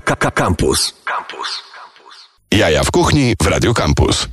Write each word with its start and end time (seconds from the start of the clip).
Campus. 0.00 0.92
Campus. 1.04 1.62
Jaja 2.54 2.84
w 2.84 2.90
kuchni 2.90 3.34
w 3.42 3.46
Radio 3.46 3.74
Campus. 3.74 4.28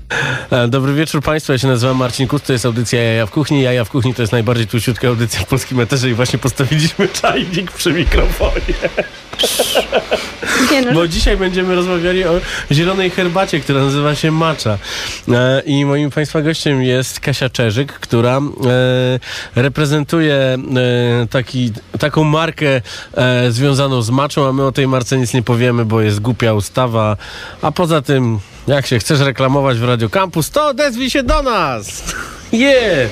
E, 0.52 0.68
Dobry 0.68 0.94
wieczór 0.94 1.22
Państwu, 1.22 1.52
ja 1.52 1.58
się 1.58 1.68
nazywam 1.68 1.98
Marcin 1.98 2.28
Kut, 2.28 2.44
to 2.44 2.54
jest 2.54 2.66
audycja 2.66 3.04
Jaja 3.04 3.26
w 3.26 3.32
Kuchni. 3.32 3.62
Jaja 3.62 3.86
w 3.86 3.90
Kuchni 3.90 4.14
to 4.14 4.22
jest 4.22 4.32
najbardziej 4.32 4.68
tłuściutka 4.68 5.08
audycja 5.08 5.40
w 5.40 5.46
polskim 5.46 5.80
eterze 5.80 6.10
i 6.10 6.14
właśnie 6.14 6.40
postawiliśmy 6.40 7.08
czajnik 7.22 7.72
przy 7.72 7.94
mikrofonie. 7.94 8.62
Nie 10.72 10.82
no, 10.82 10.94
Bo 10.94 11.08
dzisiaj 11.08 11.38
będziemy 11.38 11.76
rozmawiali 11.76 12.24
o 12.24 12.42
zielonej 12.72 13.10
herbacie, 13.10 13.60
która 13.60 13.80
nazywa 13.80 14.16
się 14.16 14.32
Macza. 14.32 14.78
E, 15.28 15.62
I 15.66 15.86
moim 15.86 16.12
Państwa 16.12 16.42
gościem 16.42 16.84
jest 16.84 17.20
Kasia 17.20 17.50
Czerzyk, 17.50 17.94
która 17.94 18.38
e, 18.38 19.62
reprezentuje 19.62 20.58
taki, 21.30 21.72
taką 22.00 22.24
markę 22.24 22.82
związaną 23.50 24.02
z 24.02 24.10
maczą, 24.10 24.48
a 24.48 24.54
my 24.54 24.64
o 24.66 24.72
tej 24.72 24.88
marce 24.88 25.18
nic 25.18 25.34
nie 25.34 25.42
powiemy, 25.42 25.86
bo 25.86 26.02
jest 26.02 26.20
głupia 26.20 26.54
ustawa. 26.54 27.18
A 27.62 27.72
poza 27.72 28.02
tym, 28.06 28.40
jak 28.68 28.88
się 28.88 29.00
chcesz 29.00 29.20
reklamować 29.20 29.78
w 29.78 29.84
Radio 29.84 30.10
Campus, 30.10 30.50
to 30.50 30.68
odezwij 30.68 31.10
się 31.10 31.24
do 31.24 31.42
nas! 31.44 32.04
Yeah! 32.52 33.10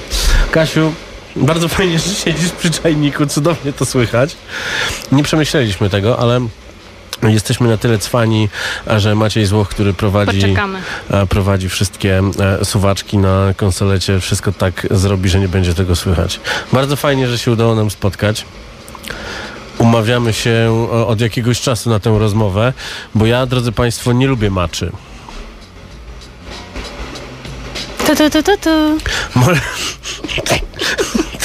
Kasiu, 0.51 0.93
bardzo 1.35 1.67
fajnie, 1.67 1.99
że 1.99 2.15
siedzisz 2.15 2.51
przy 2.51 2.71
czajniku, 2.71 3.25
cudownie 3.25 3.73
to 3.73 3.85
słychać. 3.85 4.35
Nie 5.11 5.23
przemyśleliśmy 5.23 5.89
tego, 5.89 6.19
ale 6.19 6.47
Jesteśmy 7.29 7.67
na 7.67 7.77
tyle 7.77 7.97
cwani, 7.97 8.49
że 8.97 9.15
Maciej 9.15 9.45
Złoch, 9.45 9.69
który 9.69 9.93
prowadzi, 9.93 10.41
Poczekamy. 10.41 10.79
e, 11.09 11.25
prowadzi 11.25 11.69
wszystkie 11.69 12.21
e, 12.61 12.65
suwaczki 12.65 13.17
na 13.17 13.53
konsolecie, 13.57 14.19
wszystko 14.19 14.51
tak 14.51 14.87
zrobi, 14.91 15.29
że 15.29 15.39
nie 15.39 15.47
będzie 15.47 15.73
tego 15.73 15.95
słychać. 15.95 16.39
Bardzo 16.73 16.95
fajnie, 16.95 17.27
że 17.27 17.37
się 17.37 17.51
udało 17.51 17.75
nam 17.75 17.91
spotkać. 17.91 18.45
Umawiamy 19.77 20.33
się 20.33 20.49
e, 20.93 21.05
od 21.05 21.21
jakiegoś 21.21 21.61
czasu 21.61 21.89
na 21.89 21.99
tę 21.99 22.19
rozmowę, 22.19 22.73
bo 23.15 23.25
ja, 23.25 23.45
drodzy 23.45 23.71
Państwo, 23.71 24.13
nie 24.13 24.27
lubię 24.27 24.49
maczy. 24.49 24.91
tu, 28.15 28.29
tu, 28.29 28.29
tu, 28.29 28.43
tu, 28.43 28.57
tu. 28.57 28.97
Może... 29.35 29.61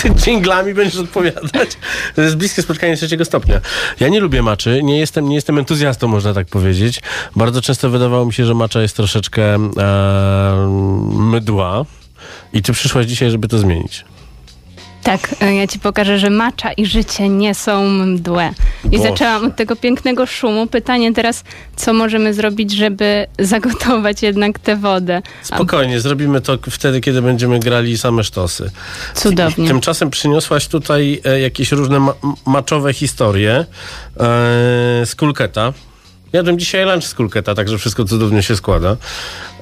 Ty 0.02 0.10
dżinglami 0.10 0.74
będziesz 0.74 1.00
odpowiadać. 1.00 1.70
To 2.14 2.22
jest 2.22 2.36
bliskie 2.36 2.62
spotkanie 2.62 2.96
trzeciego 2.96 3.24
stopnia. 3.24 3.60
Ja 4.00 4.08
nie 4.08 4.20
lubię 4.20 4.42
maczy, 4.42 4.80
nie 4.82 4.98
jestem, 4.98 5.28
nie 5.28 5.34
jestem 5.34 5.58
entuzjastą, 5.58 6.08
można 6.08 6.34
tak 6.34 6.46
powiedzieć. 6.46 7.00
Bardzo 7.36 7.62
często 7.62 7.90
wydawało 7.90 8.26
mi 8.26 8.32
się, 8.32 8.44
że 8.44 8.54
macza 8.54 8.82
jest 8.82 8.96
troszeczkę 8.96 9.54
e, 9.54 9.58
mydła. 11.12 11.84
I 12.52 12.62
ty 12.62 12.72
przyszłaś 12.72 13.06
dzisiaj, 13.06 13.30
żeby 13.30 13.48
to 13.48 13.58
zmienić. 13.58 14.04
Tak, 15.08 15.34
e, 15.40 15.54
ja 15.54 15.66
ci 15.66 15.78
pokażę, 15.78 16.18
że 16.18 16.30
macza 16.30 16.72
i 16.72 16.86
życie 16.86 17.28
nie 17.28 17.54
są 17.54 17.88
mdłe. 17.88 18.50
I 18.84 18.88
Boże. 18.88 19.02
zaczęłam 19.02 19.46
od 19.46 19.56
tego 19.56 19.76
pięknego 19.76 20.26
szumu. 20.26 20.66
Pytanie 20.66 21.14
teraz, 21.14 21.44
co 21.76 21.92
możemy 21.92 22.34
zrobić, 22.34 22.72
żeby 22.72 23.26
zagotować 23.38 24.22
jednak 24.22 24.58
tę 24.58 24.76
wodę? 24.76 25.22
A, 25.42 25.44
Spokojnie, 25.54 26.00
zrobimy 26.00 26.40
to 26.40 26.58
wtedy, 26.70 27.00
kiedy 27.00 27.22
będziemy 27.22 27.58
grali 27.58 27.98
same 27.98 28.24
sztosy. 28.24 28.70
cudownie. 29.14 29.68
Tymczasem 29.68 30.10
przyniosłaś 30.10 30.66
tutaj 30.66 31.20
e, 31.24 31.40
jakieś 31.40 31.72
różne 31.72 32.00
ma- 32.00 32.14
maczowe 32.46 32.92
historie 32.92 33.52
e, 33.60 33.64
z 35.06 35.14
kulketa. 35.14 35.72
Jadłem 36.32 36.58
dzisiaj 36.58 36.84
lunch 36.84 37.04
z 37.04 37.14
kulketa, 37.14 37.54
także 37.54 37.78
wszystko 37.78 38.04
cudownie 38.04 38.42
się 38.42 38.56
składa. 38.56 38.96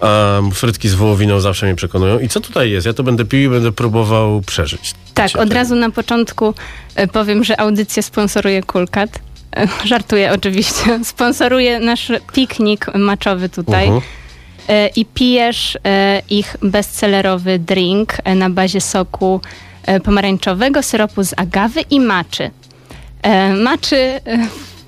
Um, 0.01 0.53
frytki 0.53 0.89
z 0.89 0.95
wołowiną 0.95 1.41
zawsze 1.41 1.67
mnie 1.67 1.75
przekonują. 1.75 2.19
I 2.19 2.29
co 2.29 2.41
tutaj 2.41 2.71
jest? 2.71 2.87
Ja 2.87 2.93
to 2.93 3.03
będę 3.03 3.25
pił 3.25 3.41
i 3.41 3.49
będę 3.49 3.73
próbował 3.73 4.41
przeżyć. 4.41 4.95
Tak, 5.15 5.37
od 5.37 5.53
razu 5.53 5.75
na 5.75 5.91
początku 5.91 6.55
e, 6.95 7.07
powiem, 7.07 7.45
że 7.45 7.61
audycję 7.61 8.03
sponsoruje 8.03 8.63
Kulkat. 8.63 9.19
E, 9.57 9.69
Żartuję 9.85 10.33
oczywiście. 10.33 11.01
Sponsoruje 11.05 11.81
nasz 11.81 12.13
piknik 12.33 12.95
maczowy 12.95 13.49
tutaj. 13.49 13.91
E, 14.69 14.89
I 14.89 15.05
pijesz 15.05 15.79
ich 16.31 16.57
bestsellerowy 16.63 17.59
drink 17.59 18.15
na 18.37 18.51
bazie 18.51 18.81
soku 18.81 19.41
pomarańczowego, 20.05 20.83
syropu 20.83 21.25
z 21.25 21.35
agawy 21.37 21.81
i 21.81 22.01
maczy. 22.01 22.51
Maczy 23.65 24.21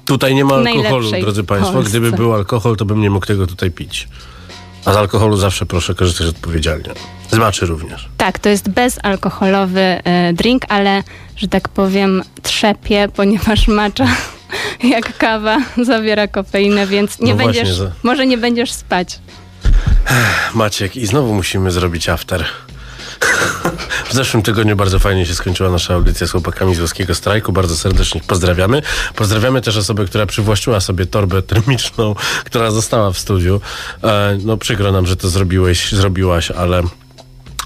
Tutaj 0.08 0.34
nie 0.34 0.44
ma 0.44 0.54
alkoholu, 0.54 1.10
drodzy 1.20 1.44
Państwo. 1.44 1.72
Polsce. 1.72 1.90
Gdyby 1.90 2.12
był 2.12 2.34
alkohol, 2.34 2.76
to 2.76 2.84
bym 2.84 3.00
nie 3.00 3.10
mógł 3.10 3.26
tego 3.26 3.46
tutaj 3.46 3.70
pić. 3.70 4.08
A 4.84 4.92
z 4.92 4.96
alkoholu 4.96 5.36
zawsze 5.36 5.66
proszę 5.66 5.94
korzystać 5.94 6.26
odpowiedzialnie. 6.26 6.90
Z 7.30 7.38
maczy 7.38 7.66
również. 7.66 8.08
Tak, 8.16 8.38
to 8.38 8.48
jest 8.48 8.68
bezalkoholowy 8.68 9.80
e, 9.80 10.32
drink, 10.32 10.62
ale, 10.68 11.02
że 11.36 11.48
tak 11.48 11.68
powiem, 11.68 12.22
trzepie, 12.42 13.08
ponieważ 13.16 13.68
macza, 13.68 14.08
jak 14.94 15.18
kawa, 15.18 15.58
zawiera 15.82 16.28
kofeinę, 16.28 16.86
więc 16.86 17.20
nie 17.20 17.34
No 17.34 17.42
właśnie, 17.42 17.62
będziesz, 17.62 17.78
może 18.02 18.26
nie 18.26 18.38
będziesz 18.38 18.72
spać. 18.72 19.18
Maciek, 20.54 20.96
i 20.96 21.06
znowu 21.06 21.34
musimy 21.34 21.70
zrobić 21.70 22.08
after. 22.08 22.44
W 24.08 24.12
zeszłym 24.12 24.42
tygodniu 24.42 24.76
bardzo 24.76 24.98
fajnie 24.98 25.26
się 25.26 25.34
skończyła 25.34 25.70
nasza 25.70 25.94
audycja 25.94 26.26
z 26.26 26.30
chłopakami 26.30 26.74
z 26.74 26.78
Włoskiego 26.78 27.14
Strajku. 27.14 27.52
Bardzo 27.52 27.76
serdecznie 27.76 28.20
pozdrawiamy. 28.26 28.82
Pozdrawiamy 29.14 29.60
też 29.60 29.76
osobę, 29.76 30.04
która 30.04 30.26
przywłaszczyła 30.26 30.80
sobie 30.80 31.06
torbę 31.06 31.42
termiczną, 31.42 32.14
która 32.44 32.70
została 32.70 33.10
w 33.10 33.18
studiu. 33.18 33.60
E, 34.04 34.38
no 34.44 34.56
przykro 34.56 34.92
nam, 34.92 35.06
że 35.06 35.16
to 35.16 35.28
zrobiłeś, 35.28 35.92
zrobiłaś, 35.92 36.50
ale 36.50 36.82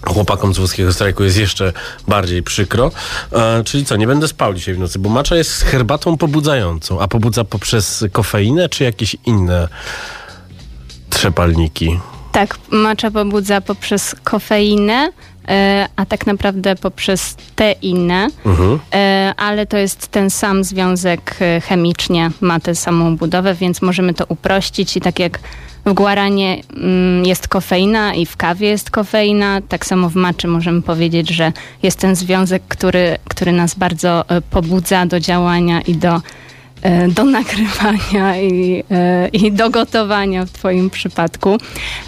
chłopakom 0.07 0.55
z 0.55 0.59
Włoskiego 0.59 0.93
Strajku 0.93 1.25
jest 1.25 1.37
jeszcze 1.37 1.73
bardziej 2.09 2.43
przykro. 2.43 2.91
E, 3.33 3.65
czyli 3.65 3.85
co, 3.85 3.97
nie 3.97 4.07
będę 4.07 4.29
spał 4.29 4.55
dzisiaj 4.55 4.75
w 4.75 4.79
nocy, 4.79 4.99
bo 4.99 5.09
macza 5.11 5.37
jest 5.37 5.63
herbatą 5.63 6.17
pobudzającą, 6.17 7.01
a 7.01 7.09
pobudza 7.09 7.45
poprzez 7.45 8.05
kofeinę 8.13 8.69
czy 8.69 8.85
jakieś 8.85 9.17
inne 9.27 9.69
trzepalniki? 11.11 12.01
Tak, 12.33 12.59
macza 12.71 13.11
pobudza 13.11 13.61
poprzez 13.61 14.15
kofeinę, 14.25 15.13
a 15.97 16.07
tak 16.07 16.27
naprawdę 16.27 16.77
poprzez 16.77 17.37
teinę, 17.57 18.29
Mhm. 18.47 18.79
e, 18.95 19.35
ale 19.37 19.67
to 19.67 19.77
jest 19.77 20.09
ten 20.09 20.31
sam 20.31 20.65
związek 20.65 21.35
e, 21.41 21.61
chemicznie, 21.61 22.31
ma 22.41 22.61
tę 22.61 22.75
samą 22.75 23.17
budowę, 23.17 23.55
więc 23.55 23.83
możemy 23.83 24.15
to 24.15 24.25
uprościć 24.29 24.97
i 24.97 25.01
tak 25.01 25.19
jak 25.19 25.39
w 25.87 25.93
guaranie 25.93 26.63
mm, 26.77 27.27
jest 27.27 27.49
kofeina 27.49 28.15
i 28.15 28.27
w 28.27 28.37
kawie 28.37 28.69
jest 28.69 28.91
kofeina, 28.91 29.61
tak 29.69 29.87
samo 29.87 30.09
w 30.09 30.15
maczy 30.15 30.49
możemy 30.49 30.83
powiedzieć, 30.83 31.29
że 31.31 31.53
jest 31.83 31.99
ten 31.99 32.17
związek, 32.17 32.63
który, 32.69 33.19
który 33.29 33.53
nas 33.53 33.75
bardzo 33.75 34.29
e, 34.29 34.41
pobudza 34.41 35.07
do 35.07 35.21
działania 35.21 35.81
i 35.81 35.95
do 35.95 36.17
e, 36.17 36.21
do 37.09 37.25
nagrywania 37.25 38.37
i, 38.41 38.85
e, 38.91 39.29
i 39.29 39.53
do 39.53 39.71
gotowania 39.71 40.47
w 40.47 40.51
Twoim 40.51 40.91
przypadku. 40.91 41.59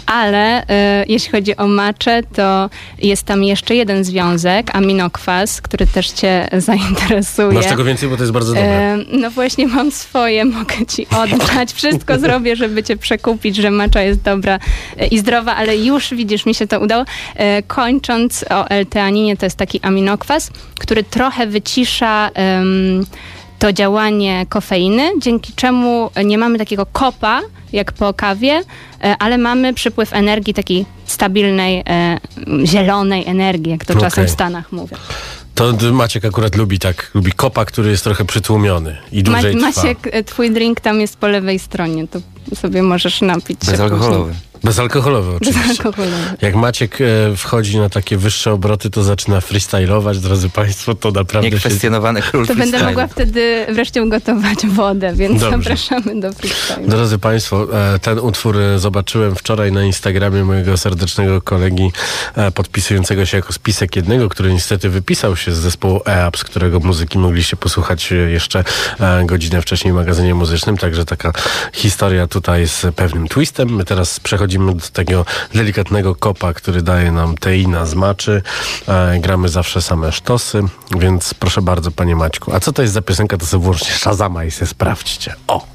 Ale 0.05 0.67
e, 0.67 1.05
jeśli 1.07 1.31
chodzi 1.31 1.57
o 1.57 1.67
maczę, 1.67 2.23
to 2.35 2.69
jest 3.01 3.23
tam 3.23 3.43
jeszcze 3.43 3.75
jeden 3.75 4.03
związek, 4.03 4.75
aminokwas, 4.75 5.61
który 5.61 5.87
też 5.87 6.09
Cię 6.09 6.47
zainteresuje. 6.57 7.51
Masz 7.51 7.65
tego 7.65 7.83
więcej, 7.83 8.09
bo 8.09 8.17
to 8.17 8.23
jest 8.23 8.33
bardzo 8.33 8.53
dobre. 8.53 8.93
E, 8.93 8.97
no 9.11 9.31
właśnie 9.31 9.67
mam 9.67 9.91
swoje, 9.91 10.45
mogę 10.45 10.85
ci 10.87 11.07
oddać. 11.07 11.73
Wszystko 11.73 12.19
zrobię, 12.25 12.55
żeby 12.55 12.83
cię 12.83 12.97
przekupić, 12.97 13.55
że 13.55 13.71
macza 13.71 14.01
jest 14.01 14.21
dobra 14.21 14.59
e, 14.97 15.07
i 15.07 15.19
zdrowa, 15.19 15.55
ale 15.55 15.77
już 15.77 16.13
widzisz, 16.13 16.45
mi 16.45 16.55
się 16.55 16.67
to 16.67 16.79
udało. 16.79 17.05
E, 17.35 17.63
kończąc 17.63 18.45
o 18.49 18.69
L-teaninie, 18.69 19.37
to 19.37 19.45
jest 19.45 19.57
taki 19.57 19.79
aminokwas, 19.81 20.51
który 20.79 21.03
trochę 21.03 21.47
wycisza 21.47 22.29
em, 22.33 23.05
to 23.59 23.73
działanie 23.73 24.45
kofeiny, 24.49 25.11
dzięki 25.19 25.53
czemu 25.53 26.09
nie 26.25 26.37
mamy 26.37 26.57
takiego 26.57 26.85
kopa, 26.85 27.41
jak 27.73 27.91
po 27.91 28.13
kawie, 28.13 28.61
e, 29.03 29.15
ale 29.19 29.37
mamy 29.37 29.73
przypływ 29.73 30.13
energii 30.13 30.53
takiej 30.53 30.85
stabilnej, 31.05 31.83
e, 31.89 32.17
zielonej 32.65 33.25
energii, 33.27 33.71
jak 33.71 33.85
to 33.85 33.93
czasem 33.93 34.23
Okej. 34.23 34.27
w 34.27 34.31
Stanach 34.31 34.71
mówią. 34.71 34.97
To 35.55 35.73
Maciek 35.91 36.25
akurat 36.25 36.55
lubi 36.55 36.79
tak, 36.79 37.11
lubi 37.13 37.31
kopa, 37.31 37.65
który 37.65 37.89
jest 37.89 38.03
trochę 38.03 38.25
przytłumiony 38.25 38.97
i 39.11 39.23
dłużej 39.23 39.55
trwa. 39.55 39.67
Maciek, 39.67 39.97
e, 40.11 40.23
twój 40.23 40.51
drink 40.51 40.79
tam 40.79 41.01
jest 41.01 41.17
po 41.17 41.27
lewej 41.27 41.59
stronie, 41.59 42.07
to 42.07 42.19
sobie 42.55 42.83
możesz 42.83 43.21
napić 43.21 43.65
się 43.65 43.71
Bezalkoholowy. 43.71 44.33
Bezalkoholowy 44.65 45.35
oczywiście. 45.35 45.67
Bezalkoholowy. 45.67 46.37
Jak 46.41 46.55
Maciek 46.55 47.01
e, 47.01 47.05
wchodzi 47.35 47.77
na 47.79 47.89
takie 47.89 48.17
wyższe 48.17 48.51
obroty, 48.51 48.89
to 48.89 49.03
zaczyna 49.03 49.41
freestylować, 49.41 50.19
drodzy 50.19 50.49
Państwo, 50.49 50.95
to 50.95 51.11
naprawdę 51.11 51.49
się... 51.49 51.55
Niekwestionowany 51.55 52.21
król 52.21 52.47
To 52.47 52.55
będę 52.55 52.83
mogła 52.83 53.07
wtedy 53.07 53.65
wreszcie 53.73 54.03
ugotować 54.03 54.65
wodę, 54.67 55.13
więc 55.13 55.41
Dobrze. 55.41 55.57
zapraszamy 55.57 56.21
do 56.21 56.33
freestylu. 56.33 56.87
Drodzy 56.87 57.19
Państwo, 57.19 57.67
e, 57.95 57.99
ten 57.99 58.19
utwór 58.19 58.57
e, 58.57 58.79
zobaczyłem 58.79 59.35
wczoraj 59.35 59.71
na 59.71 59.83
Instagramie 59.83 60.43
mojego 60.43 60.77
serdecznego 60.77 61.41
kolegi 61.41 61.91
e, 62.35 62.51
podpisującego 62.51 63.25
się 63.25 63.37
jako 63.37 63.53
spisek 63.53 63.95
jednego, 63.95 64.29
który 64.29 64.53
niestety 64.53 64.89
wypisał 64.89 65.35
się 65.35 65.51
z 65.51 65.57
zespołu 65.57 66.01
EAP, 66.05 66.37
z 66.37 66.43
którego 66.43 66.79
muzyki 66.79 67.17
mogliście 67.17 67.57
posłuchać 67.57 68.13
jeszcze 68.27 68.63
e, 68.99 69.25
godzinę 69.25 69.61
wcześniej 69.61 69.93
w 69.93 69.95
magazynie 69.95 70.35
muzycznym, 70.35 70.77
także 70.77 71.05
taka 71.05 71.31
historia 71.73 72.27
tutaj 72.27 72.67
z 72.67 72.95
pewnym 72.95 73.27
twistem. 73.27 73.75
My 73.75 73.85
teraz 73.85 74.19
przechodzimy 74.19 74.54
do 74.59 74.87
tego 74.93 75.25
delikatnego 75.53 76.15
kopa, 76.15 76.53
który 76.53 76.81
daje 76.81 77.11
nam 77.11 77.37
teina 77.37 77.85
z 77.85 77.93
maczy. 77.93 78.41
E, 78.87 79.19
gramy 79.19 79.49
zawsze 79.49 79.81
same 79.81 80.11
sztosy, 80.11 80.63
więc 80.99 81.33
proszę 81.33 81.61
bardzo, 81.61 81.91
panie 81.91 82.15
Maćku. 82.15 82.53
A 82.53 82.59
co 82.59 82.71
to 82.73 82.81
jest 82.81 82.93
za 82.93 83.01
piosenka, 83.01 83.37
to 83.37 83.45
sobie 83.45 83.63
włącznie 83.63 83.91
Shazama 83.91 84.43
i 84.43 84.51
sobie 84.51 84.67
sprawdźcie. 84.67 85.35
O! 85.47 85.65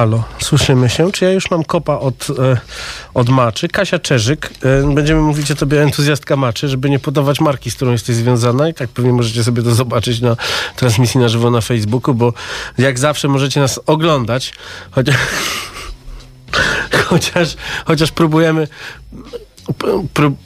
Halo, 0.00 0.24
słyszymy 0.38 0.90
się? 0.90 1.12
Czy 1.12 1.24
ja 1.24 1.32
już 1.32 1.50
mam 1.50 1.64
kopa 1.64 1.98
od, 1.98 2.30
e, 2.30 2.60
od 3.14 3.28
maczy? 3.28 3.68
Kasia 3.68 3.98
Czerzyk, 3.98 4.50
e, 4.62 4.94
będziemy 4.94 5.20
mówić 5.20 5.50
o 5.50 5.54
tobie 5.54 5.82
entuzjastka 5.82 6.36
maczy, 6.36 6.68
żeby 6.68 6.90
nie 6.90 6.98
podawać 6.98 7.40
marki, 7.40 7.70
z 7.70 7.74
którą 7.74 7.92
jesteś 7.92 8.16
związana 8.16 8.68
i 8.68 8.74
tak 8.74 8.88
pewnie 8.88 9.12
możecie 9.12 9.44
sobie 9.44 9.62
to 9.62 9.74
zobaczyć 9.74 10.20
na 10.20 10.36
transmisji 10.76 11.20
na 11.20 11.28
żywo 11.28 11.50
na 11.50 11.60
Facebooku, 11.60 12.14
bo 12.14 12.32
jak 12.78 12.98
zawsze 12.98 13.28
możecie 13.28 13.60
nas 13.60 13.80
oglądać, 13.86 14.54
chociaż, 14.90 15.16
chociaż, 17.08 17.56
chociaż 17.84 18.12
próbujemy 18.12 18.68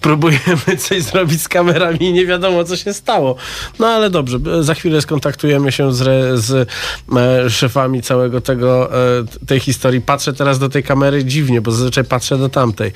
próbujemy 0.01 0.77
coś 0.89 1.03
zrobić 1.03 1.43
z 1.43 1.49
kamerami 1.49 1.99
i 2.01 2.13
nie 2.13 2.27
wiadomo, 2.27 2.65
co 2.65 2.77
się 2.77 2.95
stało. 2.95 3.37
No 3.79 3.87
ale 3.87 4.11
dobrze, 4.11 4.39
za 4.61 4.75
chwilę 4.75 5.03
skontaktujemy 5.03 5.73
się 5.73 5.93
z, 5.93 6.41
z 6.41 6.69
e, 7.17 7.51
szefami 7.51 8.03
całego 8.03 8.41
tego, 8.41 8.95
e, 8.95 9.25
tej 9.47 9.61
historii. 9.61 10.01
Patrzę 10.01 10.33
teraz 10.33 10.59
do 10.59 10.69
tej 10.69 10.83
kamery 10.83 11.25
dziwnie, 11.25 11.61
bo 11.61 11.71
zazwyczaj 11.71 12.05
patrzę 12.05 12.39
do 12.39 12.49
tamtej. 12.49 12.93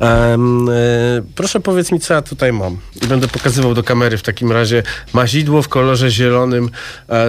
E, 0.00 0.38
proszę 1.34 1.60
powiedz 1.60 1.92
mi, 1.92 2.00
co 2.00 2.14
ja 2.14 2.22
tutaj 2.22 2.52
mam. 2.52 2.76
I 3.02 3.06
będę 3.06 3.28
pokazywał 3.28 3.74
do 3.74 3.82
kamery 3.82 4.18
w 4.18 4.22
takim 4.22 4.52
razie 4.52 4.82
mazidło 5.12 5.62
w 5.62 5.68
kolorze 5.68 6.10
zielonym 6.10 6.70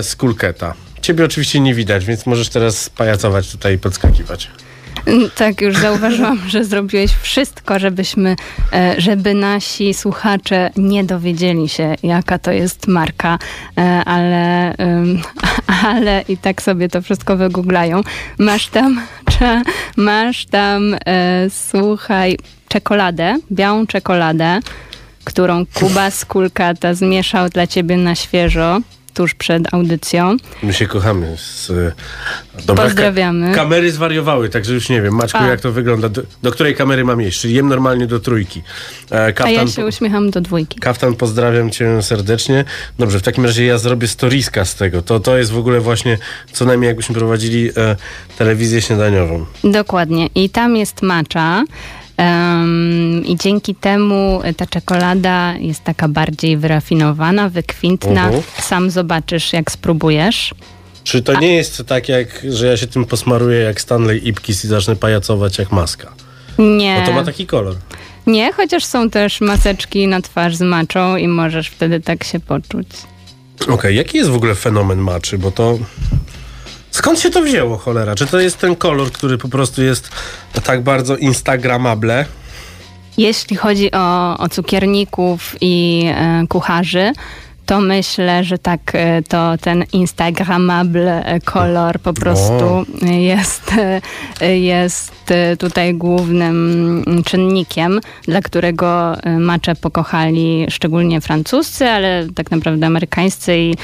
z 0.02 0.16
kulketa. 0.16 0.74
Ciebie 1.02 1.26
oczywiście 1.26 1.60
nie 1.60 1.76
widać, 1.76 2.06
więc 2.06 2.26
możesz 2.26 2.50
teraz 2.50 2.90
pajacować 2.90 3.52
tutaj 3.52 3.76
i 3.76 3.78
podskakiwać. 3.78 4.50
Tak, 5.36 5.62
już 5.62 5.78
zauważyłam, 5.78 6.40
że 6.50 6.64
zrobiłeś 6.64 7.12
wszystko, 7.12 7.80
żebyśmy, 7.80 8.36
e, 8.74 8.96
żeby 8.98 9.34
nasi 9.34 9.94
słuchacze 9.94 10.70
nie 10.78 11.04
dowiedzieli 11.04 11.70
się, 11.70 11.96
jaka 12.04 12.40
to 12.40 12.52
jest 12.52 12.88
marka, 12.88 13.40
e, 13.78 13.82
ale, 14.06 14.76
ale 15.88 16.24
i 16.28 16.38
tak 16.38 16.62
sobie 16.62 16.90
to 16.90 17.02
wszystko 17.02 17.38
wygooglają. 17.38 18.02
Masz 18.40 18.68
tam, 18.68 19.02
masz 19.98 20.46
tam, 20.46 20.96
e, 21.06 21.48
słuchaj, 21.50 22.38
czekoladę, 22.68 23.38
białą 23.52 23.88
czekoladę, 23.88 24.60
którą 25.24 25.66
Kuba 25.74 26.10
Kulkata 26.28 26.94
zmieszał 26.94 27.50
dla 27.50 27.68
ciebie 27.68 27.98
na 27.98 28.16
świeżo 28.16 28.80
tuż 29.14 29.34
przed 29.34 29.74
audycją. 29.74 30.38
My 30.64 30.74
się 30.74 30.88
kochamy. 30.88 31.38
Z, 31.38 31.70
e, 31.70 31.92
dobra, 32.66 32.86
Pozdrawiamy. 32.86 33.50
Ka 33.50 33.56
kamery 33.56 33.92
zwariowały, 33.92 34.50
także 34.50 34.74
już 34.74 34.90
nie 34.90 35.02
wiem. 35.02 35.16
Maczku, 35.16 35.38
A. 35.38 35.48
jak 35.48 35.62
to 35.62 35.72
wygląda? 35.72 36.10
Do, 36.10 36.22
do 36.44 36.52
której 36.52 36.76
kamery 36.76 37.04
mam 37.04 37.22
jeść? 37.22 37.42
Czyli 37.42 37.54
jem 37.54 37.68
normalnie 37.68 38.08
do 38.08 38.20
trójki. 38.20 38.62
E, 39.12 39.26
A 39.26 39.32
kaftan, 39.32 39.68
ja 39.68 39.68
się 39.68 39.86
uśmiecham 39.86 40.32
do 40.32 40.42
dwójki. 40.42 40.80
Kaftan, 40.80 41.16
pozdrawiam 41.16 41.70
cię 41.70 42.02
serdecznie. 42.02 42.66
Dobrze, 43.00 43.20
w 43.20 43.24
takim 43.24 43.46
razie 43.46 43.66
ja 43.66 43.78
zrobię 43.78 44.08
storiska 44.08 44.66
z 44.66 44.76
tego. 44.76 45.02
To, 45.02 45.20
to 45.20 45.38
jest 45.38 45.52
w 45.52 45.58
ogóle 45.58 45.80
właśnie 45.80 46.18
co 46.52 46.66
najmniej 46.66 46.88
jakbyśmy 46.88 47.16
prowadzili 47.16 47.70
e, 47.78 47.96
telewizję 48.38 48.82
śniadaniową. 48.82 49.46
Dokładnie. 49.64 50.30
I 50.36 50.50
tam 50.50 50.76
jest 50.76 51.02
macza. 51.02 51.64
Em, 52.18 53.26
I 53.26 53.36
dzięki 53.38 53.76
temu 53.76 54.42
ta 54.58 54.66
czekolada 54.66 55.54
jest 55.60 55.84
taka 55.84 56.08
bardziej 56.08 56.58
wyrafinowana, 56.58 57.50
wykwintna. 57.50 58.26
Mhm. 58.26 58.44
Sam 58.60 58.90
zobaczysz, 58.92 59.54
jak 59.54 59.72
spróbujesz. 59.72 60.54
Czy 61.04 61.22
to 61.22 61.40
nie 61.40 61.56
jest 61.56 61.84
tak, 61.88 62.10
jak, 62.10 62.28
że 62.50 62.68
ja 62.68 62.78
się 62.78 62.88
tym 62.88 63.06
posmaruję 63.06 63.60
jak 63.60 63.82
Stanley 63.82 64.28
Ipkiss 64.28 64.66
i 64.66 64.68
zacznę 64.68 64.96
pajacować 64.96 65.58
jak 65.58 65.72
maska? 65.72 66.12
Nie, 66.60 66.98
Bo 67.00 67.06
to 67.06 67.14
ma 67.14 67.24
taki 67.24 67.46
kolor. 67.48 67.76
nie, 68.28 68.54
chociaż 68.54 68.86
są 68.86 69.10
też 69.10 69.42
maseczki 69.42 70.08
na 70.08 70.22
twarz 70.22 70.56
z 70.56 70.62
maczą 70.62 71.18
i 71.18 71.28
możesz 71.28 71.68
wtedy 71.68 72.00
tak 72.00 72.24
się 72.24 72.40
poczuć. 72.40 72.88
Okej, 73.68 73.96
jaki 73.96 74.18
jest 74.18 74.30
w 74.30 74.36
ogóle 74.36 74.56
fenomen 74.56 75.00
maczy? 75.00 75.38
Bo 75.38 75.52
to... 75.52 75.78
Skąd 76.92 77.20
się 77.20 77.30
to 77.30 77.42
wzięło, 77.42 77.78
cholera? 77.78 78.16
Czy 78.16 78.28
to 78.28 78.40
jest 78.40 78.58
ten 78.58 78.76
kolor, 78.76 79.12
który 79.12 79.38
po 79.38 79.50
prostu 79.50 79.84
jest 79.84 80.10
tak 80.64 80.84
bardzo 80.84 81.18
instagramable? 81.18 82.26
Jeśli 83.18 83.56
chodzi 83.56 83.92
o, 83.92 84.38
o 84.38 84.50
cukierników 84.50 85.56
i 85.62 86.06
e, 86.16 86.44
kucharzy, 86.50 87.14
to 87.72 87.82
myślę, 87.82 88.44
że 88.44 88.58
tak 88.58 88.92
e, 88.94 89.22
to 89.22 89.58
ten 89.62 89.86
instagramable 89.94 91.26
e, 91.26 91.40
kolor 91.40 92.00
po 92.00 92.14
prostu 92.14 92.86
jest, 93.02 93.74
e, 94.42 94.58
jest 94.58 95.14
tutaj 95.60 95.94
głównym 95.94 97.04
czynnikiem, 97.26 98.00
dla 98.24 98.42
którego 98.42 99.16
macze 99.40 99.76
pokochali 99.76 100.66
szczególnie 100.70 101.22
francuscy, 101.22 101.90
ale 101.90 102.28
tak 102.36 102.52
naprawdę 102.52 102.86
amerykańscy 102.86 103.58
i 103.58 103.76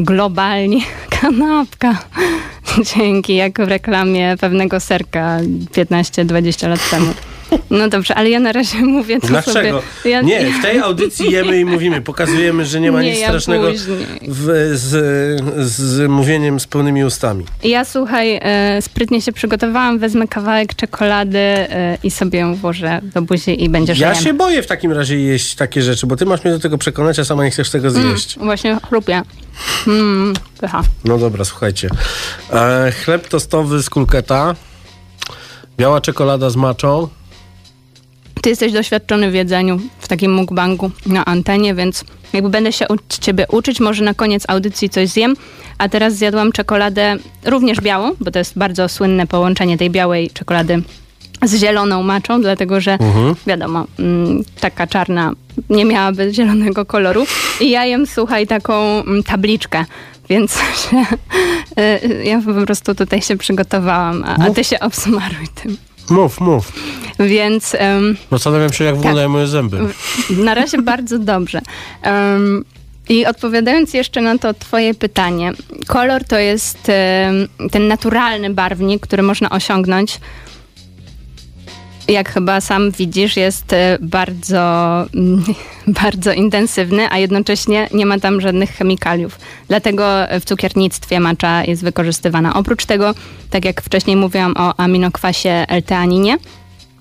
globalnie 0.00 0.80
kanapka. 1.20 1.98
Dzięki, 2.94 3.36
jak 3.36 3.60
w 3.60 3.68
reklamie 3.68 4.36
pewnego 4.40 4.80
serka 4.80 5.38
15-20 5.72 6.68
lat 6.68 6.90
temu. 6.90 7.12
No 7.70 7.88
dobrze, 7.88 8.14
ale 8.14 8.30
ja 8.30 8.40
na 8.40 8.52
razie 8.52 8.78
mówię 8.98 9.20
to 9.20 9.26
Dlaczego? 9.26 9.52
sobie. 9.54 10.10
Ja, 10.10 10.20
Nie, 10.22 10.50
w 10.52 10.62
tej 10.62 10.78
audycji 10.78 11.30
jemy 11.32 11.60
i 11.60 11.64
mówimy. 11.64 12.00
Pokazujemy, 12.00 12.66
że 12.66 12.80
nie 12.80 12.92
ma 12.92 13.02
Nie, 13.02 13.10
nic 13.10 13.20
ja 13.20 13.28
strasznego 13.28 13.68
w, 14.28 14.72
z, 14.74 15.70
z 15.70 16.10
mówieniem 16.10 16.60
z 16.60 16.66
pełnymi 16.66 17.04
ustami. 17.04 17.44
Ja 17.64 17.84
słuchaj, 17.84 18.38
e, 18.42 18.82
sprytnie 18.82 19.22
się 19.22 19.32
przygotowałam, 19.32 19.98
wezmę 19.98 20.28
kawałek 20.28 20.74
czekolady 20.74 21.38
e, 21.38 21.98
i 22.04 22.10
sobie 22.10 22.38
ją 22.38 22.54
włożę 22.54 23.00
do 23.14 23.22
buzi 23.22 23.64
i 23.64 23.68
będzie 23.68 23.92
Ja 23.92 23.96
żejem. 23.98 24.14
się 24.24 24.34
boję 24.34 24.62
w 24.62 24.66
takim 24.66 24.92
razie 24.92 25.18
jeść 25.20 25.54
takie 25.54 25.82
rzeczy, 25.82 26.06
bo 26.06 26.16
ty 26.16 26.26
masz 26.26 26.44
mnie 26.44 26.52
do 26.52 26.58
tego 26.60 26.78
przekonać, 26.78 27.18
a 27.18 27.24
sama 27.24 27.44
nie 27.44 27.50
chcesz 27.50 27.70
tego 27.70 27.90
zjeść. 27.90 28.38
Właśnie 28.38 28.78
chrupię. 28.88 29.22
Mm, 29.86 30.34
pycha. 30.60 30.82
No 31.04 31.18
dobra, 31.18 31.44
słuchajcie. 31.44 31.88
E, 32.52 32.92
chleb 33.04 33.28
tostowy 33.28 33.82
z 33.82 33.90
kulketa, 33.90 34.54
biała 35.78 36.00
czekolada 36.00 36.50
z 36.50 36.56
maczą. 36.56 37.08
Ty 38.42 38.50
jesteś 38.50 38.72
doświadczony 38.72 39.30
w 39.30 39.34
jedzeniu, 39.34 39.80
w 39.98 40.08
takim 40.08 40.34
mukbangu 40.34 40.90
na 41.06 41.24
antenie, 41.24 41.74
więc 41.74 42.04
jakby 42.32 42.50
będę 42.50 42.72
się 42.72 42.88
od 42.88 43.18
ciebie 43.18 43.46
uczyć, 43.48 43.80
może 43.80 44.04
na 44.04 44.14
koniec 44.14 44.44
audycji 44.48 44.88
coś 44.88 45.08
zjem. 45.08 45.36
A 45.78 45.88
teraz 45.88 46.14
zjadłam 46.14 46.52
czekoladę 46.52 47.16
również 47.44 47.80
białą, 47.80 48.10
bo 48.20 48.30
to 48.30 48.38
jest 48.38 48.58
bardzo 48.58 48.88
słynne 48.88 49.26
połączenie 49.26 49.78
tej 49.78 49.90
białej 49.90 50.30
czekolady 50.30 50.82
z 51.42 51.54
zieloną 51.54 52.02
maczą, 52.02 52.40
dlatego 52.40 52.80
że 52.80 52.98
wiadomo, 53.46 53.86
mm, 53.98 54.44
taka 54.60 54.86
czarna 54.86 55.32
nie 55.70 55.84
miałaby 55.84 56.34
zielonego 56.34 56.84
koloru. 56.84 57.26
I 57.60 57.70
ja 57.70 57.84
jem, 57.84 58.06
słuchaj, 58.06 58.46
taką 58.46 58.74
mm, 59.00 59.22
tabliczkę. 59.22 59.84
Więc 60.28 60.52
się, 60.52 60.96
y, 62.04 62.24
ja 62.24 62.42
po 62.46 62.66
prostu 62.66 62.94
tutaj 62.94 63.22
się 63.22 63.36
przygotowałam, 63.36 64.24
a, 64.24 64.36
a 64.46 64.50
ty 64.50 64.64
się 64.64 64.80
obsmaruj 64.80 65.48
tym. 65.62 65.76
Mów, 66.10 66.40
mów. 66.40 66.72
Więc 67.18 67.74
em, 67.78 68.16
Zastanawiam 68.32 68.72
się, 68.72 68.84
jak 68.84 68.92
Tak. 68.94 68.98
wyglądają 68.98 69.28
moje 69.28 69.46
zęby. 69.46 69.78
na 70.30 70.54
razie 70.54 70.82
bardzo 70.82 71.18
dobrze. 71.18 71.60
Em, 72.02 72.64
I 73.08 73.26
odpowiadając 73.26 73.94
jeszcze 73.94 74.20
na 74.20 74.38
to 74.38 74.54
twoje 74.54 74.94
pytanie, 74.94 75.52
kolor 75.86 76.24
to 76.24 76.38
jest 76.38 76.90
ten 77.72 77.88
naturalny 77.88 78.50
barwnik, 78.50 79.02
który 79.02 79.22
można 79.22 79.50
osiągnąć. 79.50 80.20
Jak 82.08 82.32
chyba 82.32 82.60
sam 82.60 82.90
widzisz, 82.90 83.36
jest 83.36 83.72
e, 83.72 83.98
bardzo, 84.00 84.58
mm, 85.14 85.44
bardzo 86.02 86.32
intensywny, 86.32 87.06
a 87.10 87.18
jednocześnie 87.18 87.88
nie 87.94 88.06
ma 88.06 88.18
tam 88.18 88.40
żadnych 88.40 88.70
chemikaliów. 88.70 89.38
Dlatego 89.68 90.04
w 90.40 90.44
cukiernictwie 90.44 91.20
macza 91.20 91.64
jest 91.64 91.84
wykorzystywana. 91.84 92.54
Oprócz 92.54 92.86
tego, 92.86 93.14
tak 93.50 93.64
jak 93.64 93.82
wcześniej 93.82 94.16
mówiłam 94.16 94.54
o 94.56 94.80
aminokwasie 94.80 95.50
L-teaninie, 95.68 96.38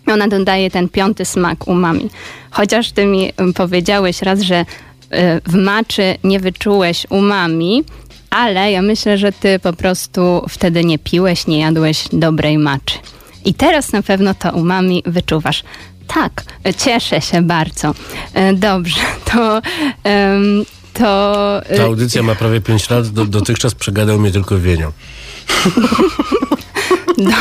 ona 0.07 0.27
dodaje 0.27 0.71
ten 0.71 0.89
piąty 0.89 1.25
smak 1.25 1.67
umami. 1.67 2.09
Chociaż 2.51 2.91
ty 2.91 3.05
mi 3.05 3.31
ym, 3.41 3.53
powiedziałeś 3.53 4.21
raz, 4.21 4.41
że 4.41 4.61
y, 4.61 4.65
w 5.45 5.55
maczy 5.55 6.17
nie 6.23 6.39
wyczułeś 6.39 7.05
umami, 7.09 7.83
ale 8.29 8.71
ja 8.71 8.81
myślę, 8.81 9.17
że 9.17 9.31
ty 9.31 9.59
po 9.59 9.73
prostu 9.73 10.45
wtedy 10.49 10.85
nie 10.85 10.99
piłeś, 10.99 11.47
nie 11.47 11.59
jadłeś 11.59 12.03
dobrej 12.13 12.57
maczy. 12.57 12.97
I 13.47 13.53
teraz 13.53 13.91
na 13.91 14.01
pewno 14.01 14.33
to 14.33 14.51
umami 14.51 15.03
wyczuwasz. 15.05 15.63
Tak, 16.07 16.43
cieszę 16.77 17.21
się 17.21 17.41
bardzo. 17.41 17.91
Y, 17.91 18.53
Dobrze, 18.53 19.01
to... 19.31 19.61
ym, 20.09 20.65
to 20.93 21.61
y, 21.71 21.77
Ta 21.77 21.83
audycja 21.83 22.23
ma 22.23 22.35
prawie 22.35 22.61
5 22.61 22.89
lat, 22.89 23.07
do, 23.07 23.25
dotychczas 23.25 23.75
przegadał 23.75 24.19
mnie 24.19 24.31
tylko 24.31 24.59
wienią. 24.59 24.91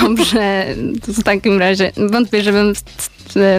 Dobrze, 0.02 0.66
to 1.06 1.12
w 1.12 1.22
takim 1.22 1.58
razie 1.58 1.92
wątpię, 1.96 2.42
żebym 2.42 2.72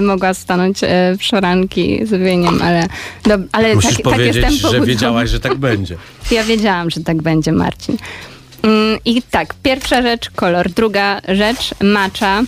mogła 0.02 0.34
stanąć 0.34 0.84
e, 0.84 1.16
w 1.20 1.24
szoranki 1.24 2.06
z 2.06 2.10
wieniem, 2.10 2.62
ale, 2.62 2.88
do, 3.24 3.38
ale 3.52 3.76
Musisz 3.76 3.90
tak, 3.90 4.04
tak 4.04 4.14
powiedzieć, 4.14 4.36
jestem 4.36 4.72
że 4.72 4.82
wiedziałaś, 4.82 5.30
że 5.30 5.40
tak 5.40 5.56
będzie. 5.56 5.98
Ja 6.32 6.44
wiedziałam, 6.44 6.90
że 6.90 7.02
tak 7.02 7.22
będzie, 7.22 7.52
Marcin. 7.52 7.98
Mm, 8.64 9.00
I 9.06 9.22
tak, 9.22 9.54
pierwsza 9.64 10.02
rzecz 10.02 10.30
kolor, 10.36 10.70
druga 10.70 11.22
rzecz 11.28 11.70
macza. 11.84 12.42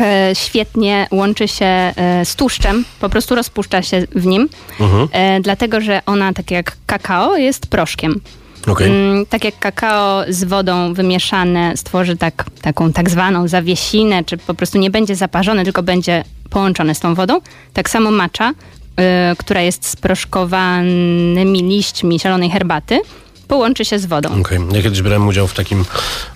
E, 0.00 0.30
świetnie 0.34 1.06
łączy 1.10 1.48
się 1.48 1.64
e, 1.66 1.92
z 2.24 2.36
tłuszczem, 2.36 2.84
po 3.00 3.08
prostu 3.08 3.34
rozpuszcza 3.34 3.82
się 3.82 4.02
w 4.14 4.26
nim, 4.26 4.48
Mhm. 4.80 5.08
e, 5.12 5.40
dlatego 5.40 5.80
że 5.80 6.00
ona, 6.06 6.32
tak 6.32 6.50
jak 6.50 6.76
kakao, 6.86 7.36
jest 7.36 7.66
proszkiem. 7.66 8.20
Okej. 8.66 8.86
Mm, 8.86 9.26
tak 9.26 9.44
jak 9.44 9.58
kakao 9.58 10.22
z 10.28 10.44
wodą 10.44 10.94
wymieszane 10.94 11.76
stworzy 11.76 12.16
tak, 12.16 12.44
taką 12.62 12.92
tak 12.92 13.10
zwaną 13.10 13.48
zawiesinę, 13.48 14.24
czy 14.24 14.36
po 14.36 14.54
prostu 14.54 14.78
nie 14.78 14.90
będzie 14.90 15.16
zaparzone, 15.16 15.64
tylko 15.64 15.82
będzie 15.82 16.24
połączone 16.50 16.94
z 16.94 17.00
tą 17.00 17.14
wodą, 17.14 17.40
tak 17.72 17.90
samo 17.90 18.10
macza, 18.10 18.50
y, 18.50 18.54
która 19.36 19.60
jest 19.60 19.86
z 19.88 19.96
proszkowanymi 19.96 21.62
liśćmi 21.62 22.20
zielonej 22.20 22.50
herbaty, 22.50 23.00
połączy 23.48 23.84
się 23.84 23.98
z 23.98 24.06
wodą. 24.06 24.40
Okej. 24.40 24.58
Ja 24.72 24.82
kiedyś 24.82 25.02
brałem 25.02 25.28
udział 25.28 25.46
w 25.46 25.54
takim 25.54 25.84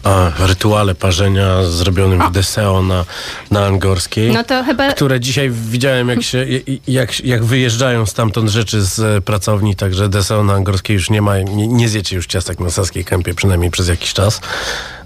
a, 0.03 0.31
rytuale 0.39 0.95
parzenia 0.95 1.63
zrobionym 1.63 2.29
w 2.29 2.33
Deseo 2.33 2.83
na, 2.83 3.05
na 3.51 3.67
Angorskiej. 3.67 4.33
No 4.33 4.45
to 4.45 4.65
chyba 4.65 4.93
które 4.93 5.21
dzisiaj 5.21 5.51
widziałem, 5.51 6.09
jak, 6.09 6.23
się, 6.23 6.47
jak, 6.87 7.25
jak 7.25 7.45
wyjeżdżają 7.45 8.07
stamtąd 8.07 8.51
rzeczy 8.51 8.83
z 8.83 8.99
e, 8.99 9.21
pracowni, 9.21 9.77
także 9.77 10.09
Deseo 10.09 10.45
na 10.45 10.55
Angorskiej 10.55 10.95
już 10.95 11.11
nie 11.11 11.23
ma, 11.23 11.39
nie, 11.39 11.69
nie 11.69 11.89
zjecie 11.89 12.17
już 12.17 12.27
ciastek 12.27 12.61
na 12.61 12.71
Saskiej 12.71 13.05
Kępie, 13.05 13.35
przynajmniej 13.35 13.71
przez 13.71 13.89
jakiś 13.89 14.13
czas. 14.13 14.41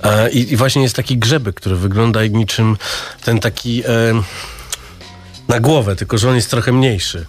E, 0.02 0.30
I, 0.30 0.52
I 0.52 0.56
właśnie 0.56 0.82
jest 0.82 0.96
taki 0.96 1.18
grzebek, 1.18 1.54
który 1.54 1.76
wygląda 1.76 2.22
jak 2.22 2.32
niczym 2.32 2.76
ten 3.24 3.40
taki 3.40 3.82
e, 3.82 3.86
na 5.48 5.60
głowę, 5.60 5.96
tylko 5.96 6.18
że 6.18 6.28
on 6.28 6.34
jest 6.34 6.50
trochę 6.50 6.72
mniejszy. 6.72 7.26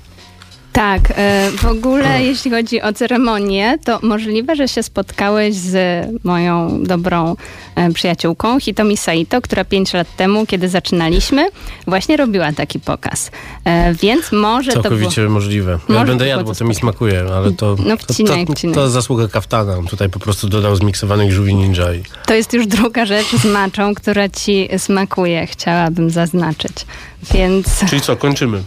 Tak, 0.75 1.13
e, 1.15 1.51
w 1.57 1.65
ogóle 1.65 2.23
jeśli 2.23 2.51
chodzi 2.51 2.81
o 2.81 2.93
ceremonię, 2.93 3.77
to 3.85 3.99
możliwe, 4.01 4.55
że 4.55 4.67
się 4.67 4.83
spotkałeś 4.83 5.55
z 5.55 6.05
moją 6.23 6.83
dobrą 6.83 7.35
e, 7.75 7.91
przyjaciółką 7.91 8.59
Hitomi 8.59 8.97
Saito, 8.97 9.41
która 9.41 9.65
pięć 9.65 9.93
lat 9.93 10.15
temu, 10.15 10.45
kiedy 10.45 10.69
zaczynaliśmy, 10.69 11.47
właśnie 11.87 12.17
robiła 12.17 12.53
taki 12.53 12.79
pokaz. 12.79 13.31
E, 13.65 13.93
Więc 13.93 14.31
może 14.31 14.71
to 14.71 14.81
było... 14.81 14.89
Całkowicie 14.89 15.21
możliwe. 15.21 15.71
Ja 15.71 15.79
Może 15.93 16.05
będę 16.05 16.25
to 16.25 16.29
jadł, 16.29 16.45
bo 16.45 16.55
to 16.55 16.65
mi 16.65 16.75
smakuje, 16.75 17.25
ale 17.35 17.51
to, 17.51 17.75
No, 17.85 17.97
to, 17.97 18.13
wcinaj, 18.13 18.45
to, 18.45 18.53
wcinaj. 18.53 18.75
to 18.75 18.89
zasługa 18.89 19.27
kaftana. 19.27 19.77
On 19.77 19.87
tutaj 19.87 20.09
po 20.09 20.19
prostu 20.19 20.49
dodał 20.49 20.75
zmiksowanych 20.75 21.31
żółwi 21.31 21.55
ninja. 21.55 21.93
I... 21.93 22.03
To 22.25 22.33
jest 22.33 22.53
już 22.53 22.67
druga 22.67 23.05
rzecz 23.05 23.35
z 23.35 23.45
maczą, 23.45 23.95
która 23.95 24.29
ci 24.29 24.69
smakuje, 24.77 25.47
chciałabym 25.47 26.09
zaznaczyć. 26.09 26.85
Więc, 27.33 27.79
Czyli 27.89 28.01
co, 28.01 28.15
kończymy. 28.15 28.63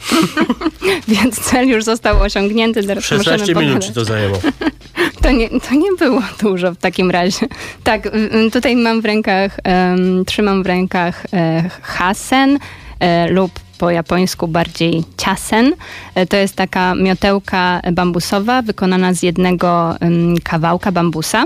więc 1.09 1.41
cel 1.41 1.69
już 1.69 1.85
został 1.85 1.98
został 1.99 2.23
osiągnięty. 2.23 2.87
Teraz 2.87 3.05
16 3.05 3.38
możemy 3.38 3.67
minut 3.67 3.85
ci 3.85 3.93
to 3.93 4.05
zajęło. 4.05 4.38
To 5.23 5.31
nie, 5.31 5.49
to 5.49 5.75
nie 5.75 5.93
było 5.99 6.23
dużo 6.40 6.73
w 6.73 6.76
takim 6.76 7.11
razie. 7.11 7.47
Tak, 7.85 8.07
y, 8.07 8.11
y, 8.47 8.50
tutaj 8.50 8.76
mam 8.76 9.00
w 9.00 9.05
rękach, 9.05 9.57
em, 9.64 10.25
trzymam 10.25 10.62
w 10.62 10.67
rękach 10.67 11.26
e, 11.33 11.71
hasen 11.83 12.59
e, 13.00 13.31
lub 13.31 13.52
po 13.78 13.90
japońsku 13.90 14.49
bardziej 14.49 15.05
ciasen. 15.17 15.75
E, 16.14 16.26
to 16.26 16.37
jest 16.37 16.57
taka 16.57 16.95
miotełka 16.95 17.81
bambusowa 17.93 18.62
wykonana 18.62 19.14
z 19.14 19.23
jednego 19.23 19.97
kawałka 20.45 20.93
bambusa 20.93 21.45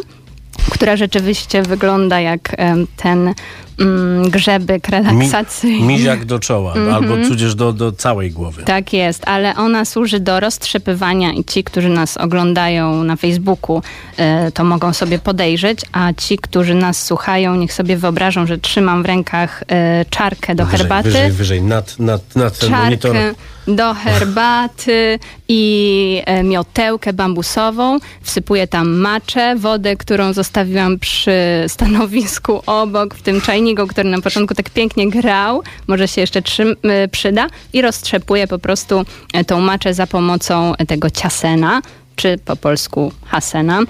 która 0.71 0.97
rzeczywiście 0.97 1.63
wygląda 1.63 2.21
jak 2.21 2.57
ten 2.97 3.35
mm, 3.79 4.31
grzebek 4.31 4.89
relaksacyjny. 4.89 5.87
Miziak 5.87 6.25
do 6.25 6.39
czoła, 6.39 6.75
albo 6.93 7.17
tudzież 7.29 7.55
do, 7.55 7.73
do 7.73 7.93
całej 7.93 8.31
głowy. 8.31 8.63
Tak 8.63 8.93
jest, 8.93 9.29
ale 9.29 9.57
ona 9.57 9.85
służy 9.85 10.21
do 10.21 10.41
roztrzepywania 10.41 11.33
i 11.33 11.45
ci, 11.45 11.65
którzy 11.65 11.89
nas 11.89 12.17
oglądają 12.17 13.05
na 13.05 13.17
Facebooku, 13.17 13.83
e, 14.17 14.53
to 14.53 14.65
mogą 14.65 14.93
sobie 14.93 15.19
podejrzeć, 15.19 15.81
a 15.93 16.13
ci, 16.13 16.39
którzy 16.39 16.75
nas 16.75 17.03
słuchają, 17.07 17.57
niech 17.57 17.73
sobie 17.73 17.97
wyobrażą, 17.97 18.47
że 18.47 18.59
trzymam 18.59 19.03
w 19.03 19.07
rękach 19.07 19.63
e, 19.69 20.05
czarkę 20.11 20.55
do 20.55 20.65
wyżej, 20.65 20.79
herbaty. 20.79 21.11
Wyżej, 21.11 21.33
wyżej, 21.33 21.63
nad, 21.63 21.99
nad, 21.99 22.37
nad 22.37 22.59
ten 22.59 22.71
monitor. 22.71 23.13
Czarkę 23.13 23.35
do 23.67 23.95
herbaty 23.95 25.19
i 25.49 26.23
e, 26.27 26.43
miotełkę 26.43 27.13
bambusową. 27.13 27.99
Wsypuję 28.23 28.69
tam 28.69 28.89
maczę, 28.89 29.57
wodę, 29.57 29.97
którą 29.97 30.33
zostawiłam 30.33 30.99
przy 30.99 31.33
stanowisku 31.69 32.63
obok, 32.67 33.15
w 33.15 33.23
tym 33.23 33.41
czajniku, 33.41 33.62
który 33.89 34.11
na 34.11 34.21
początku 34.21 34.55
tak 34.55 34.71
pięknie 34.71 35.11
grał. 35.11 35.63
Może 35.87 36.09
się 36.09 36.21
jeszcze 36.21 36.43
trzym, 36.43 36.77
e, 36.83 37.09
przyda. 37.09 37.47
I 37.73 37.83
roztrzepuję 37.83 38.47
po 38.47 38.59
prostu 38.59 39.05
e, 39.33 39.45
tą 39.45 39.61
maczę 39.61 39.95
za 39.95 40.07
pomocą 40.07 40.77
e, 40.77 40.87
tego 40.87 41.11
ciasena, 41.11 41.83
czy 42.17 42.39
po 42.45 42.57
polsku 42.57 43.13
hasena. 43.25 43.81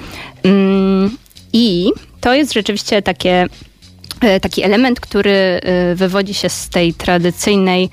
Mm, 0.42 1.16
I 1.52 1.90
to 2.20 2.34
jest 2.34 2.52
rzeczywiście 2.52 3.02
takie 3.02 3.46
taki 4.42 4.62
element, 4.62 5.00
który 5.00 5.60
wywodzi 5.94 6.34
się 6.34 6.48
z 6.48 6.68
tej 6.68 6.94
tradycyjnej 6.94 7.90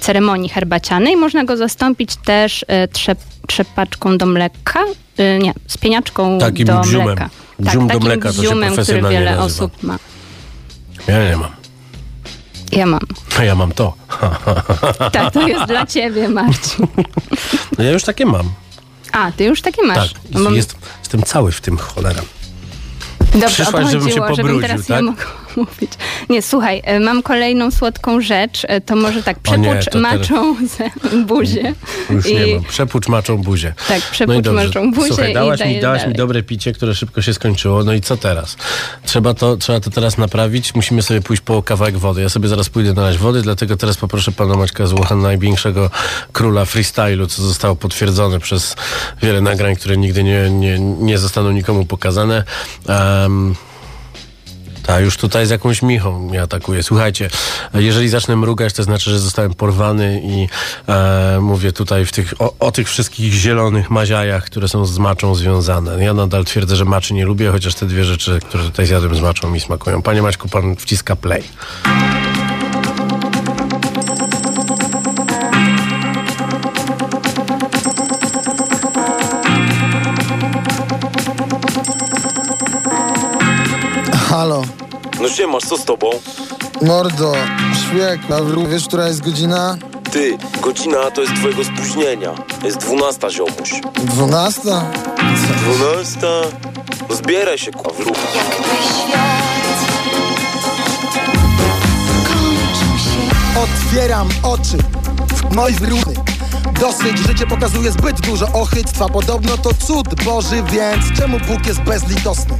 ceremonii 0.00 0.48
herbacianej. 0.48 1.16
Można 1.16 1.44
go 1.44 1.56
zastąpić 1.56 2.16
też 2.16 2.64
trzep, 2.92 3.18
trzepaczką 3.46 4.18
do 4.18 4.26
mleka, 4.26 4.80
nie, 5.40 5.52
spieniaczką 5.66 6.38
Takim 6.38 6.66
do 6.66 6.80
bziumem. 6.80 7.06
mleka. 7.06 7.30
Bzium 7.58 7.86
do 7.86 7.94
takim 7.94 8.08
mleka 8.08 8.32
się 8.32 8.40
bziumem, 8.40 8.72
który 8.76 9.02
wiele 9.02 9.24
nazywa. 9.24 9.44
osób 9.44 9.82
ma. 9.82 9.98
Ja 11.08 11.30
nie 11.30 11.36
mam. 11.36 11.50
Ja 12.72 12.86
mam. 12.86 13.00
A 13.38 13.44
ja 13.44 13.54
mam 13.54 13.72
to. 13.72 13.94
Tak, 15.12 15.32
to 15.32 15.48
jest 15.48 15.64
dla 15.64 15.86
ciebie, 15.86 16.28
Marcin. 16.28 16.86
No 17.78 17.84
ja 17.84 17.90
już 17.90 18.04
takie 18.04 18.26
mam. 18.26 18.50
A, 19.12 19.32
ty 19.32 19.44
już 19.44 19.62
takie 19.62 19.82
masz. 19.82 20.12
Tak. 20.12 20.22
No 20.30 20.50
Jest, 20.50 20.76
jestem 20.98 21.22
cały 21.22 21.52
w 21.52 21.60
tym 21.60 21.76
cholera. 21.78 22.22
Dobrze, 23.32 23.48
Przyszłaś, 23.48 23.90
żebym 23.90 24.10
się 24.10 24.16
pobrudził, 24.16 24.46
żebym 24.46 24.60
teraz 24.62 24.80
tak? 24.80 24.88
ja 24.88 25.02
mogła 25.02 25.24
mówić. 25.56 25.92
Nie, 26.30 26.42
słuchaj, 26.42 26.82
e, 26.84 27.00
mam 27.00 27.22
kolejną 27.22 27.70
słodką 27.70 28.20
rzecz. 28.20 28.62
E, 28.68 28.80
To 28.80 28.96
może 28.96 29.22
tak, 29.22 29.36
O 29.48 29.56
nie, 29.56 29.68
teraz- 29.68 29.94
maczą 29.94 30.56
ze 30.66 30.90
buzię. 31.24 31.74
Już 32.10 32.26
I- 32.26 32.34
nie 32.34 32.54
mam. 32.54 32.64
Przepucz 32.64 33.08
maczą 33.08 33.38
buzię. 33.38 33.74
Tak, 33.88 34.00
przepucz 34.02 34.36
i 34.36 34.42
dobrze. 34.42 34.64
maczą 34.66 34.90
buzię 34.92 35.08
Słuchaj, 35.08 35.34
dałaś, 35.34 35.60
mi, 35.64 35.80
dałaś 35.80 36.06
mi 36.06 36.12
dobre 36.14 36.42
picie, 36.42 36.72
które 36.72 36.94
szybko 36.94 37.22
się 37.22 37.34
skończyło. 37.34 37.84
No 37.84 37.92
i 37.92 38.00
co 38.00 38.16
teraz? 38.16 38.56
Trzeba 39.04 39.34
to, 39.34 39.56
trzeba 39.56 39.80
to 39.80 39.90
teraz 39.90 40.18
naprawić. 40.18 40.74
Musimy 40.74 41.02
sobie 41.02 41.20
pójść 41.20 41.42
po 41.42 41.62
kawałek 41.62 41.98
wody. 41.98 42.22
Ja 42.22 42.28
sobie 42.28 42.48
zaraz 42.48 42.68
pójdę 42.68 42.92
nalać 42.92 43.18
wody, 43.18 43.42
dlatego 43.42 43.76
teraz 43.76 43.96
poproszę 43.96 44.32
pana 44.32 44.56
Maćka 44.56 44.86
Złocha, 44.86 45.16
największego 45.16 45.90
króla 46.32 46.64
freestylu, 46.64 47.26
co 47.26 47.42
zostało 47.42 47.76
potwierdzone 47.76 48.40
przez 48.40 48.76
wiele 49.22 49.40
nagrań, 49.40 49.76
które 49.76 49.96
nigdy 49.96 50.24
nie, 50.24 50.50
nie, 50.50 50.78
nie 50.80 51.18
zostaną 51.18 51.50
nikomu 51.50 51.84
pokazane. 51.84 52.44
Um, 52.88 53.54
ta, 54.90 55.00
już 55.00 55.16
tutaj 55.16 55.46
z 55.46 55.50
jakąś 55.50 55.82
michą 55.82 56.18
mnie 56.18 56.42
atakuje. 56.42 56.82
Słuchajcie, 56.82 57.30
jeżeli 57.74 58.08
zacznę 58.08 58.36
mrugać, 58.36 58.72
to 58.72 58.82
znaczy, 58.82 59.10
że 59.10 59.18
zostałem 59.18 59.54
porwany 59.54 60.22
i 60.24 60.48
e, 60.88 61.38
mówię 61.40 61.72
tutaj 61.72 62.06
w 62.06 62.12
tych, 62.12 62.34
o, 62.38 62.54
o 62.58 62.72
tych 62.72 62.88
wszystkich 62.88 63.32
zielonych 63.32 63.90
maziajach, 63.90 64.44
które 64.44 64.68
są 64.68 64.86
z 64.86 64.98
maczą 64.98 65.34
związane. 65.34 66.04
Ja 66.04 66.14
nadal 66.14 66.44
twierdzę, 66.44 66.76
że 66.76 66.84
maczy 66.84 67.14
nie 67.14 67.24
lubię, 67.24 67.50
chociaż 67.50 67.74
te 67.74 67.86
dwie 67.86 68.04
rzeczy, 68.04 68.40
które 68.48 68.64
tutaj 68.64 68.86
zjadłem 68.86 69.14
z 69.14 69.20
maczą 69.20 69.50
mi 69.50 69.60
smakują. 69.60 70.02
Panie 70.02 70.22
Maćku, 70.22 70.48
pan 70.48 70.76
wciska 70.76 71.16
play. 71.16 71.42
Halo, 84.28 84.62
No 85.20 85.28
siemasz, 85.28 85.62
co 85.64 85.76
z 85.76 85.84
tobą? 85.84 86.10
mordo, 86.82 87.32
szwiek, 87.74 88.20
a 88.30 88.40
wró- 88.42 88.68
wiesz, 88.68 88.86
która 88.86 89.08
jest 89.08 89.20
godzina? 89.24 89.76
Ty, 90.12 90.38
godzina 90.62 91.10
to 91.10 91.20
jest 91.20 91.34
twojego 91.34 91.64
spóźnienia. 91.64 92.34
Jest 92.64 92.76
dwunasta, 92.78 93.30
ziomuś. 93.30 93.80
Dwunasta? 93.94 94.82
Dwunasta? 95.62 96.26
No 97.08 97.14
zbieraj 97.16 97.58
się, 97.58 97.70
wróg. 97.98 98.16
Otwieram 103.56 104.28
oczy 104.42 104.76
w 105.28 105.54
moj 105.54 105.72
wróny 105.72 106.14
Dosyć, 106.80 107.18
życie 107.18 107.46
pokazuje 107.46 107.92
zbyt 107.92 108.20
dużo 108.20 108.46
ochytstwa 108.52 109.08
Podobno 109.08 109.58
to 109.58 109.74
cud 109.74 110.24
Boży, 110.24 110.62
więc 110.62 111.18
czemu 111.18 111.38
Bóg 111.38 111.66
jest 111.66 111.80
bezlitosny? 111.80 112.58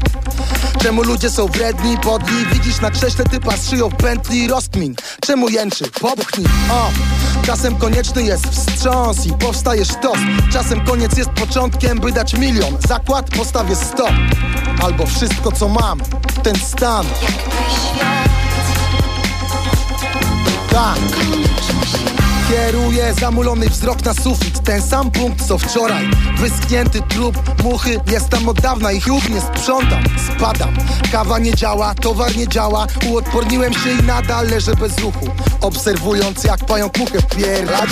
Czemu 0.83 1.03
ludzie 1.03 1.31
są 1.31 1.47
wredni, 1.47 1.99
podli? 1.99 2.47
Widzisz 2.53 2.81
na 2.81 2.91
krześle 2.91 3.25
typa 3.25 3.57
z 3.57 3.71
szyją 3.71 3.91
pętli 3.91 4.49
rozkmin 4.49 4.95
Czemu 5.21 5.49
jęczy? 5.49 5.85
Popchnij, 6.01 6.47
o! 6.71 6.91
Czasem 7.47 7.77
konieczny 7.77 8.23
jest 8.23 8.47
wstrząs 8.47 9.27
i 9.27 9.33
powstaje 9.33 9.85
sztos 9.85 10.19
Czasem 10.53 10.85
koniec 10.85 11.17
jest 11.19 11.31
początkiem, 11.31 12.01
by 12.01 12.13
dać 12.13 12.35
milion 12.35 12.77
Zakład 12.89 13.31
postawię 13.31 13.77
sto 13.77 14.09
Albo 14.83 15.07
wszystko 15.07 15.53
co 15.53 15.69
mam, 15.69 16.01
ten 16.43 16.57
stan 16.57 17.07
Tak 20.71 20.99
Kieruję 22.51 23.15
zamulony 23.21 23.69
wzrok 23.69 24.05
na 24.05 24.15
sufit. 24.15 24.61
Ten 24.65 24.83
sam 24.83 25.11
punkt 25.11 25.47
co 25.47 25.59
wczoraj. 25.59 26.11
Wyschnięty 26.39 27.01
trup, 27.09 27.63
muchy 27.65 28.01
Jest 28.07 28.29
tam 28.29 28.49
od 28.49 28.61
dawna 28.61 28.93
i 28.93 29.01
chłop 29.01 29.29
nie 29.29 29.41
sprzątam. 29.41 30.05
Spadam, 30.27 30.77
kawa 31.13 31.39
nie 31.39 31.55
działa, 31.55 31.95
towar 31.95 32.37
nie 32.37 32.49
działa. 32.49 32.87
Uodporniłem 33.09 33.73
się 33.73 33.91
i 33.91 34.03
nadal 34.03 34.49
leżę 34.49 34.75
bez 34.75 34.99
ruchu. 34.99 35.29
Obserwując 35.61 36.45
jak 36.45 36.65
pająk 36.65 36.99
muchę 36.99 37.23
wpierdala 37.23 37.87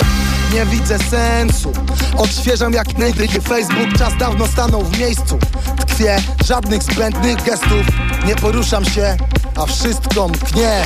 Nie 0.53 0.65
widzę 0.65 0.99
sensu. 0.99 1.71
Odświeżam 2.17 2.73
jak 2.73 2.97
najdygy 2.97 3.41
Facebook. 3.41 3.97
Czas 3.97 4.17
dawno 4.17 4.47
stanął 4.47 4.83
w 4.83 4.99
miejscu. 4.99 5.39
Tkwię, 5.79 6.21
żadnych 6.45 6.83
zbędnych 6.83 7.43
gestów. 7.43 7.85
Nie 8.25 8.35
poruszam 8.35 8.85
się, 8.85 9.17
a 9.55 9.65
wszystko 9.65 10.27
mknie 10.27 10.83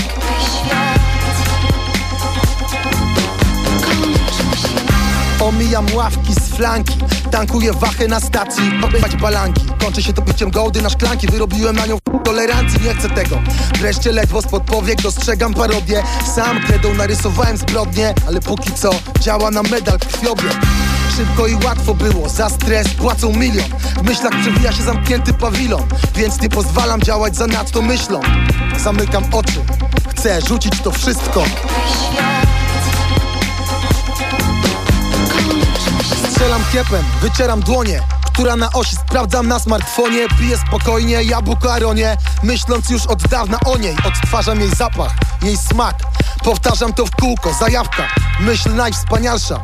Omijam 5.63 5.85
ławki 5.93 6.33
z 6.33 6.55
flanki. 6.55 6.97
Tankuję 7.31 7.73
wachę 7.73 8.07
na 8.07 8.19
stacji 8.19 8.63
Obejść 8.83 9.15
balanki. 9.15 9.61
Kończy 9.79 10.03
się 10.03 10.13
to 10.13 10.21
piciem 10.21 10.51
gołdy 10.51 10.81
na 10.81 10.89
szklanki. 10.89 11.27
Wyrobiłem 11.27 11.75
na 11.75 11.85
nią 11.85 11.97
tolerancji 12.23 12.79
Nie 12.81 12.93
chcę 12.93 13.09
tego. 13.09 13.39
Wreszcie 13.79 14.11
ledwo 14.11 14.41
spod 14.41 14.63
powiek 14.63 15.01
Dostrzegam 15.01 15.53
parodię. 15.53 16.03
Sam 16.35 16.61
kredą 16.63 16.93
narysowałem 16.93 17.57
zbrodnie 17.57 18.13
Ale 18.27 18.41
póki 18.41 18.71
co 18.71 18.89
działa 19.19 19.51
na 19.51 19.63
medal 19.63 19.99
krwiobieg 19.99 20.57
Szybko 21.17 21.47
i 21.47 21.55
łatwo 21.55 21.93
było, 21.93 22.29
za 22.29 22.49
stres 22.49 22.87
płacą 22.87 23.33
milion. 23.33 23.69
W 23.97 24.03
myślach 24.03 24.41
przewija 24.41 24.71
się 24.71 24.83
zamknięty 24.83 25.33
pawilon 25.33 25.83
Więc 26.15 26.41
nie 26.41 26.49
pozwalam 26.49 27.01
działać 27.01 27.35
za 27.35 27.47
nadto 27.47 27.81
myślą. 27.81 28.21
Zamykam 28.77 29.23
oczy, 29.31 29.59
chcę 30.15 30.41
rzucić 30.41 30.73
to 30.83 30.91
wszystko 30.91 31.45
Strzelam 36.43 36.63
kiepem, 36.71 37.05
wycieram 37.21 37.61
dłonie 37.61 38.01
która 38.33 38.55
na 38.55 38.71
osi 38.71 38.95
sprawdzam 38.95 39.47
na 39.47 39.59
smartfonie. 39.59 40.27
Piję 40.39 40.57
spokojnie, 40.67 41.23
jabłko 41.23 41.73
aronie 41.73 42.17
Myśląc 42.43 42.89
już 42.89 43.05
od 43.05 43.21
dawna 43.27 43.59
o 43.65 43.77
niej. 43.77 43.95
Odtwarzam 44.07 44.59
jej 44.59 44.69
zapach, 44.69 45.11
jej 45.41 45.57
smak. 45.57 45.95
Powtarzam 46.43 46.93
to 46.93 47.05
w 47.05 47.11
kółko, 47.11 47.53
zajawka. 47.59 48.07
Myśl 48.39 48.75
najwspanialsza. 48.75 49.59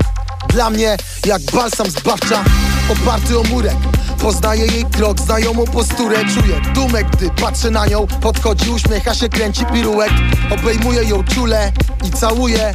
Dla 0.50 0.70
mnie 0.70 0.98
jak 1.26 1.42
balsam 1.42 1.90
zbawcza. 1.90 2.44
Oparty 2.90 3.40
o 3.40 3.44
murek 3.44 3.78
Poznaję 4.22 4.66
jej 4.66 4.86
krok, 4.86 5.20
znajomą 5.20 5.66
posturę. 5.66 6.18
Czuję 6.34 6.62
dumę, 6.74 7.04
gdy 7.04 7.30
patrzę 7.30 7.72
na 7.72 7.86
nią. 7.86 8.08
Podchodzi, 8.08 8.70
uśmiecha 8.70 9.16
się, 9.16 9.30
kręci 9.30 9.66
piruet. 9.66 10.12
Obejmuję 10.52 11.04
ją 11.04 11.24
czule 11.24 11.72
i 12.04 12.12
całuję 12.12 12.74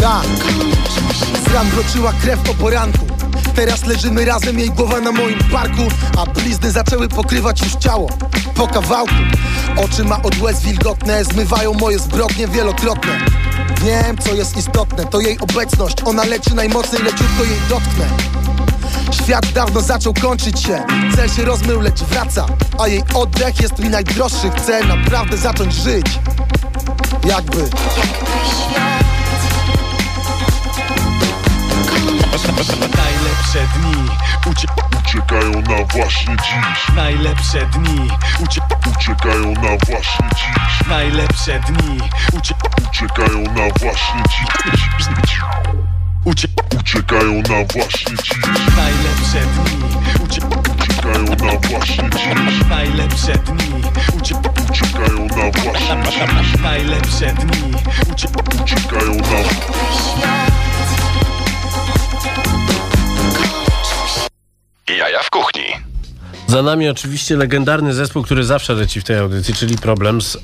Tak, 0.00 0.26
z 1.44 1.52
ran 1.52 1.70
wroczyła 1.70 2.12
krew 2.12 2.50
o 2.50 2.54
poranku. 2.54 3.06
Teraz 3.54 3.84
leżymy 3.84 4.24
razem, 4.24 4.58
jej 4.58 4.70
głowa 4.70 5.00
na 5.00 5.12
moim 5.12 5.38
parku 5.38 5.82
A 6.18 6.26
blizny 6.26 6.70
zaczęły 6.70 7.08
pokrywać 7.08 7.60
już 7.62 7.74
ciało. 7.74 8.10
Po 8.54 8.68
kawałku. 8.68 9.14
Oczy 9.76 10.04
ma 10.04 10.22
od 10.22 10.40
łez 10.40 10.60
wilgotne 10.60 11.24
Zmywają 11.24 11.74
moje 11.74 11.98
zbrodnie 11.98 12.48
wielokrotne. 12.48 13.18
Wiem, 13.84 14.18
co 14.18 14.34
jest 14.34 14.56
istotne, 14.56 15.04
to 15.04 15.20
jej 15.20 15.38
obecność. 15.38 15.96
Ona 16.04 16.24
leczy 16.24 16.54
najmocniej, 16.54 17.02
leciutko 17.02 17.44
jej 17.44 17.60
dotknę. 17.68 18.06
Świat 19.10 19.52
dawno 19.52 19.80
zaczął 19.80 20.14
kończyć 20.14 20.60
się. 20.62 20.82
Cel 21.16 21.28
się 21.28 21.44
rozmył, 21.44 21.80
lecz 21.80 22.02
wraca. 22.02 22.46
A 22.78 22.88
jej 22.88 23.02
oddech 23.14 23.60
jest 23.60 23.78
mi 23.78 23.88
najdroższy. 23.88 24.50
Chcę 24.56 24.84
naprawdę 24.84 25.36
zacząć 25.36 25.74
żyć. 25.74 26.06
Jakby 27.24 27.68
Najlepsze 32.56 33.66
dni 33.74 34.08
ucie 34.50 34.68
Uciekają 34.98 35.52
na 35.52 35.84
właśnie 35.92 36.36
dziś. 36.36 36.94
Najlepsze 36.94 37.66
dni 37.66 38.10
ucie 38.44 38.60
Uciekają 38.96 39.52
na 39.52 39.86
właśnie 39.86 40.28
dziś. 40.36 40.88
Najlepsze 40.88 41.60
dni 41.60 42.00
ucie 42.38 42.54
Uciekają 42.88 43.42
na 43.42 43.74
właśnie 43.80 44.22
dziś. 44.28 44.68
Ucie 46.24 46.48
Uciekają 46.80 47.32
na 47.32 47.64
właśnie 47.72 48.16
dziś. 48.16 48.30
Najlepsze 48.76 49.40
dni 49.40 49.82
ucie 50.24 50.40
Uciekają 50.74 51.24
na 51.24 51.68
właśnie 51.68 52.10
dziś. 52.10 52.68
Najlepsze 52.68 53.32
dni 53.32 53.82
ucie 54.18 54.34
Uciekają 54.70 55.26
na 55.26 55.50
właśnie 55.60 56.02
dziś. 56.04 56.60
Najlepsze 56.62 57.26
dni 57.32 57.72
ucie 58.12 58.28
Uciekają 58.62 59.14
na 59.14 60.36
Jaja 64.90 65.22
w 65.22 65.30
kuchni. 65.30 65.64
Za 66.46 66.62
nami 66.62 66.88
oczywiście 66.88 67.36
legendarny 67.36 67.94
zespół, 67.94 68.22
który 68.22 68.44
zawsze 68.44 68.74
leci 68.74 69.00
w 69.00 69.04
tej 69.04 69.18
audycji, 69.18 69.54
czyli 69.54 69.78
problem 69.78 70.22
z 70.22 70.38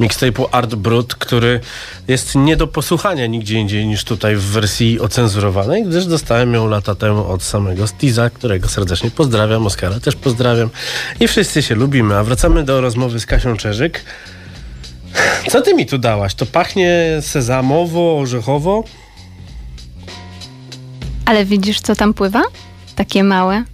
mixtape'u 0.00 0.46
Art 0.52 0.74
Brut, 0.74 1.14
który 1.14 1.60
jest 2.08 2.34
nie 2.34 2.56
do 2.56 2.66
posłuchania 2.66 3.26
nigdzie 3.26 3.58
indziej 3.58 3.86
niż 3.86 4.04
tutaj 4.04 4.36
w 4.36 4.42
wersji 4.42 5.00
ocenzurowanej, 5.00 5.84
gdyż 5.84 6.06
dostałem 6.06 6.54
ją 6.54 6.68
lata 6.68 6.94
temu 6.94 7.28
od 7.28 7.42
samego 7.42 7.86
Stiza, 7.86 8.30
którego 8.30 8.68
serdecznie 8.68 9.10
pozdrawiam, 9.10 9.66
Oskara 9.66 10.00
też 10.00 10.16
pozdrawiam 10.16 10.70
i 11.20 11.28
wszyscy 11.28 11.62
się 11.62 11.74
lubimy. 11.74 12.16
A 12.16 12.24
wracamy 12.24 12.64
do 12.64 12.80
rozmowy 12.80 13.20
z 13.20 13.26
Kasią 13.26 13.56
Czerzyk. 13.56 14.04
Co 15.50 15.62
ty 15.62 15.74
mi 15.74 15.86
tu 15.86 15.98
dałaś? 15.98 16.34
To 16.34 16.46
pachnie 16.46 17.18
sezamowo, 17.20 18.18
orzechowo? 18.18 18.84
Ale 21.24 21.44
widzisz, 21.44 21.80
co 21.80 21.94
tam 21.94 22.14
pływa? 22.14 22.42
Takie 22.96 23.24
małe, 23.24 23.64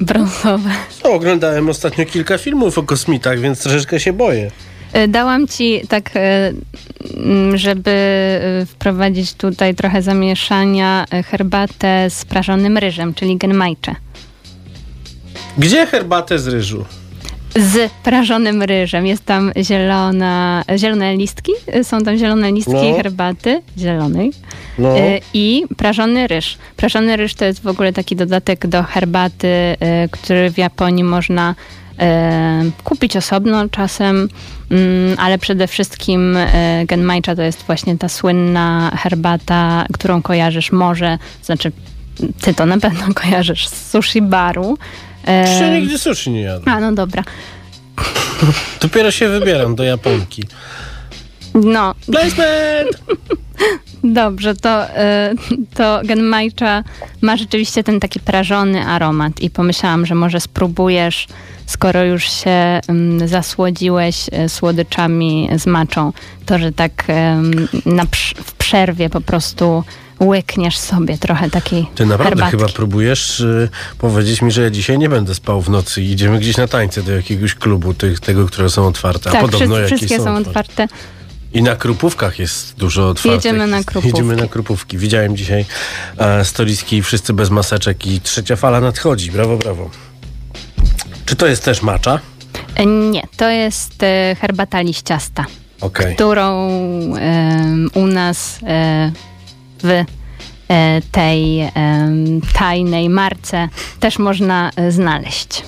brązowe. 0.00 0.70
No, 1.04 1.12
oglądałem 1.12 1.68
ostatnio 1.68 2.04
kilka 2.06 2.38
filmów 2.38 2.78
o 2.78 2.82
kosmitach, 2.82 3.40
więc 3.40 3.62
troszeczkę 3.62 4.00
się 4.00 4.12
boję. 4.12 4.50
E, 4.92 5.08
Dałam 5.08 5.48
ci 5.48 5.80
tak, 5.88 6.10
e, 6.16 6.52
mm, 7.16 7.56
żeby 7.58 7.90
e, 7.90 8.66
wprowadzić 8.66 9.34
tutaj 9.34 9.74
trochę 9.74 10.02
zamieszania, 10.02 11.06
herbatę 11.30 12.10
z 12.10 12.24
prażonym 12.24 12.78
ryżem, 12.78 13.14
czyli 13.14 13.36
genmaicze. 13.36 13.94
Gdzie 15.58 15.86
herbatę 15.86 16.38
z 16.38 16.48
ryżu? 16.48 16.84
Z 17.56 17.92
prażonym 17.92 18.62
ryżem. 18.62 19.06
Jest 19.06 19.24
tam 19.24 19.52
zielona, 19.62 20.64
zielone 20.76 21.16
listki, 21.16 21.52
są 21.82 22.00
tam 22.00 22.16
zielone 22.16 22.52
listki 22.52 22.72
No. 22.90 22.96
herbaty 22.96 23.62
zielonej 23.78 24.30
No. 24.78 24.98
e, 24.98 25.18
i 25.34 25.64
prażony 25.76 26.26
ryż. 26.26 26.58
Prażony 26.76 27.16
ryż 27.16 27.34
to 27.34 27.44
jest 27.44 27.62
w 27.62 27.66
ogóle 27.66 27.92
taki 27.92 28.16
dodatek 28.16 28.66
do 28.66 28.82
herbaty, 28.82 29.48
e, 29.48 30.08
który 30.10 30.50
w 30.50 30.58
Japonii 30.58 31.04
można 31.04 31.54
e, 31.98 32.64
kupić 32.84 33.16
osobno 33.16 33.68
czasem, 33.68 34.28
mm, 34.70 35.16
ale 35.18 35.38
przede 35.38 35.66
wszystkim 35.66 36.36
genmaicha 36.86 37.36
to 37.36 37.42
jest 37.42 37.62
właśnie 37.62 37.98
ta 37.98 38.08
słynna 38.08 38.92
herbata, 38.96 39.86
którą 39.92 40.22
kojarzysz 40.22 40.72
może, 40.72 41.18
znaczy 41.42 41.72
ty 42.40 42.54
to 42.54 42.66
na 42.66 42.78
pewno 42.78 43.14
kojarzysz 43.14 43.68
z 43.68 43.90
sushi 43.90 44.22
baru. 44.22 44.78
E, 45.26 45.40
Jeszcze 45.50 45.80
nigdy 45.80 45.98
sushi 45.98 46.30
nie 46.30 46.40
jadłem. 46.40 46.76
a, 46.76 46.80
no 46.80 46.92
dobra. 46.92 47.24
Dopiero 48.80 49.10
się 49.10 49.28
wybieram 49.28 49.74
do 49.74 49.84
Japonki. 49.84 50.42
No, 51.54 51.94
Placement! 52.12 53.02
dobrze, 54.04 54.54
to, 54.54 54.84
y, 54.86 54.90
to 55.74 56.00
genmaicha 56.04 56.84
ma 57.20 57.36
rzeczywiście 57.36 57.84
ten 57.84 58.00
taki 58.00 58.20
prażony 58.20 58.86
aromat 58.86 59.40
i 59.40 59.50
pomyślałam, 59.50 60.06
że 60.06 60.14
może 60.14 60.40
spróbujesz, 60.40 61.26
skoro 61.66 62.04
już 62.04 62.24
się 62.24 62.80
ym, 62.90 63.28
zasłodziłeś 63.28 64.28
y, 64.44 64.48
słodyczami 64.48 65.48
z 65.58 65.66
maczą, 65.66 66.12
to, 66.46 66.58
że 66.58 66.72
tak 66.72 67.04
w 68.44 68.52
przerwie 68.52 69.10
po 69.10 69.20
prostu 69.20 69.84
łykniesz 70.22 70.78
sobie 70.78 71.18
trochę 71.18 71.50
takiej 71.50 71.86
Ty 71.94 72.06
naprawdę 72.06 72.28
herbatki. 72.28 72.56
chyba 72.58 72.68
próbujesz 72.72 73.40
y, 73.40 73.68
powiedzieć 73.98 74.42
mi, 74.42 74.50
że 74.52 74.62
ja 74.62 74.70
dzisiaj 74.70 74.98
nie 74.98 75.08
będę 75.08 75.34
spał 75.34 75.62
w 75.62 75.68
nocy 75.70 76.02
i 76.02 76.10
idziemy 76.10 76.38
gdzieś 76.38 76.56
na 76.56 76.68
tańce 76.68 77.02
do 77.02 77.12
jakiegoś 77.12 77.54
klubu, 77.54 77.94
tych, 77.94 78.20
tego, 78.20 78.46
które 78.46 78.70
są 78.70 78.86
otwarte. 78.86 79.30
A 79.30 79.32
Tak, 79.32 79.40
podobno 79.40 79.76
wszyscy, 79.76 79.96
wszystkie 79.96 80.24
są 80.24 80.36
otwarte. 80.36 80.88
I 81.54 81.62
na 81.62 81.76
krupówkach 81.76 82.38
jest 82.38 82.76
dużo 82.76 83.08
otwartych. 83.08 83.44
Jedziemy 83.44 83.66
na 83.66 83.84
krupówki. 83.84 84.08
Jedziemy 84.08 84.36
na 84.36 84.48
krupówki. 84.48 84.98
Widziałem 84.98 85.36
dzisiaj 85.36 85.64
e, 86.18 86.44
stoliski 86.44 87.02
wszyscy 87.02 87.32
bez 87.32 87.50
maseczek 87.50 88.06
i 88.06 88.20
trzecia 88.20 88.56
fala 88.56 88.80
nadchodzi. 88.80 89.30
Brawo, 89.30 89.56
brawo. 89.56 89.90
Czy 91.26 91.36
to 91.36 91.46
jest 91.46 91.64
też 91.64 91.82
macza? 91.82 92.20
E, 92.74 92.86
Nie, 92.86 93.22
to 93.36 93.50
jest 93.50 94.02
e, 94.02 94.36
herbata 94.40 94.80
liściasta. 94.80 95.44
Okej. 95.80 96.14
którą 96.14 96.68
em, 97.16 97.90
u 97.94 98.06
nas 98.06 98.58
e, 98.66 99.12
w 99.82 100.04
e, 100.68 101.02
tej 101.12 101.70
tajnej 102.52 103.08
marce 103.08 103.68
też 104.00 104.18
można 104.18 104.70
e, 104.76 104.92
znaleźć. 104.92 105.62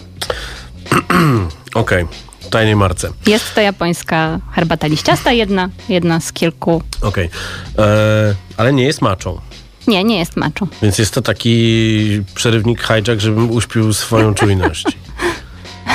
Okej. 1.75 2.07
W 2.41 2.49
tajnej 2.49 2.77
marce. 2.77 3.11
Jest 3.27 3.55
to 3.55 3.61
japońska 3.61 4.41
herbata 4.53 4.87
liściasta, 4.87 5.33
jedna, 5.33 5.69
jedna 5.89 6.21
z 6.21 6.33
kilku. 6.33 6.83
Okej. 7.01 7.31
E, 7.79 8.35
Ale 8.57 8.73
nie 8.73 8.85
jest 8.85 9.03
maczą. 9.03 9.41
Nie, 9.87 10.05
nie 10.05 10.19
jest 10.19 10.37
maczą. 10.37 10.67
Więc 10.83 10.99
jest 10.99 11.15
to 11.15 11.23
taki 11.23 12.23
przerywnik 12.35 12.83
hijack, 12.87 13.21
żebym 13.21 13.51
uśpił 13.51 13.93
swoją 13.93 14.35
czujność. 14.35 14.85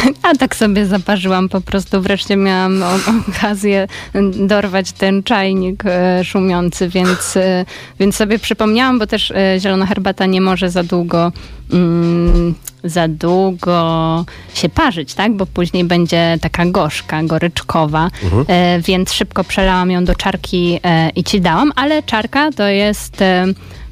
A 0.23 0.35
tak 0.35 0.55
sobie 0.55 0.85
zaparzyłam 0.85 1.49
po 1.49 1.61
prostu. 1.61 2.01
Wreszcie 2.01 2.35
miałam 2.35 2.83
okazję 3.29 3.87
dorwać 4.33 4.91
ten 4.91 5.23
czajnik 5.23 5.83
e, 5.85 6.23
szumiący, 6.23 6.89
więc, 6.89 7.37
e, 7.37 7.65
więc 7.99 8.15
sobie 8.15 8.39
przypomniałam, 8.39 8.99
bo 8.99 9.07
też 9.07 9.31
e, 9.31 9.59
zielona 9.59 9.85
herbata 9.85 10.25
nie 10.25 10.41
może 10.41 10.69
za 10.69 10.83
długo 10.83 11.31
mm, 11.73 12.55
za 12.83 13.07
długo 13.07 14.25
się 14.53 14.69
parzyć, 14.69 15.13
tak? 15.13 15.33
Bo 15.33 15.45
później 15.45 15.83
będzie 15.83 16.37
taka 16.41 16.65
gorzka, 16.65 17.23
goryczkowa, 17.23 18.09
e, 18.47 18.81
więc 18.81 19.13
szybko 19.13 19.43
przelałam 19.43 19.91
ją 19.91 20.05
do 20.05 20.15
czarki 20.15 20.79
e, 20.83 21.09
i 21.09 21.23
ci 21.23 21.41
dałam, 21.41 21.71
ale 21.75 22.03
czarka 22.03 22.51
to 22.51 22.67
jest 22.67 23.21
e, 23.21 23.45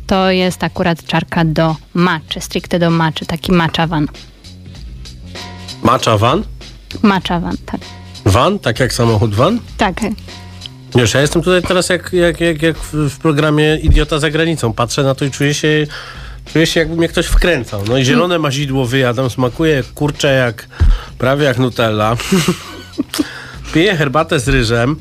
to 0.08 0.32
jest 0.32 0.64
akurat 0.64 1.06
czarka 1.06 1.46
do 1.46 1.76
maczy, 1.94 2.42
stricte 2.42 2.80
do 2.80 2.90
maczy, 2.90 3.26
taki 3.26 3.52
maczawan. 3.52 4.08
Macza 5.88 6.18
van? 6.18 6.44
Maczawan, 7.02 7.56
tak. 7.66 7.82
Van? 8.26 8.60
Tak 8.60 8.80
jak 8.80 8.94
samochód 8.94 9.36
van? 9.36 9.60
Tak, 9.78 10.02
Wiesz, 10.96 11.14
ja 11.14 11.22
jestem 11.22 11.42
tutaj 11.42 11.62
teraz 11.62 11.90
jak, 11.90 12.14
jak, 12.14 12.42
jak, 12.42 12.62
jak 12.62 12.78
w, 12.78 13.18
programie 13.18 13.78
Idiota 13.78 14.20
za 14.20 14.30
granicą. 14.30 14.74
Patrzę 14.74 15.04
na 15.04 15.16
to 15.16 15.26
i 15.26 15.32
czuję 15.32 15.54
się, 15.54 15.88
czuję 16.54 16.66
się 16.68 16.80
jakby 16.80 16.96
mnie 16.96 17.08
ktoś 17.08 17.26
wkręcał. 17.26 17.84
No 17.88 17.98
i 17.98 18.06
zielone 18.06 18.40
mazidło 18.40 18.86
wyjadam, 18.86 19.30
smakuje 19.30 19.84
kurcze, 19.96 20.34
jak 20.34 20.68
prawie 21.18 21.46
jak 21.46 21.58
Nutella. 21.58 22.18
Piję 23.74 23.96
herbatę 23.96 24.40
z 24.40 24.48
ryżem. 24.48 24.96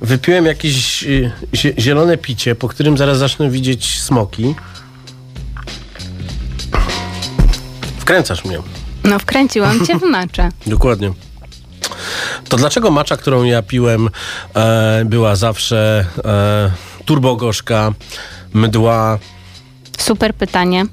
Wypiłem 0.00 0.46
jakieś 0.46 1.02
y, 1.04 1.30
zie- 1.52 1.80
zielone 1.80 2.16
picie, 2.18 2.54
po 2.54 2.68
którym 2.68 2.98
zaraz 2.98 3.18
zacznę 3.18 3.50
widzieć 3.50 4.00
smoki. 4.00 4.54
Wkręcasz 7.98 8.44
mnie. 8.44 8.58
No 9.04 9.18
wkręciłam 9.18 9.86
cię 9.86 9.98
w 9.98 10.02
maczę. 10.02 10.48
Dokładnie. 10.66 11.12
To 12.48 12.56
dlaczego 12.56 12.90
macza, 12.90 13.16
którą 13.16 13.44
ja 13.44 13.62
piłem, 13.62 14.08
e, 14.54 15.02
była 15.04 15.36
zawsze 15.36 16.04
e, 16.24 16.70
turbogorzka, 17.04 17.92
mdła? 18.52 19.18
Super 19.98 20.34
pytanie. 20.34 20.86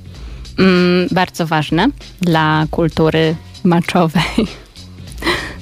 Mm, 0.59 1.07
bardzo 1.11 1.45
ważne 1.47 1.87
dla 2.21 2.65
kultury 2.71 3.35
maczowej. 3.63 4.47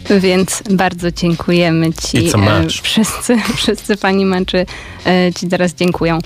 Więc 0.19 0.63
bardzo 0.71 1.12
dziękujemy 1.12 1.93
ci. 1.93 2.17
E, 2.17 2.67
Wszyscy, 2.81 3.38
wszyscy 3.58 3.97
pani 3.97 4.25
maczy 4.25 4.65
e, 5.05 5.34
ci 5.34 5.47
teraz 5.47 5.73
dziękują. 5.73 6.19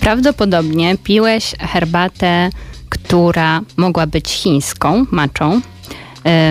Prawdopodobnie 0.00 0.96
piłeś 1.04 1.54
herbatę, 1.60 2.50
która 3.08 3.60
mogła 3.76 4.06
być 4.06 4.30
chińską, 4.30 5.06
maczą. 5.10 5.60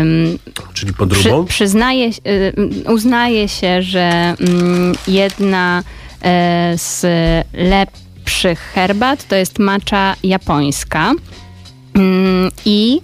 Ym, 0.02 0.40
Czyli 0.74 0.92
przy, 0.92 0.98
podróbą? 0.98 1.46
przyznaje, 1.46 2.10
y, 2.28 2.54
uznaje 2.94 3.48
się, 3.48 3.82
że 3.82 4.36
mm, 4.40 4.96
jedna 5.08 5.84
e, 6.24 6.74
z 6.78 7.06
lepszych 7.54 8.60
herbat 8.60 9.28
to 9.28 9.36
jest 9.36 9.60
macza 9.60 10.16
japońska. 10.24 11.12
Mm, 11.96 12.52
I 12.66 13.02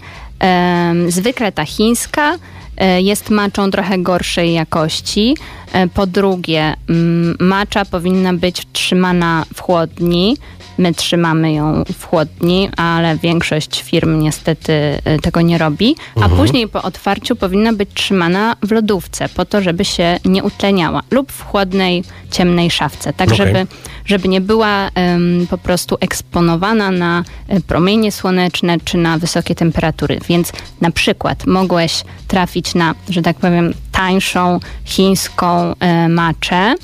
zwykle 1.08 1.52
ta 1.52 1.66
chińska 1.66 2.36
e, 2.78 3.02
jest 3.02 3.30
maczą 3.30 3.72
trochę 3.72 3.98
gorszej 4.00 4.54
jakości. 4.54 5.38
E, 5.74 5.88
Po 5.88 6.08
drugie, 6.08 6.74
mm, 6.90 7.36
macza 7.40 7.86
powinna 7.86 8.34
być 8.34 8.68
trzymana 8.74 9.46
w 9.56 9.62
chłodni. 9.62 10.38
My 10.78 10.94
trzymamy 10.94 11.54
ją 11.54 11.84
w 12.00 12.06
chłodni, 12.06 12.70
ale 12.78 13.18
większość 13.18 13.82
firm 13.84 14.20
niestety 14.20 14.74
e, 15.06 15.20
tego 15.20 15.42
nie 15.42 15.58
robi. 15.58 15.96
A 16.22 16.30
później 16.30 16.68
po 16.68 16.82
otwarciu 16.82 17.36
powinna 17.36 17.74
być 17.74 17.90
trzymana 17.94 18.56
w 18.64 18.72
lodówce, 18.72 19.30
po 19.30 19.46
to, 19.46 19.62
żeby 19.62 19.86
się 19.86 20.20
nie 20.26 20.44
utleniała, 20.44 21.02
lub 21.12 21.32
w 21.32 21.44
chłodnej, 21.44 22.04
ciemnej 22.32 22.72
szafce, 22.72 23.14
tak 23.14 23.28
Okej. 23.28 23.38
żeby 23.38 23.68
żeby 24.06 24.28
nie 24.28 24.42
była 24.42 24.90
em, 24.96 25.48
po 25.50 25.58
prostu 25.58 25.98
eksponowana 26.00 26.92
na 26.92 27.24
e, 27.48 27.62
promienie 27.62 28.12
słoneczne 28.12 28.78
czy 28.84 28.98
na 28.98 29.18
wysokie 29.18 29.56
temperatury. 29.56 30.20
Więc 30.30 30.54
na 30.82 30.92
przykład 30.92 31.48
mogłeś 31.48 32.04
trafić 32.28 32.76
na, 32.76 32.96
że 33.10 33.22
tak 33.22 33.38
powiem, 33.38 33.74
tańszą 33.92 34.60
chińską 34.86 35.74
e, 35.80 36.10
maczę, 36.10 36.76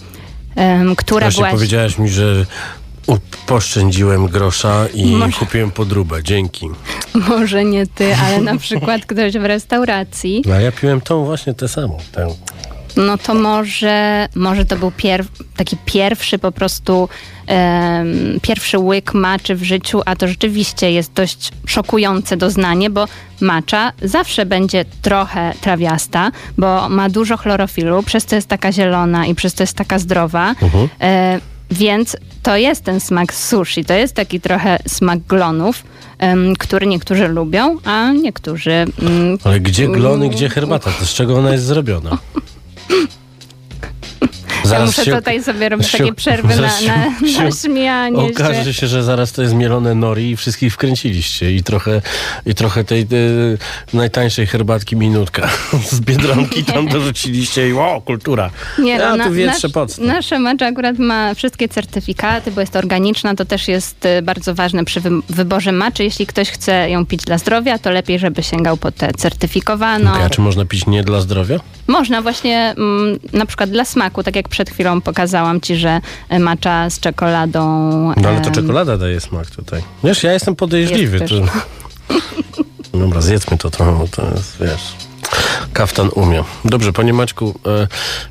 która 0.97 1.25
Właśnie 1.25 1.43
była... 1.43 1.52
powiedziałaś 1.52 1.97
mi, 1.97 2.10
że 2.10 2.45
poszczędziłem 3.45 4.28
grosza 4.28 4.86
i 4.93 5.06
Może- 5.06 5.38
kupiłem 5.39 5.72
podróbę. 5.72 6.24
Dzięki. 6.24 6.69
Może 7.30 7.65
nie 7.65 7.88
ty, 7.88 8.15
ale 8.15 8.41
na 8.41 8.58
przykład 8.58 9.06
ktoś 9.06 9.34
w 9.34 9.45
restauracji, 9.45 10.43
A 10.56 10.62
ja 10.62 10.72
piłem 10.72 11.02
tą 11.02 11.26
właśnie 11.26 11.54
tę 11.54 11.67
samą. 11.67 11.98
Tę. 12.12 12.28
no 12.98 13.17
to 13.17 13.34
może, 13.34 14.28
może 14.36 14.65
to 14.65 14.76
był 14.76 14.91
pier, 14.91 15.26
taki 15.56 15.78
pierwszy 15.86 16.39
po 16.39 16.52
prostu 16.52 17.10
em, 17.48 18.39
pierwszy 18.41 18.80
łyk 18.80 19.13
maczy 19.13 19.56
w 19.56 19.63
życiu, 19.63 20.02
a 20.06 20.15
to 20.15 20.28
rzeczywiście 20.28 20.91
jest 20.91 21.13
dość 21.13 21.52
szokujące 21.67 22.38
doznanie, 22.38 22.89
bo 22.89 23.06
macza 23.41 23.91
zawsze 24.02 24.45
będzie 24.45 24.86
trochę 25.02 25.54
trawiasta, 25.62 26.32
bo 26.58 26.89
ma 26.89 27.10
dużo 27.10 27.38
chlorofilu, 27.38 28.04
przez 28.04 28.26
to 28.26 28.36
jest 28.36 28.48
taka 28.48 28.72
zielona 28.72 29.26
i 29.26 29.36
przez 29.36 29.54
to 29.54 29.63
jest 29.63 29.74
taka 29.78 30.00
zdrowa. 30.00 30.56
E, 31.02 31.39
więc 31.71 32.17
to 32.43 32.58
jest 32.58 32.84
ten 32.84 32.99
smak 32.99 33.34
sushi, 33.34 33.86
to 33.86 33.93
jest 33.93 34.15
taki 34.15 34.39
trochę 34.41 34.79
smak 34.88 35.19
glonów, 35.19 35.84
em, 36.19 36.55
który 36.55 36.88
niektórzy 36.88 37.27
lubią, 37.27 37.77
a 37.86 38.12
niektórzy 38.12 38.71
mm, 38.71 39.38
Ale 39.43 39.60
gdzie 39.60 39.88
glony, 39.88 40.29
gdzie 40.29 40.49
herbata? 40.49 40.91
To 40.99 41.05
z 41.05 41.13
czego 41.13 41.38
ona 41.38 41.51
jest 41.51 41.65
zrobiona? 41.65 42.17
Ja 44.73 44.86
muszę 44.86 45.05
się- 45.05 45.15
tutaj 45.15 45.43
sobie 45.43 45.69
robić 45.69 45.88
się- 45.88 45.97
takie 45.97 46.13
przerwy 46.13 46.47
na, 46.47 46.55
zaraz 46.55 46.82
na, 46.86 46.88
się- 47.29 47.43
na 47.43 47.51
śmianie 47.51 48.17
się. 48.27 48.34
Okaże 48.34 48.73
się, 48.73 48.88
że 48.88 49.03
zaraz 49.03 49.32
to 49.32 49.41
jest 49.41 49.53
mielone 49.53 49.95
nori 49.95 50.29
i 50.32 50.36
wszystkich 50.38 50.73
wkręciliście 50.73 51.51
i 51.55 51.63
trochę, 51.63 52.01
i 52.45 52.55
trochę 52.55 52.84
tej 52.84 53.08
najtańszej 53.93 54.47
herbatki 54.47 54.95
minutka 54.95 55.49
z 55.91 55.99
Biedronki 55.99 56.63
tam 56.63 56.88
dorzuciliście 56.88 57.69
i 57.69 57.73
o, 57.73 58.01
kultura. 58.05 58.49
Nie, 58.79 58.91
ja 58.91 59.15
no, 59.17 59.23
tu 59.23 59.29
na- 59.29 59.36
wietrzę 59.36 59.67
nasz, 59.67 59.71
podstaw. 59.73 60.05
Nasza 60.05 60.39
macza 60.39 60.65
akurat 60.67 60.99
ma 60.99 61.34
wszystkie 61.34 61.69
certyfikaty, 61.69 62.51
bo 62.51 62.62
jest 62.62 62.75
organiczna. 62.75 63.36
To 63.36 63.45
też 63.45 63.67
jest 63.67 64.05
y, 64.05 64.21
bardzo 64.21 64.55
ważne 64.55 64.86
przy 64.86 65.01
wy- 65.01 65.10
wyborze 65.29 65.71
maczy. 65.71 66.03
Jeśli 66.03 66.27
ktoś 66.27 66.49
chce 66.49 66.89
ją 66.89 67.05
pić 67.05 67.21
dla 67.23 67.38
zdrowia, 67.38 67.79
to 67.79 67.89
lepiej, 67.91 68.19
żeby 68.19 68.43
sięgał 68.43 68.77
po 68.77 68.91
tę 68.91 69.12
certyfikowaną. 69.17 70.12
Okej, 70.12 70.23
a 70.23 70.29
czy 70.29 70.41
można 70.41 70.65
pić 70.65 70.86
nie 70.88 71.03
dla 71.03 71.21
zdrowia? 71.21 71.60
Można 71.88 72.21
właśnie 72.21 72.73
mm, 72.77 73.19
na 73.34 73.45
przykład 73.45 73.69
dla 73.69 73.86
smaku, 73.86 74.23
tak 74.23 74.36
jak 74.36 74.49
przed 74.60 74.69
chwilą 74.69 75.02
pokazałam 75.02 75.62
ci, 75.62 75.76
że 75.76 76.02
y, 76.34 76.39
macza 76.39 76.89
z 76.89 77.00
czekoladą. 77.00 77.62
No 78.22 78.30
ale 78.30 78.41
to 78.41 78.52
czekolada 78.52 78.98
daje 78.98 79.19
smak 79.19 79.50
tutaj. 79.50 79.82
Wiesz, 80.04 80.24
ja 80.24 80.34
jestem 80.34 80.56
podejrzliwy. 80.56 81.17
Jest 81.17 81.34
To... 81.34 81.39
Dobra, 83.00 83.22
zjedzmy 83.22 83.58
to 83.58 83.69
trochę, 83.69 84.08
to 84.08 84.32
jest, 84.36 84.58
wiesz... 84.60 85.09
Kaftan 85.73 86.09
umie. 86.15 86.43
Dobrze, 86.65 86.93
panie 86.93 87.13
Maćku, 87.13 87.59
e, 87.65 87.87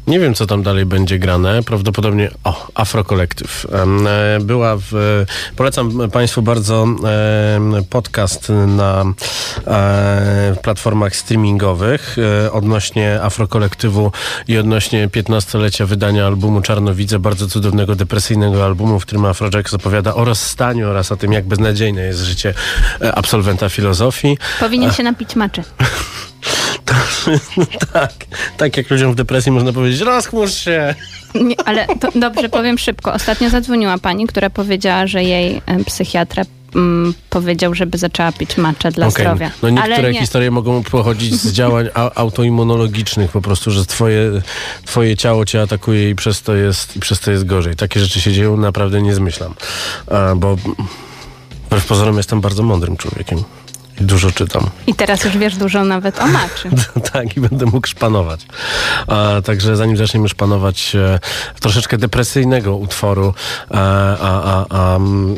nie 0.06 0.20
wiem, 0.20 0.34
co 0.34 0.46
tam 0.46 0.62
dalej 0.62 0.86
będzie 0.86 1.18
grane. 1.18 1.62
Prawdopodobnie, 1.62 2.30
o, 2.44 2.66
Afro 2.74 3.04
Collective. 3.04 3.66
Em, 3.72 4.06
e, 4.06 4.38
była 4.40 4.76
w... 4.76 5.24
Polecam 5.56 6.10
państwu 6.10 6.42
bardzo 6.42 6.86
e, 7.04 7.82
podcast 7.90 8.48
na 8.66 9.04
e, 9.66 10.56
platformach 10.62 11.16
streamingowych 11.16 12.16
e, 12.46 12.52
odnośnie 12.52 13.22
Afro 13.22 13.48
Kolektywu 13.48 14.12
i 14.48 14.58
odnośnie 14.58 15.08
15-lecia 15.08 15.86
wydania 15.86 16.26
albumu 16.26 16.62
Czarnowidze, 16.62 17.18
bardzo 17.18 17.46
cudownego, 17.46 17.94
depresyjnego 17.94 18.64
albumu, 18.64 19.00
w 19.00 19.06
którym 19.06 19.24
Afrojack 19.24 19.74
opowiada 19.74 20.14
o 20.14 20.24
rozstaniu 20.24 20.88
oraz 20.88 21.12
o 21.12 21.16
tym, 21.16 21.32
jak 21.32 21.46
beznadziejne 21.46 22.02
jest 22.02 22.20
życie 22.20 22.54
e, 23.00 23.14
absolwenta 23.14 23.68
filozofii. 23.68 24.38
Powinien 24.60 24.92
się 24.92 25.02
napić 25.02 25.36
maczy. 25.36 25.62
tak, 27.92 28.12
tak 28.56 28.76
jak 28.76 28.90
ludziom 28.90 29.12
w 29.12 29.14
depresji 29.14 29.52
można 29.52 29.72
powiedzieć, 29.72 30.00
rozchmurz 30.00 30.54
się. 30.54 30.94
Nie, 31.34 31.56
ale 31.64 31.86
to 31.86 32.08
dobrze, 32.14 32.48
powiem 32.48 32.78
szybko. 32.78 33.12
Ostatnio 33.12 33.50
zadzwoniła 33.50 33.98
pani, 33.98 34.26
która 34.26 34.50
powiedziała, 34.50 35.06
że 35.06 35.24
jej 35.24 35.62
e, 35.66 35.84
psychiatra 35.84 36.44
mm, 36.74 37.14
powiedział, 37.30 37.74
żeby 37.74 37.98
zaczęła 37.98 38.32
pić 38.32 38.56
maczę 38.56 38.90
dla 38.90 39.06
Okej, 39.06 39.24
zdrowia. 39.24 39.50
No 39.62 39.70
niektóre 39.70 40.12
nie. 40.12 40.20
historie 40.20 40.50
mogą 40.50 40.82
pochodzić 40.82 41.34
z 41.34 41.52
działań 41.52 41.88
autoimmunologicznych, 42.14 43.30
po 43.30 43.40
prostu, 43.40 43.70
że 43.70 43.86
twoje, 43.86 44.42
twoje 44.84 45.16
ciało 45.16 45.44
cię 45.44 45.62
atakuje 45.62 46.10
i 46.10 46.14
przez 46.14 46.42
to 46.42 46.54
jest, 46.54 46.96
i 46.96 47.00
przez 47.00 47.20
to 47.20 47.30
jest 47.30 47.46
gorzej. 47.46 47.76
Takie 47.76 48.00
rzeczy 48.00 48.20
się 48.20 48.32
dzieją, 48.32 48.56
naprawdę 48.56 49.02
nie 49.02 49.14
zmyślam. 49.14 49.54
A, 50.06 50.34
bo 50.34 50.56
wbrew 51.66 51.86
pozorom 51.86 52.16
jestem 52.16 52.40
bardzo 52.40 52.62
mądrym 52.62 52.96
człowiekiem. 52.96 53.42
Dużo 54.00 54.30
czytam. 54.30 54.70
I 54.86 54.94
teraz 54.94 55.24
już 55.24 55.36
wiesz 55.36 55.56
dużo 55.56 55.84
nawet 55.84 56.20
o 56.20 56.26
maczy. 56.26 56.70
tak, 57.12 57.36
i 57.36 57.40
będę 57.40 57.66
mógł 57.66 57.86
szpanować. 57.86 58.40
A, 59.06 59.42
także 59.44 59.76
zanim 59.76 59.96
zaczniemy 59.96 60.28
szpanować 60.28 60.94
e, 60.94 61.18
troszeczkę 61.60 61.98
depresyjnego 61.98 62.76
utworu 62.76 63.34
e, 63.70 63.74
a, 63.74 64.42
a, 64.42 64.66
a, 64.70 64.96
mm, 64.96 65.36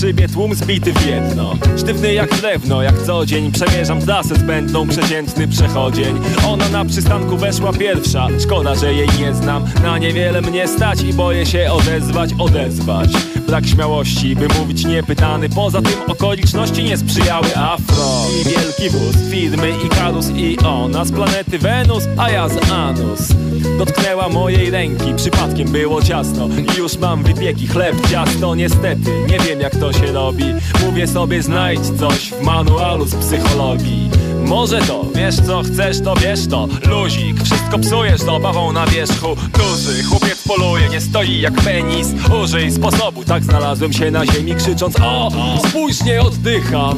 szybie, 0.00 0.28
tłum 0.28 0.54
zbity 0.54 0.92
w 0.92 1.06
jedno. 1.06 1.54
Sztywny 1.78 2.12
jak 2.12 2.34
drewno, 2.34 2.82
jak 2.82 3.02
co 3.02 3.26
dzień 3.26 3.52
przemierzam 3.52 4.00
trasę 4.00 4.34
zbędną, 4.34 4.88
przeciętny 4.88 5.48
przechodzień. 5.48 6.18
Ona 6.48 6.68
na 6.68 6.84
przystanku 6.84 7.36
weszła 7.36 7.72
pierwsza, 7.72 8.28
szkoda, 8.42 8.74
że 8.74 8.94
jej 8.94 9.08
nie 9.18 9.34
znam. 9.34 9.64
Na 9.82 9.98
niewiele 9.98 10.40
mnie 10.40 10.68
stać 10.68 11.02
i 11.02 11.14
boję 11.14 11.46
się 11.46 11.72
odezwać, 11.72 12.30
odezwać. 12.38 13.10
Brak 13.46 13.66
śmiałości, 13.66 14.36
by 14.36 14.48
mówić 14.48 14.84
niepytany, 14.84 15.48
poza 15.48 15.82
tym 15.82 16.02
okoliczności 16.06 16.84
nie 16.84 16.96
sprzyjały 16.96 17.56
afro. 17.56 18.05
I 18.30 18.44
wielki 18.44 18.90
wóz, 18.90 19.16
firmy 19.30 19.72
i 19.86 19.88
Karus 19.88 20.30
i 20.30 20.58
ona 20.58 21.04
z 21.04 21.12
planety 21.12 21.58
Wenus, 21.58 22.04
a 22.16 22.30
ja 22.30 22.48
z 22.48 22.70
Anus. 22.70 23.20
Dotknęła 23.78 24.28
mojej 24.28 24.70
ręki, 24.70 25.14
przypadkiem 25.16 25.68
było 25.68 26.02
ciasno. 26.02 26.48
I 26.48 26.78
już 26.78 26.98
mam 26.98 27.22
wypieki, 27.22 27.66
chleb, 27.66 28.08
ciasto 28.10 28.54
Niestety, 28.54 29.10
nie 29.28 29.38
wiem 29.38 29.60
jak 29.60 29.76
to 29.76 29.92
się 29.92 30.12
robi. 30.12 30.44
Mówię 30.86 31.06
sobie 31.06 31.42
znajdź 31.42 31.80
coś 31.98 32.32
w 32.32 32.42
manualu 32.42 33.04
z 33.04 33.14
psychologii. 33.14 34.10
Może 34.46 34.78
to, 34.78 35.04
wiesz 35.14 35.36
co 35.36 35.62
chcesz, 35.62 36.00
to 36.00 36.14
wiesz 36.14 36.46
to. 36.46 36.68
Luzik, 36.88 37.42
wszystko 37.44 37.78
psujesz 37.78 38.20
z 38.20 38.28
obawą 38.28 38.72
na 38.72 38.86
wierzchu. 38.86 39.36
Duży, 39.58 40.02
chłopiec 40.02 40.42
poluje, 40.48 40.88
nie 40.88 41.00
stoi 41.00 41.40
jak 41.40 41.54
penis. 41.54 42.08
Użyj 42.42 42.72
sposobu, 42.72 43.24
tak 43.24 43.44
znalazłem 43.44 43.92
się 43.92 44.10
na 44.10 44.26
ziemi 44.26 44.54
Krzycząc 44.54 44.96
o, 45.00 45.30
spójrz, 45.68 46.04
nie 46.04 46.22
oddycham 46.22 46.96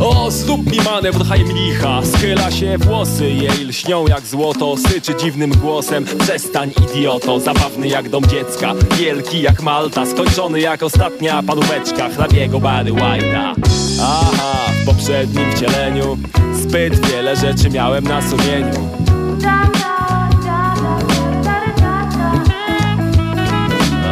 o, 0.00 0.30
zrób 0.30 0.72
mi 0.72 0.78
manewr 0.80 1.24
Heimlicha 1.26 2.02
Schyla 2.04 2.50
się 2.50 2.78
włosy, 2.78 3.30
jej 3.30 3.64
lśnią 3.64 4.06
jak 4.06 4.26
złoto. 4.26 4.76
Syczy 4.76 5.14
dziwnym 5.14 5.50
głosem. 5.50 6.04
Przestań 6.04 6.72
idioto, 6.90 7.40
zabawny 7.40 7.88
jak 7.88 8.08
dom 8.08 8.26
dziecka. 8.26 8.74
Wielki 8.98 9.42
jak 9.42 9.62
Malta, 9.62 10.06
skończony 10.06 10.60
jak 10.60 10.82
ostatnia 10.82 11.42
paróweczka 11.42 12.08
Hrabiego 12.08 12.60
Barry 12.60 12.92
White'a. 12.92 13.54
Aha, 14.02 14.72
w 14.82 14.86
poprzednim 14.86 15.52
wcieleniu 15.52 16.18
Zbyt 16.54 17.06
wiele 17.06 17.36
rzeczy 17.36 17.70
miałem 17.70 18.04
na 18.04 18.30
sumieniu. 18.30 18.90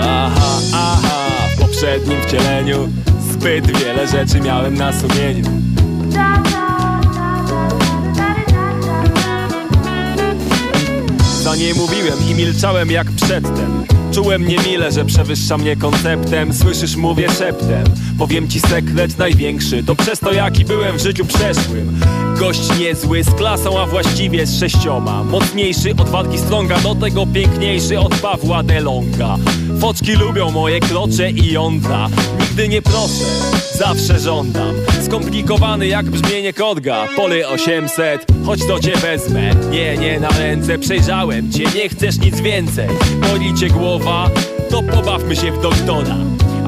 Aha, 0.03 0.59
aha, 0.75 1.49
w 1.57 1.61
poprzednim 1.61 2.23
wcieleniu 2.23 2.89
Zbyt 3.33 3.79
wiele 3.79 4.09
rzeczy 4.09 4.41
miałem 4.41 4.75
na 4.75 4.93
sumieniu 4.93 5.78
Za 11.43 11.57
nie 11.57 11.75
mówiłem 11.75 12.19
i 12.31 12.35
milczałem 12.35 12.91
jak 12.91 13.11
przedtem 13.11 13.85
Czułem 14.19 14.49
niemile, 14.49 14.93
że 14.93 15.05
przewyższa 15.05 15.59
mnie 15.59 15.77
konceptem. 15.77 16.55
Słyszysz, 16.55 16.97
mówię 16.97 17.29
szeptem. 17.31 17.85
Powiem 18.19 18.49
ci 18.49 18.61
sekret 18.61 19.19
największy. 19.19 19.85
To 19.85 19.95
przez 19.95 20.21
to 20.21 20.33
jaki 20.33 20.65
byłem 20.65 20.99
w 20.99 21.03
życiu 21.03 21.25
przeszłym. 21.25 22.01
Gość 22.39 22.79
niezły 22.79 23.25
z 23.25 23.35
klasą, 23.35 23.81
a 23.81 23.87
właściwie 23.87 24.47
z 24.47 24.61
sześcioma. 24.61 25.25
Mocniejszy 25.25 25.91
od 25.91 26.09
walki 26.09 26.39
stronga 26.39 26.79
Do 26.79 26.95
tego 26.95 27.27
piękniejszy 27.27 27.99
od 27.99 28.15
Pawła 28.15 28.63
Delonga 28.63 29.37
Foczki 29.81 30.13
lubią 30.13 30.51
moje 30.51 30.81
krocze 30.81 31.31
i 31.31 31.53
jądra. 31.53 32.09
Nigdy 32.41 32.69
nie 32.69 32.83
proszę, 32.83 33.25
zawsze 33.75 34.21
żądam. 34.21 34.75
Skomplikowany 35.05 35.87
jak 35.87 36.07
brzmienie 36.11 36.53
kodga. 36.53 37.07
Pole 37.17 37.49
800, 37.49 38.27
chodź 38.47 38.61
to 38.67 38.81
cię 38.81 38.97
wezmę. 38.97 39.51
Nie, 39.71 39.97
nie 39.97 40.21
na 40.21 40.29
ręce, 40.29 40.79
przejrzałem 40.79 41.53
cię. 41.53 41.65
Nie 41.75 41.89
chcesz 41.89 42.19
nic 42.19 42.41
więcej. 42.41 42.89
Boli 43.21 43.55
cię 43.55 43.69
głowa, 43.69 44.08
to 44.71 44.83
pobawmy 44.83 45.37
się 45.37 45.53
w 45.53 45.63
doktora 45.63 46.17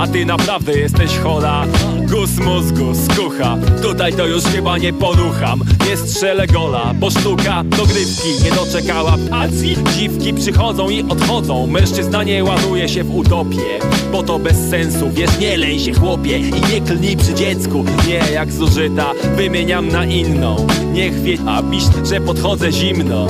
a 0.01 0.07
ty 0.07 0.27
naprawdę 0.27 0.79
jesteś 0.79 1.19
chora. 1.19 1.67
Gus 2.11 2.39
mózgu, 2.39 2.95
skucha. 2.95 3.57
Tutaj 3.83 4.13
to 4.13 4.27
już 4.27 4.45
chyba 4.45 4.79
nie 4.79 4.93
porucham. 4.93 5.63
Nie 5.89 5.97
strzelę 5.97 6.47
gola, 6.47 6.95
bo 6.95 7.11
sztuka 7.11 7.65
dogrywki 7.65 8.45
Nie 8.45 8.51
doczekała 8.51 9.17
pacji. 9.31 9.77
Dziwki 9.97 10.35
przychodzą 10.35 10.91
i 10.91 11.03
odchodzą. 11.03 11.67
Mężczyzna 11.67 12.23
nie 12.23 12.45
ładuje 12.45 12.89
się 12.89 13.05
w 13.05 13.17
utopię 13.17 13.79
Bo 14.13 14.23
to 14.23 14.39
bez 14.39 14.71
sensu, 14.71 15.11
wiesz, 15.11 15.39
nie 15.39 15.57
lej 15.57 15.81
się 15.81 15.93
chłopie. 15.93 16.39
I 16.39 16.53
nie 16.73 16.81
klnij 16.81 17.17
przy 17.17 17.35
dziecku. 17.35 17.85
Nie 18.09 18.33
jak 18.33 18.53
zużyta, 18.53 19.13
wymieniam 19.37 19.89
na 19.89 20.05
inną. 20.05 20.67
Niech 20.93 21.23
wie, 21.23 21.39
a 21.47 21.63
pisz, 21.63 21.85
że 22.05 22.21
podchodzę 22.21 22.73
zimno 22.73 23.27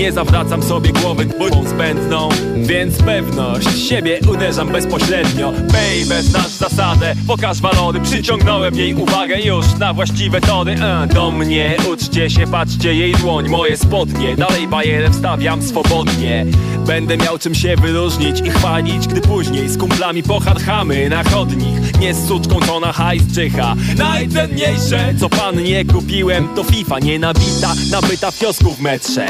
nie 0.00 0.12
zawracam 0.12 0.62
sobie 0.62 0.92
głowy 0.92 1.24
bójką 1.24 1.68
zbędną 1.68 2.28
Więc 2.56 2.98
pewność 3.02 3.88
siebie 3.88 4.20
uderzam 4.32 4.68
bezpośrednio. 4.68 5.52
Baby, 5.52 6.22
znasz 6.22 6.48
zasadę, 6.48 7.14
pokaż 7.26 7.60
walory 7.60 8.00
Przyciągnąłem 8.00 8.74
jej 8.74 8.94
uwagę. 8.94 9.40
Już 9.40 9.66
na 9.78 9.92
właściwe 9.92 10.40
tory 10.40 10.72
e, 10.72 11.06
Do 11.06 11.30
mnie 11.30 11.76
uczcie 11.92 12.30
się, 12.30 12.46
patrzcie 12.46 12.94
jej 12.94 13.12
dłoń. 13.12 13.48
Moje 13.48 13.76
spodnie, 13.76 14.36
dalej 14.36 14.68
bajerę 14.68 15.10
wstawiam 15.10 15.62
swobodnie. 15.62 16.46
Będę 16.86 17.16
miał 17.16 17.38
czym 17.38 17.54
się 17.54 17.76
wyróżnić 17.76 18.40
i 18.40 18.50
chwalić 18.50 19.08
Gdy 19.08 19.20
później 19.20 19.68
z 19.68 19.78
kumplami 19.78 20.22
pocharchamy 20.22 21.08
na 21.08 21.24
chodnik. 21.24 21.98
Nie 22.00 22.14
z 22.14 22.28
suczką, 22.28 22.60
co 22.60 22.80
na 22.80 22.92
hajs 22.92 23.22
czyha. 23.34 23.74
Najcenniejsze, 23.98 25.14
co 25.20 25.28
pan 25.28 25.62
nie 25.62 25.84
kupiłem 25.84 26.48
To 26.54 26.64
FIFA 26.64 26.98
nienabita, 26.98 27.74
nabyta 27.90 28.30
w 28.30 28.38
kiosku 28.38 28.70
w 28.70 28.80
metrze 28.80 29.26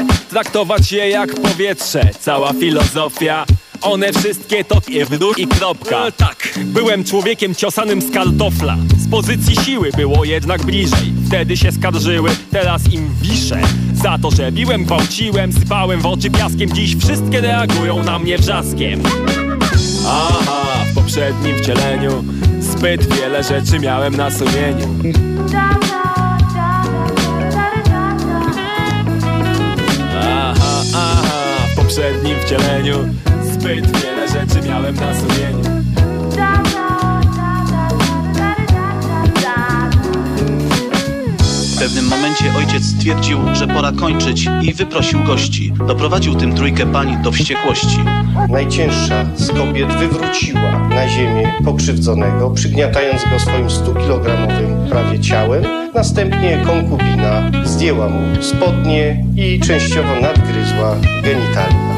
Traktować 0.61 0.91
je 0.91 1.09
jak 1.09 1.35
powietrze. 1.35 2.09
Cała 2.19 2.53
filozofia. 2.53 3.45
One 3.81 4.13
wszystkie 4.13 4.63
to 4.63 4.81
w 4.81 4.89
i 5.37 5.47
kropka. 5.47 6.07
E, 6.07 6.11
Tak, 6.11 6.59
byłem 6.65 7.03
człowiekiem 7.03 7.55
ciosanym 7.55 8.01
z 8.01 8.11
kartofla. 8.11 8.77
Z 8.97 9.09
pozycji 9.09 9.55
siły 9.55 9.89
było 9.97 10.25
jednak 10.25 10.65
bliżej. 10.65 11.13
Wtedy 11.27 11.57
się 11.57 11.71
skarżyły, 11.71 12.29
teraz 12.51 12.93
im 12.93 13.09
wiszę 13.21 13.61
Za 13.93 14.17
to, 14.17 14.31
że 14.31 14.51
biłem, 14.51 14.85
gwałciłem, 14.85 15.53
sypałem 15.53 16.01
w 16.01 16.05
oczy 16.05 16.29
piaskiem. 16.29 16.73
Dziś 16.73 16.95
wszystkie 16.95 17.41
reagują 17.41 18.03
na 18.03 18.19
mnie 18.19 18.37
wrzaskiem. 18.37 19.03
Aha, 20.07 20.85
w 20.91 20.95
poprzednim 20.95 21.57
wcieleniu 21.57 22.23
Zbyt 22.59 23.15
wiele 23.15 23.43
rzeczy 23.43 23.79
miałem 23.79 24.15
na 24.15 24.31
sumieniu 24.31 24.87
aha, 31.91 31.97
w 31.97 31.97
poprzednim 31.97 32.39
wcieleniu 32.39 32.95
Zbyt 33.43 34.01
wiele 34.01 34.27
rzeczy 34.27 34.67
miałem 34.67 34.95
na 34.95 35.15
sumieniu 35.15 35.70
pewnym 41.81 42.05
momencie 42.05 42.45
ojciec 42.57 42.85
stwierdził, 42.85 43.39
że 43.55 43.67
pora 43.67 43.91
kończyć 43.91 44.47
i 44.61 44.73
wyprosił 44.73 45.23
gości. 45.23 45.73
Doprowadził 45.87 46.35
tym 46.35 46.55
trójkę 46.55 46.91
pań 46.91 47.23
do 47.23 47.31
wściekłości. 47.31 47.97
Najcięższa 48.49 49.25
z 49.35 49.51
kobiet 49.51 49.93
wywróciła 49.93 50.89
na 50.89 51.09
ziemię 51.09 51.53
pokrzywdzonego, 51.65 52.49
przygniatając 52.49 53.21
go 53.31 53.39
swoim 53.39 53.67
100-kilogramowym 53.67 54.89
prawie 54.89 55.19
ciałem. 55.19 55.63
Następnie 55.93 56.63
konkubina 56.65 57.51
zdjęła 57.63 58.09
mu 58.09 58.43
spodnie 58.43 59.25
i 59.35 59.59
częściowo 59.59 60.15
nadgryzła 60.21 60.95
genitalia. 61.23 61.90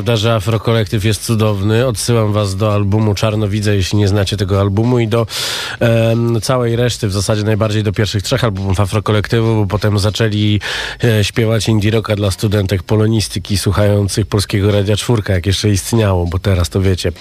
Prawda, 0.00 0.16
że 0.16 0.34
Afrokolektyw 0.34 1.04
jest 1.04 1.24
cudowny. 1.24 1.86
Odsyłam 1.86 2.32
was 2.32 2.56
do 2.56 2.74
albumu 2.74 3.14
Czarnowidze, 3.14 3.76
jeśli 3.76 3.98
nie 3.98 4.08
znacie 4.08 4.36
tego 4.36 4.60
albumu 4.60 4.98
i 4.98 5.08
do 5.08 5.26
całej 6.42 6.76
reszty, 6.76 7.08
w 7.08 7.12
zasadzie 7.12 7.42
najbardziej 7.42 7.82
do 7.82 7.92
pierwszych 7.92 8.22
trzech 8.22 8.44
albumów 8.44 8.80
Afrokolektywu, 8.80 9.56
bo 9.56 9.66
potem 9.66 9.98
zaczęli 9.98 10.60
e, 11.04 11.24
śpiewać 11.24 11.68
indie 11.68 11.90
rocka 11.90 12.16
dla 12.16 12.30
studentek 12.30 12.82
polonistyki 12.82 13.58
słuchających 13.58 14.26
Polskiego 14.26 14.72
Radia 14.72 14.96
Czwórka, 14.96 15.32
jak 15.32 15.46
jeszcze 15.46 15.70
istniało, 15.70 16.26
bo 16.26 16.38
teraz 16.38 16.68
to 16.68 16.80
wiecie. 16.80 17.12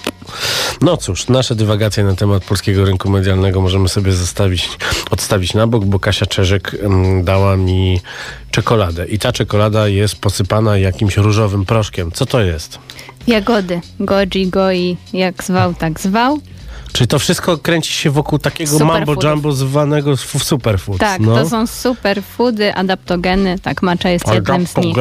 No 0.81 0.97
cóż, 0.97 1.27
nasze 1.27 1.55
dywagacje 1.55 2.03
na 2.03 2.15
temat 2.15 2.43
polskiego 2.43 2.85
rynku 2.85 3.09
medialnego 3.09 3.61
możemy 3.61 3.89
sobie 3.89 4.11
zostawić, 4.11 4.69
odstawić 5.11 5.53
na 5.53 5.67
bok, 5.67 5.85
bo 5.85 5.99
Kasia 5.99 6.25
Czerzyk 6.25 6.75
dała 7.23 7.57
mi 7.57 8.01
czekoladę 8.51 9.07
i 9.07 9.19
ta 9.19 9.31
czekolada 9.31 9.87
jest 9.87 10.15
posypana 10.15 10.77
jakimś 10.77 11.17
różowym 11.17 11.65
proszkiem. 11.65 12.11
Co 12.11 12.25
to 12.25 12.41
jest? 12.41 12.79
Jagody. 13.27 13.81
Goji, 13.99 14.47
goi, 14.47 14.97
jak 15.13 15.43
zwał, 15.43 15.73
tak 15.73 15.99
zwał. 15.99 16.39
Czyli 16.93 17.07
to 17.07 17.19
wszystko 17.19 17.57
kręci 17.57 17.93
się 17.93 18.11
wokół 18.11 18.39
takiego 18.39 18.71
Superfoodów. 18.71 19.07
mambo 19.07 19.29
jumbo 19.29 19.51
zwanego 19.51 20.17
superfood. 20.17 20.99
Tak, 20.99 21.21
no. 21.21 21.35
to 21.35 21.49
są 21.49 21.67
superfoody, 21.67 22.75
adaptogeny. 22.75 23.59
Tak, 23.59 23.81
macza 23.81 24.09
jest 24.09 24.27
jednym 24.33 24.67
z 24.67 24.77
nich. 24.77 24.95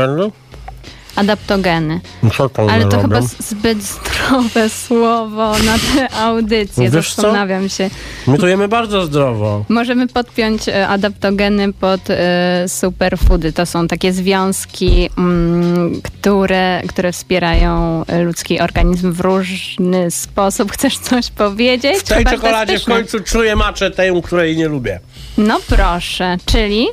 Adaptogeny? 1.18 2.00
Adaptogeny. 2.22 2.30
Co 2.36 2.72
Ale 2.72 2.84
to 2.84 2.90
robią? 2.90 3.02
chyba 3.02 3.20
zbyt 3.40 3.78
zdrowe 3.92 4.68
słowo 4.68 5.52
na 5.52 5.78
tę 5.78 6.16
audycję. 6.16 6.90
Wiesz 6.90 7.14
co? 7.14 7.22
Zastanawiam 7.22 7.68
się. 7.68 7.90
My 8.26 8.38
to 8.38 8.46
jemy 8.46 8.68
bardzo 8.68 9.06
zdrowo. 9.06 9.64
Możemy 9.68 10.06
podpiąć 10.08 10.68
e, 10.68 10.88
adaptogeny 10.88 11.72
pod 11.72 12.00
e, 12.10 12.64
superfoody. 12.68 13.52
To 13.52 13.66
są 13.66 13.88
takie 13.88 14.12
związki, 14.12 15.10
mm, 15.18 16.00
które, 16.02 16.82
które 16.88 17.12
wspierają 17.12 18.04
e, 18.06 18.22
ludzki 18.22 18.60
organizm 18.60 19.12
w 19.12 19.20
różny 19.20 20.10
sposób. 20.10 20.72
Chcesz 20.72 20.98
coś 20.98 21.30
powiedzieć? 21.30 21.98
W 21.98 22.02
tej 22.02 22.24
czekoladzie 22.24 22.78
w 22.78 22.84
końcu 22.84 23.20
czuję 23.20 23.56
maczę 23.56 23.90
tę, 23.90 24.20
której 24.24 24.56
nie 24.56 24.68
lubię. 24.68 25.00
No 25.38 25.60
proszę, 25.68 26.36
czyli? 26.46 26.86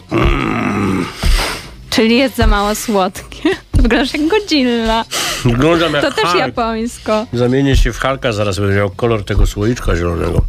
Czyli 1.89 2.17
jest 2.17 2.35
za 2.35 2.47
mało 2.47 2.75
słodkie. 2.75 3.49
Wyglądasz 3.85 4.13
jak 4.13 4.27
Godzilla. 4.27 5.05
Wyglądam 5.45 5.93
jak 5.93 6.01
To 6.03 6.11
też 6.11 6.25
Hulk. 6.25 6.37
japońsko. 6.39 7.25
Zamienię 7.33 7.75
się 7.77 7.93
w 7.93 7.97
Halka, 7.99 8.31
zaraz 8.31 8.59
będę 8.59 8.75
miał 8.75 8.89
kolor 8.89 9.25
tego 9.25 9.47
słoiczka 9.47 9.95
zielonego. 9.95 10.41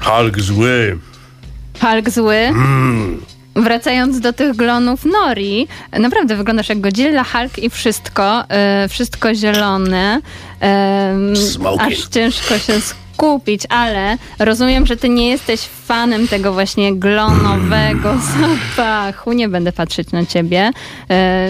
Hulk 0.00 0.40
zły. 0.40 0.98
Hulk 1.80 2.10
zły. 2.10 2.36
Wracając 3.56 4.20
do 4.20 4.32
tych 4.32 4.56
glonów 4.56 5.04
Nori, 5.04 5.68
naprawdę 5.98 6.36
wyglądasz 6.36 6.68
jak 6.68 6.80
Godzilla, 6.80 7.24
Hulk 7.24 7.58
i 7.58 7.70
wszystko, 7.70 8.44
e, 8.48 8.88
wszystko 8.88 9.34
zielone. 9.34 10.20
Smoking. 11.52 11.92
aż 11.92 12.08
ciężko 12.08 12.58
się 12.58 12.80
skupić, 13.16 13.62
ale 13.68 14.16
rozumiem, 14.38 14.86
że 14.86 14.96
ty 14.96 15.08
nie 15.08 15.28
jesteś 15.28 15.60
fanem 15.60 16.28
tego 16.28 16.52
właśnie 16.52 16.94
glonowego 16.94 18.14
zapachu. 18.76 19.32
Nie 19.32 19.48
będę 19.48 19.72
patrzeć 19.72 20.12
na 20.12 20.26
ciebie. 20.26 20.70
E, 21.10 21.48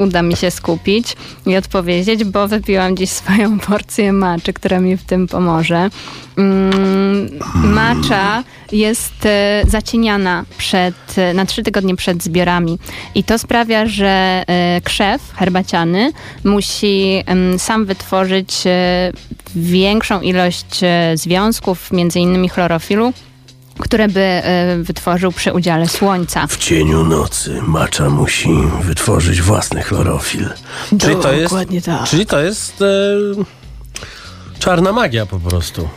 uda 0.00 0.22
mi 0.22 0.36
się 0.36 0.50
skupić 0.50 1.16
i 1.46 1.56
odpowiedzieć, 1.56 2.24
bo 2.24 2.48
wypiłam 2.48 2.96
dziś 2.96 3.10
swoją 3.10 3.58
porcję 3.58 4.12
maczy, 4.12 4.52
która 4.52 4.80
mi 4.80 4.96
w 4.96 5.04
tym 5.04 5.28
pomoże. 5.28 5.90
Mm, 6.38 7.28
macza 7.54 8.42
jest 8.74 9.26
e, 9.26 9.62
zacieniana 9.68 10.44
przed, 10.58 10.94
e, 11.16 11.34
na 11.34 11.46
trzy 11.46 11.62
tygodnie 11.62 11.96
przed 11.96 12.22
zbiorami 12.22 12.78
i 13.14 13.24
to 13.24 13.38
sprawia, 13.38 13.86
że 13.86 14.44
e, 14.46 14.80
krzew 14.84 15.22
herbaciany 15.34 16.12
musi 16.44 17.24
sam 17.58 17.86
wytworzyć 17.86 18.54
większą 19.56 20.20
ilość 20.20 20.80
związków, 21.14 21.92
między 21.92 22.20
innymi 22.20 22.48
chlorofilu, 22.48 23.12
które 23.78 24.08
by 24.08 24.42
wytworzył 24.82 25.32
przy 25.32 25.52
udziale 25.52 25.88
słońca. 25.88 26.46
W 26.46 26.56
cieniu 26.56 27.04
nocy 27.04 27.62
macza 27.62 28.10
musi 28.10 28.48
wytworzyć 28.82 29.42
własny 29.42 29.82
chlorofil. 29.82 30.48
Czyli 31.00 31.16
to 31.16 31.32
jest, 31.32 31.44
Dokładnie 31.44 31.82
tak. 31.82 32.04
czyli 32.04 32.26
to 32.26 32.40
jest 32.40 32.82
e, 32.82 32.84
czarna 34.58 34.92
magia 34.92 35.26
po 35.26 35.40
prostu. 35.40 35.88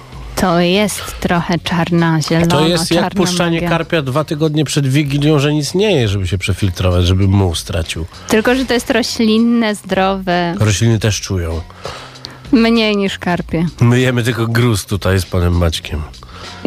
To 0.41 0.59
jest 0.59 1.19
trochę 1.19 1.59
czarna, 1.59 2.21
zielona, 2.21 2.47
To 2.47 2.67
jest 2.67 2.91
jak 2.91 3.13
puszczanie 3.15 3.57
magia. 3.57 3.69
karpia 3.69 4.01
dwa 4.01 4.23
tygodnie 4.23 4.65
przed 4.65 4.88
Wigilią, 4.88 5.39
że 5.39 5.53
nic 5.53 5.73
nie 5.73 5.95
je, 5.95 6.07
żeby 6.07 6.27
się 6.27 6.38
przefiltrować, 6.38 7.07
żeby 7.07 7.27
muł 7.27 7.55
stracił. 7.55 8.05
Tylko, 8.27 8.55
że 8.55 8.65
to 8.65 8.73
jest 8.73 8.89
roślinne, 8.89 9.75
zdrowe, 9.75 10.55
Rośliny 10.59 10.99
też 10.99 11.21
czują. 11.21 11.61
mniej 12.51 12.97
niż 12.97 13.17
karpie. 13.19 13.65
My 13.81 13.99
jemy 13.99 14.23
tylko 14.23 14.47
gruz 14.47 14.85
tutaj 14.85 15.19
z 15.19 15.25
panem 15.25 15.57
Maćkiem. 15.57 16.01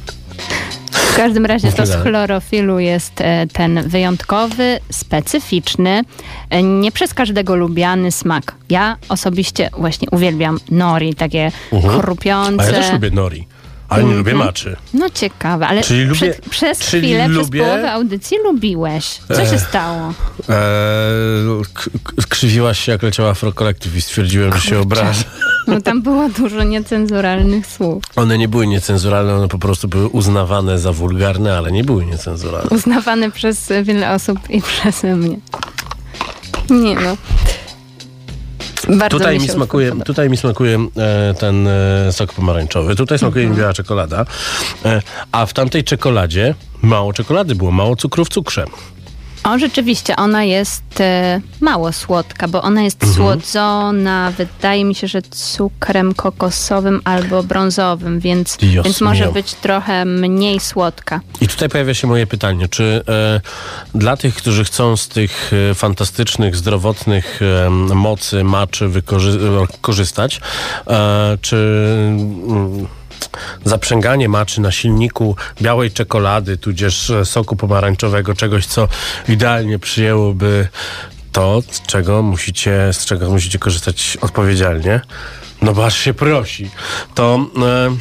W 1.16 1.18
każdym 1.18 1.46
razie 1.46 1.72
to 1.72 1.86
z 1.86 1.96
chlorofilu 1.96 2.80
jest 2.80 3.22
e, 3.22 3.48
ten 3.48 3.90
wyjątkowy, 3.90 4.80
specyficzny, 4.90 6.02
e, 6.50 6.64
nie 6.64 6.92
przez 6.92 7.14
każdego 7.14 7.56
lubiany 7.56 8.12
smak. 8.12 8.56
Ja 8.70 8.98
osobiście 9.10 9.70
właśnie 9.78 10.08
uwielbiam 10.12 10.60
nori, 10.72 11.14
takie 11.16 11.52
Mhm. 11.72 12.00
chrupiące. 12.02 12.64
A 12.64 12.66
ja 12.66 12.72
też 12.72 12.94
lubię 12.94 13.12
nori, 13.12 13.48
ale 13.90 14.04
nie 14.04 14.14
lubię 14.16 14.36
maczy. 14.36 14.76
No 14.94 15.10
ciekawe, 15.10 15.68
ale 15.68 15.84
Czyli 15.84 16.06
lubię- 16.06 16.14
przed, 16.16 16.50
przez 16.50 16.80
czyli 16.80 17.08
chwilę, 17.08 17.28
lubię- 17.28 17.60
przez 17.62 17.70
połowę 17.72 17.92
audycji 17.92 18.38
lubiłeś. 18.44 19.20
Co 19.28 19.46
się 19.46 19.60
stało? 19.60 20.14
Eee, 20.50 20.56
k- 21.74 21.84
k- 22.04 22.22
skrzywiłaś 22.22 22.80
się 22.80 22.92
jak 22.92 23.04
leciała 23.04 23.30
Afro 23.30 23.54
Collective 23.54 23.96
i 23.96 24.02
stwierdziłem, 24.02 24.54
że 24.54 24.62
się 24.62 24.80
obraża. 24.80 25.24
No 25.68 25.82
tam 25.82 26.02
było 26.02 26.30
dużo 26.30 26.64
niecenzuralnych 26.64 27.68
słów. 27.68 28.04
One 28.16 28.38
nie 28.38 28.48
były 28.48 28.68
niecenzuralne, 28.68 29.36
one 29.36 29.48
po 29.48 29.60
prostu 29.60 29.88
były 29.88 30.08
uznawane 30.08 30.80
za 30.80 30.92
wulgarne, 30.94 31.58
ale 31.58 31.72
nie 31.72 31.84
były 31.84 32.06
niecenzuralne. 32.06 32.70
Uznawane 32.70 33.32
przez 33.32 33.72
wiele 33.84 34.12
osób 34.14 34.40
i 34.50 34.62
przeze 34.82 35.16
mnie. 35.16 35.38
Nie 36.70 36.96
no. 36.96 37.18
Bardzo 38.90 39.18
Tutaj 39.18 39.40
mi 39.40 39.48
smakuje, 39.50 39.88
podoba. 39.90 40.06
tutaj 40.06 40.30
mi 40.30 40.38
smakuje 40.38 40.78
e, 40.98 41.34
ten 41.34 41.68
e, 41.68 42.12
sok 42.12 42.34
pomarańczowy, 42.34 42.96
tutaj 42.96 43.20
smakuje 43.20 43.44
Mhm. 43.44 43.56
mi 43.58 43.62
biała 43.62 43.74
czekolada, 43.74 44.26
e, 44.86 45.02
a 45.32 45.46
w 45.46 45.54
tamtej 45.54 45.84
czekoladzie 45.84 46.56
mało 46.82 47.14
czekolady 47.14 47.56
było, 47.56 47.72
mało 47.72 47.96
cukru 47.96 48.26
w 48.26 48.30
cukrze. 48.30 48.66
O, 49.46 49.60
rzeczywiście, 49.60 50.16
ona 50.16 50.44
jest 50.44 50.84
e, 51.02 51.42
mało 51.62 51.94
słodka, 51.94 52.48
bo 52.48 52.62
ona 52.62 52.82
jest 52.84 53.04
Mhm. 53.04 53.16
słodzona, 53.16 54.32
wydaje 54.38 54.86
mi 54.86 54.96
się, 54.96 55.08
że 55.08 55.22
cukrem 55.22 56.14
kokosowym 56.14 57.02
albo 57.04 57.44
brązowym, 57.44 58.20
więc, 58.20 58.58
Dios 58.58 58.86
więc 58.86 59.02
może 59.02 59.26
mio. 59.26 59.32
być 59.32 59.54
trochę 59.54 60.06
mniej 60.06 60.60
słodka. 60.60 61.22
I 61.42 61.48
tutaj 61.48 61.70
pojawia 61.70 61.94
się 61.94 62.08
moje 62.08 62.28
pytanie, 62.28 62.68
czy 62.70 63.04
e, 63.08 63.42
dla 63.96 64.18
tych, 64.18 64.36
którzy 64.36 64.64
chcą 64.64 64.98
z 64.98 65.08
tych 65.08 65.52
e, 65.72 65.76
fantastycznych, 65.76 66.56
zdrowotnych 66.56 67.40
mocy 67.96 68.44
maczy 68.44 68.88
wykorzy- 68.90 69.40
e, 69.64 69.68
korzystać, 69.82 70.42
e, 70.88 71.38
czy 71.42 71.56
mm, 72.48 72.88
zaprzęganie 73.66 74.30
maczy 74.30 74.62
na 74.62 74.72
silniku 74.72 75.36
białej 75.62 75.92
czekolady, 75.92 76.58
tudzież 76.58 77.10
e, 77.10 77.26
soku 77.26 77.56
pomarańczowego, 77.56 78.34
czegoś, 78.34 78.66
co 78.66 78.88
idealnie 79.28 79.80
przyjęłoby 79.80 80.68
to, 81.32 81.62
z 81.72 81.82
czego 81.82 82.22
musicie, 82.22 82.94
z 82.94 83.06
czego 83.06 83.30
musicie 83.30 83.60
korzystać 83.60 84.18
odpowiedzialnie, 84.22 85.02
no 85.62 85.74
bo 85.74 85.86
aż 85.86 85.98
się 85.98 86.14
prosi, 86.14 86.70
to 87.16 87.40
e, 87.58 87.96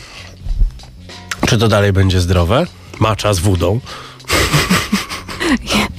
czy 1.47 1.59
to 1.59 1.69
dalej 1.69 1.93
będzie 1.93 2.21
zdrowe? 2.21 2.67
Macza 3.01 3.35
z 3.35 3.39
wodą. 3.39 3.81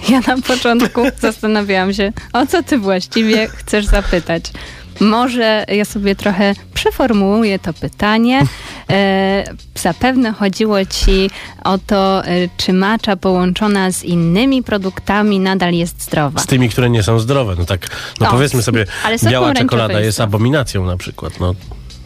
Ja 0.09 0.19
na 0.19 0.41
początku 0.41 1.01
zastanawiałam 1.21 1.93
się, 1.93 2.13
o 2.33 2.45
co 2.45 2.63
ty 2.63 2.77
właściwie 2.77 3.47
chcesz 3.47 3.85
zapytać. 3.85 4.51
Może 4.99 5.65
ja 5.67 5.85
sobie 5.85 6.15
trochę 6.15 6.53
przeformułuję 6.73 7.59
to 7.59 7.73
pytanie. 7.73 8.41
E, 8.89 9.43
zapewne 9.75 10.31
chodziło 10.31 10.85
ci 10.85 11.29
o 11.63 11.77
to, 11.77 12.25
e, 12.25 12.29
czy 12.57 12.73
macza 12.73 13.15
połączona 13.15 13.91
z 13.91 14.03
innymi 14.03 14.63
produktami 14.63 15.39
nadal 15.39 15.73
jest 15.73 16.03
zdrowa. 16.03 16.39
Z 16.39 16.45
tymi, 16.45 16.69
które 16.69 16.89
nie 16.89 17.03
są 17.03 17.19
zdrowe. 17.19 17.55
No 17.59 17.65
tak, 17.65 17.87
no 18.19 18.27
O, 18.27 18.31
powiedzmy 18.31 18.61
sobie, 18.61 18.85
biała 19.29 19.53
czekolada 19.53 19.99
jest 19.99 20.21
abominacją 20.21 20.85
na 20.85 20.97
przykład. 20.97 21.39
No, 21.39 21.55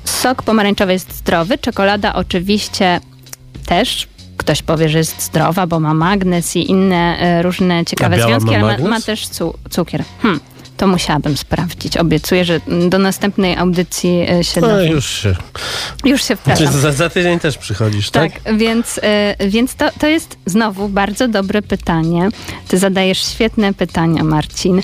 Sok 0.05 0.43
pomarańczowy 0.43 0.93
jest 0.93 1.13
zdrowy, 1.15 1.57
czekolada 1.57 2.15
oczywiście 2.15 2.99
też. 3.65 4.07
Ktoś 4.37 4.61
powie, 4.61 4.89
że 4.89 4.97
jest 4.97 5.21
zdrowa, 5.21 5.67
bo 5.67 5.79
ma 5.79 5.93
magnez 5.93 6.55
i 6.55 6.71
inne 6.71 7.17
e, 7.19 7.41
różne 7.41 7.85
ciekawe 7.85 8.15
związki, 8.21 8.51
ma 8.51 8.57
ale 8.67 8.77
ma, 8.77 8.89
ma 8.89 9.01
też 9.01 9.27
cu- 9.27 9.53
cukier. 9.69 10.03
Hmm, 10.21 10.39
to 10.79 10.87
musiałabym 10.87 11.37
sprawdzić. 11.37 11.97
Obiecuję, 11.97 12.45
że 12.45 12.59
do 12.89 12.99
następnej 12.99 13.55
audycji 13.57 14.25
e, 14.29 14.43
się 14.43 14.61
no 14.61 14.81
już 14.81 15.05
się. 15.09 15.35
Już 16.05 16.23
się 16.23 16.35
wpraszam. 16.35 16.73
za, 16.73 16.91
za 16.91 17.09
tydzień 17.09 17.39
też 17.39 17.57
przychodzisz, 17.57 18.09
tak? 18.09 18.31
Tak, 18.43 18.57
więc, 18.57 18.99
e, 19.03 19.35
więc 19.49 19.75
to, 19.75 19.85
to 19.99 20.07
jest 20.07 20.37
znowu 20.45 20.89
bardzo 20.89 21.27
dobre 21.27 21.61
pytanie. 21.61 22.29
Ty 22.67 22.77
zadajesz 22.77 23.23
świetne 23.27 23.73
pytania, 23.73 24.23
Marcin. 24.23 24.81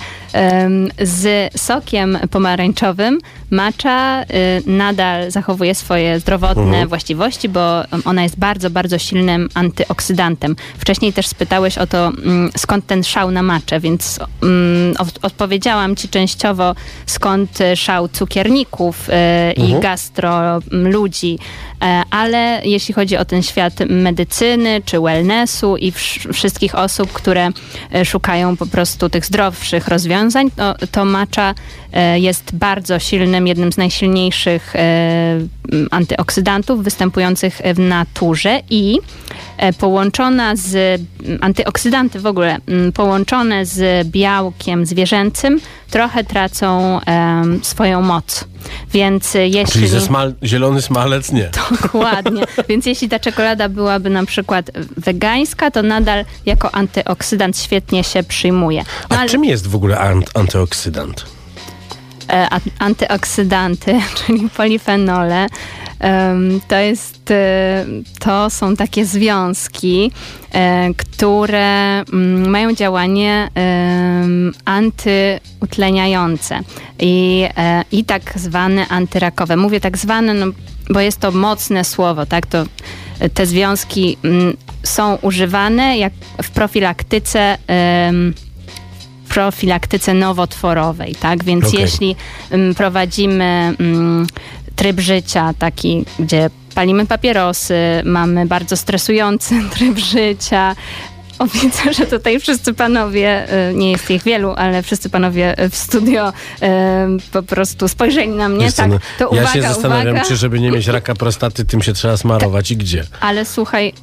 Z 1.02 1.54
sokiem 1.62 2.18
pomarańczowym 2.32 3.20
macza 3.52 4.24
y, 4.24 4.26
nadal 4.66 5.32
zachowuje 5.32 5.76
swoje 5.76 6.20
zdrowotne 6.20 6.64
Mhm. 6.64 6.88
właściwości, 6.88 7.50
bo 7.50 7.84
ona 8.06 8.24
jest 8.24 8.40
bardzo, 8.40 8.70
bardzo 8.70 8.98
silnym 8.98 9.50
antyoksydantem. 9.54 10.56
Wcześniej 10.78 11.14
też 11.14 11.28
spytałeś 11.28 11.78
o 11.78 11.88
to, 11.88 12.08
mm, 12.08 12.50
skąd 12.58 12.88
ten 12.88 13.04
szał 13.04 13.32
na 13.32 13.44
maczę, 13.44 13.80
więc 13.80 14.20
mm, 14.44 14.96
od- 15.00 15.20
odpowiedziałam 15.26 15.85
powiedziałam 15.86 15.96
ci 15.96 16.10
częściowo, 16.10 16.76
skąd 17.06 17.60
szał 17.76 18.08
cukierników 18.08 19.10
e, 19.10 19.52
i 19.54 19.62
Mhm. 19.62 19.82
gastro 19.82 20.60
ludzi, 20.72 21.40
E, 21.82 22.02
ale 22.10 22.62
jeśli 22.64 22.94
chodzi 22.94 23.18
o 23.18 23.26
ten 23.26 23.44
świat 23.44 23.74
medycyny 23.90 24.82
czy 24.86 25.00
wellnessu 25.00 25.78
i 25.78 25.92
wsz- 25.92 26.34
wszystkich 26.34 26.76
osób, 26.76 27.12
które 27.14 27.50
e, 27.94 28.06
szukają 28.06 28.58
po 28.58 28.66
prostu 28.66 29.10
tych 29.10 29.26
zdrowszych 29.26 29.88
rozwiązań, 29.88 30.52
to, 30.52 30.76
to 30.92 31.06
macza 31.06 31.54
jest 32.16 32.56
bardzo 32.56 33.00
silnym, 33.00 33.48
jednym 33.48 33.72
z 33.74 33.78
najsilniejszych 33.78 34.74
antyoksydantów 35.92 36.84
występujących 36.84 37.62
w 37.76 37.80
naturze 37.80 38.62
i 38.70 39.00
połączona 39.80 40.56
z 40.56 41.02
antyoksydanty 41.42 42.20
w 42.20 42.26
ogóle 42.26 42.58
połączone 42.94 43.66
z 43.66 44.08
białkiem 44.08 44.86
zwierzęcym 44.86 45.60
trochę 45.90 46.24
tracą 46.24 47.00
em, 47.06 47.60
swoją 47.64 48.02
moc. 48.02 48.46
Więc 48.94 49.36
e, 49.36 49.48
jeśli... 49.48 49.74
Czyli 49.74 49.88
ze 49.88 50.02
smal, 50.02 50.34
zielony 50.44 50.82
smalec 50.82 51.32
nie. 51.32 51.50
Dokładnie. 51.82 52.44
Więc 52.70 52.86
jeśli 52.86 53.10
ta 53.10 53.20
czekolada 53.20 53.70
byłaby 53.70 54.10
na 54.10 54.26
przykład 54.26 54.72
wegańska, 54.98 55.72
to 55.72 55.84
nadal 55.84 56.26
jako 56.46 56.76
antyoksydant 56.76 57.58
świetnie 57.58 58.04
się 58.04 58.24
przyjmuje. 58.24 58.84
No, 59.10 59.16
A 59.16 59.20
ale 59.20 59.30
czym 59.30 59.46
jest 59.46 59.68
w 59.68 59.76
ogóle 59.76 59.96
ant- 59.98 60.30
antyoksydant? 60.40 61.26
e, 62.30 62.48
antyoksydanty, 62.80 64.00
czyli 64.18 64.50
polifenole, 64.50 65.48
to 66.68 66.76
jest, 66.76 67.32
e, 67.32 67.86
to 68.20 68.50
są 68.50 68.76
takie 68.76 69.06
związki, 69.06 70.12
e, 70.52 70.90
które 70.94 72.00
mm, 72.00 72.50
mają 72.50 72.74
działanie 72.74 73.50
antyutleniające 74.66 76.60
i, 77.00 77.46
e, 77.58 77.84
i 77.92 78.06
tak 78.06 78.34
zwane 78.36 78.88
antyrakowe. 78.88 79.58
Mówię 79.58 79.80
tak 79.80 79.98
zwane, 79.98 80.34
no, 80.34 80.46
bo 80.90 81.00
jest 81.00 81.20
to 81.20 81.32
mocne 81.32 81.84
słowo, 81.84 82.26
tak? 82.26 82.46
To 82.46 82.66
te 83.34 83.46
związki 83.46 84.18
mm, 84.24 84.58
są 84.84 85.16
używane 85.16 85.98
jak 85.98 86.14
w 86.44 86.50
profilaktyce 86.50 87.58
profilaktyce 89.30 90.14
nowotworowej, 90.14 91.16
tak? 91.16 91.44
Więc 91.44 91.66
Okej. 91.66 91.80
jeśli 91.80 92.16
mm, 92.52 92.76
prowadzimy 92.76 93.76
tryb 94.76 95.00
życia 95.00 95.54
taki, 95.60 96.06
gdzie 96.20 96.50
palimy 96.76 97.06
papierosy, 97.06 97.76
mamy 98.04 98.46
bardzo 98.46 98.78
stresujący 98.78 99.56
tryb 99.76 99.98
życia, 99.98 100.76
o, 101.40 101.48
widzę, 101.48 101.94
że 101.94 102.06
tutaj 102.06 102.40
wszyscy 102.40 102.74
panowie, 102.74 103.48
y, 103.70 103.74
nie 103.74 103.92
jest 103.92 104.12
ich 104.12 104.24
wielu, 104.24 104.54
ale 104.58 104.84
wszyscy 104.84 105.10
panowie 105.10 105.56
w 105.72 105.76
studio 105.76 106.30
y, 106.30 106.34
po 107.32 107.44
prostu 107.44 107.88
spojrzeli 107.88 108.30
na 108.30 108.50
mnie. 108.50 108.66
Wiesz 108.66 108.76
tak, 108.76 108.90
no, 108.90 109.00
to 109.20 109.24
ja 109.24 109.42
uwaga, 109.42 109.54
się 109.54 109.62
zastanawiam, 109.62 110.14
uwaga. 110.14 110.30
czy 110.30 110.36
żeby 110.36 110.60
nie 110.60 110.72
mieć 110.72 110.88
raka 110.88 111.16
prostaty, 111.16 111.66
tym 111.66 111.82
się 111.82 111.94
trzeba 111.94 112.18
smarować 112.18 112.72
i 112.72 112.78
gdzie. 112.78 113.04
Ale 113.20 113.46
słuchaj, 113.46 113.94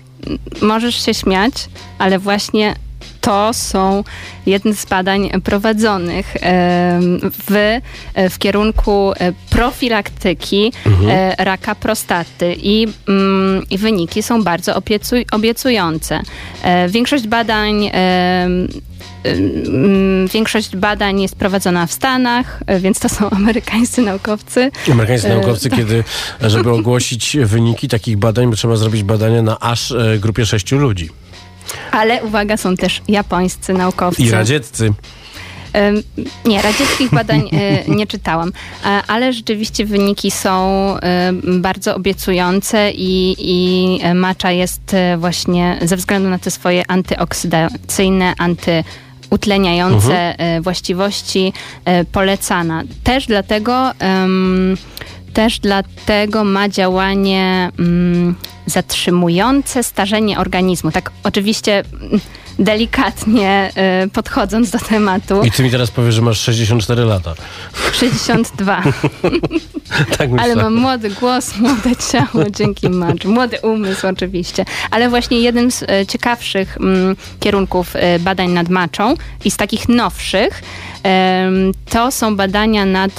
możesz 0.62 1.05
się 1.05 1.14
śmiać, 1.14 1.53
ale 1.99 2.18
właśnie 2.18 2.75
to 3.20 3.50
są 3.53 4.05
jedne 4.46 4.74
z 4.74 4.86
badań 4.86 5.30
prowadzonych 5.44 6.34
w, 7.22 7.78
w 8.30 8.38
kierunku 8.38 9.12
e, 9.12 9.32
profilaktyki 9.50 10.72
e, 11.09 11.44
raka 11.44 11.74
prostaty 11.74 12.57
i, 12.62 12.88
mm, 13.09 13.62
i 13.70 13.78
wyniki 13.78 14.22
są 14.22 14.42
bardzo 14.42 14.74
obiecuj, 14.76 15.26
obiecujące. 15.32 16.20
E, 16.62 16.88
Większość 16.88 17.26
badań 17.26 17.90
Większość 20.32 20.76
badań 20.76 21.20
jest 21.20 21.36
prowadzona 21.36 21.86
w 21.86 21.92
Stanach, 21.92 22.62
e, 22.66 22.80
więc 22.80 23.00
to 23.00 23.09
są 23.09 23.30
amerykańscy 23.40 24.03
naukowcy. 24.03 24.70
Amerykańscy 24.92 25.28
E, 25.28 25.34
naukowcy, 25.34 25.70
kiedy, 25.70 26.05
żeby 26.40 26.70
ogłosić 26.70 27.36
wyniki 27.44 27.88
takich 27.88 28.16
badań, 28.16 28.53
trzeba 28.53 28.76
zrobić 28.76 29.03
badanie 29.03 29.42
na 29.42 29.61
aż 29.61 29.92
e, 29.92 30.18
grupie 30.18 30.46
sześciu 30.46 30.78
ludzi. 30.78 31.11
Ale 31.93 32.23
uwaga, 32.25 32.57
są 32.57 32.77
też 32.77 33.03
japońscy 33.09 33.73
naukowcy. 33.75 34.23
I 34.23 34.31
radzieccy. 34.31 34.93
Nie, 36.45 36.63
radzieckich 36.63 37.11
badań 37.11 37.41
y, 37.89 37.91
nie 37.91 38.07
czytałam, 38.07 38.53
A- 38.85 39.03
ale 39.07 39.33
rzeczywiście 39.33 39.85
wyniki 39.87 40.31
są 40.31 40.95
y, 40.97 41.01
bardzo 41.61 41.95
obiecujące 41.97 42.91
i, 42.91 43.37
i 43.39 43.99
macza 44.15 44.51
jest 44.51 44.97
właśnie 45.19 45.79
ze 45.83 45.97
względu 45.97 46.29
na 46.31 46.39
te 46.39 46.51
swoje 46.51 46.91
antyoksydacyjne, 46.91 48.35
antyutleniające 48.39 50.35
y, 50.57 50.61
właściwości 50.61 51.53
y, 52.01 52.05
polecana. 52.05 52.83
Też 53.05 53.27
dlatego 53.27 53.91
ym, 54.25 54.77
też 55.33 55.59
dlatego 55.59 56.45
ma 56.45 56.68
działanie 56.68 57.70
mm, 57.78 58.35
zatrzymujące 58.66 59.83
starzenie 59.83 60.39
organizmu. 60.39 60.91
Tak 60.93 61.11
oczywiście 61.24 61.85
mm, 62.03 62.20
delikatnie 62.59 63.70
y, 64.05 64.09
podchodząc 64.11 64.70
do 64.70 64.78
tematu. 64.78 65.43
I 65.43 65.51
ty 65.51 65.62
mi 65.62 65.70
teraz 65.70 65.91
powiesz, 65.91 66.14
że 66.14 66.22
masz 66.22 66.41
64 66.41 67.05
lata. 67.05 67.35
62. 67.93 68.83
Tak 70.18 70.30
myślę. 70.30 70.45
Ale 70.45 70.57
mam 70.57 70.74
młody 70.74 71.11
głos, 71.11 71.57
młode 71.57 71.97
ciało, 72.12 72.51
dzięki 72.51 72.89
Macz. 72.91 73.24
Młody 73.24 73.59
umysł 73.62 74.07
oczywiście. 74.07 74.64
Ale 74.91 75.09
właśnie 75.09 75.41
jednym 75.41 75.70
z 75.70 75.83
e, 75.83 76.07
ciekawszych 76.07 76.76
mm, 76.80 77.16
kierunków 77.41 77.97
e, 77.97 78.18
badań 78.18 78.51
nad 78.51 78.68
maczą 78.68 79.14
i 79.45 79.51
z 79.51 79.57
takich 79.57 79.89
nowszych 79.89 80.62
to 81.91 82.11
są 82.11 82.37
badania 82.37 82.85
nad 82.85 83.12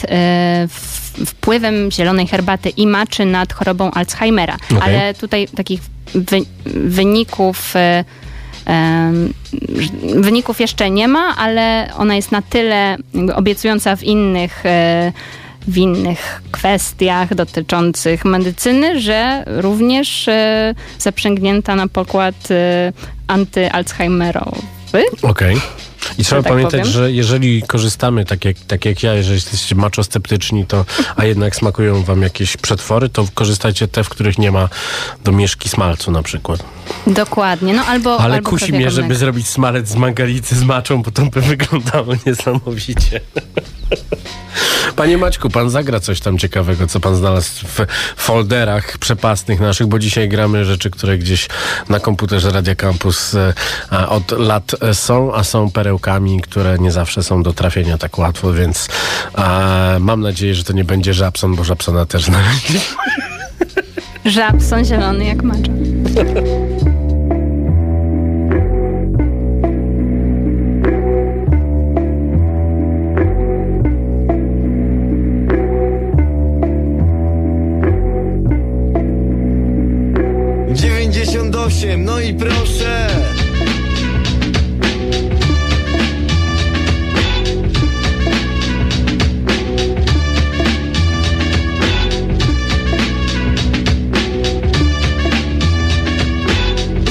w- 0.67 1.02
wpływem 1.25 1.91
zielonej 1.91 2.27
herbaty 2.27 2.69
i 2.69 2.87
maczy 2.87 3.25
nad 3.25 3.53
chorobą 3.53 3.91
Alzheimera. 3.91 4.55
Okej. 4.65 4.77
Ale 4.81 5.13
tutaj 5.13 5.47
takich 5.55 5.81
wy, 6.15 6.39
wyników 6.65 7.75
e, 7.75 8.05
em, 8.65 9.33
wyników 10.15 10.59
jeszcze 10.59 10.89
nie 10.89 11.07
ma, 11.07 11.35
ale 11.37 11.89
ona 11.97 12.15
jest 12.15 12.31
na 12.31 12.41
tyle 12.41 12.97
obiecująca 13.35 13.95
w 13.95 14.03
innych 14.03 14.65
e, 14.65 15.11
w 15.67 15.77
innych 15.77 16.41
kwestiach 16.51 17.35
dotyczących 17.35 18.25
medycyny, 18.25 19.01
że 19.01 19.43
również 19.47 20.27
e, 20.27 20.75
zaprzęgnięta 20.99 21.75
na 21.75 21.87
pokład 21.87 22.35
e, 22.51 22.93
antyalzheimerowy. 24.93 25.27
Okej. 25.27 25.61
I 26.17 26.23
trzeba 26.23 26.43
tak 26.43 26.51
pamiętać, 26.51 26.79
powiem. 26.79 26.93
że 26.93 27.11
jeżeli 27.11 27.63
korzystamy, 27.63 28.25
tak 28.25 28.45
jak, 28.45 28.57
tak 28.67 28.85
jak 28.85 29.03
ja, 29.03 29.13
jeżeli 29.13 29.35
jesteście 29.35 29.75
maczosceptyczni, 29.75 30.65
to, 30.65 30.85
a 31.15 31.25
jednak 31.25 31.55
smakują 31.55 32.03
wam 32.03 32.21
jakieś 32.21 32.57
przetwory, 32.57 33.09
to 33.09 33.25
korzystajcie 33.33 33.87
te, 33.87 34.03
w 34.03 34.09
których 34.09 34.37
nie 34.37 34.51
ma 34.51 34.69
domieszki 35.23 35.69
smalcu 35.69 36.11
na 36.11 36.23
przykład. 36.23 36.63
Dokładnie, 37.07 37.73
no 37.73 37.85
albo 37.85 38.19
Ale 38.19 38.35
albo 38.35 38.49
kusi 38.49 38.73
mnie, 38.73 38.91
żeby 38.91 39.15
zrobić 39.15 39.47
smalec 39.47 39.87
z 39.87 39.95
mangalicy 39.95 40.55
z 40.55 40.63
maczą, 40.63 41.01
bo 41.01 41.11
to 41.11 41.25
by 41.25 41.41
wyglądało 41.55 42.13
niesamowicie. 42.25 43.21
Panie 44.95 45.17
Maćku, 45.17 45.49
pan 45.49 45.69
zagra 45.69 45.99
coś 45.99 46.19
tam 46.19 46.37
ciekawego, 46.37 46.87
co 46.87 46.99
pan 46.99 47.15
znalazł 47.15 47.67
w 47.67 47.85
folderach 48.15 48.97
przepasnych 48.97 49.59
naszych, 49.59 49.87
bo 49.87 49.99
dzisiaj 49.99 50.29
gramy 50.29 50.65
rzeczy, 50.65 50.89
które 50.89 51.17
gdzieś 51.17 51.47
na 51.89 51.99
komputerze 51.99 52.51
Radia 52.51 52.75
Campus 52.75 53.35
e, 53.35 53.53
od 54.09 54.31
lat 54.31 54.71
e, 54.81 54.93
są, 54.93 55.33
a 55.33 55.43
są 55.43 55.71
perełkami, 55.71 56.41
które 56.41 56.79
nie 56.79 56.91
zawsze 56.91 57.23
są 57.23 57.43
do 57.43 57.53
trafienia 57.53 57.97
tak 57.97 58.17
łatwo, 58.17 58.53
więc 58.53 58.87
mam 59.99 60.21
nadzieję, 60.21 60.55
że 60.55 60.63
to 60.63 60.73
nie 60.73 60.83
będzie 60.83 61.13
Żabson, 61.13 61.55
bo 61.55 61.63
Żabsona 61.63 62.05
też 62.05 62.23
znaleźli. 62.23 62.79
Żabson 64.25 64.85
zielony 64.85 65.25
jak 65.25 65.43
macza. 65.43 65.71
No 81.83 82.19
i 82.19 82.33
proszę 82.33 83.07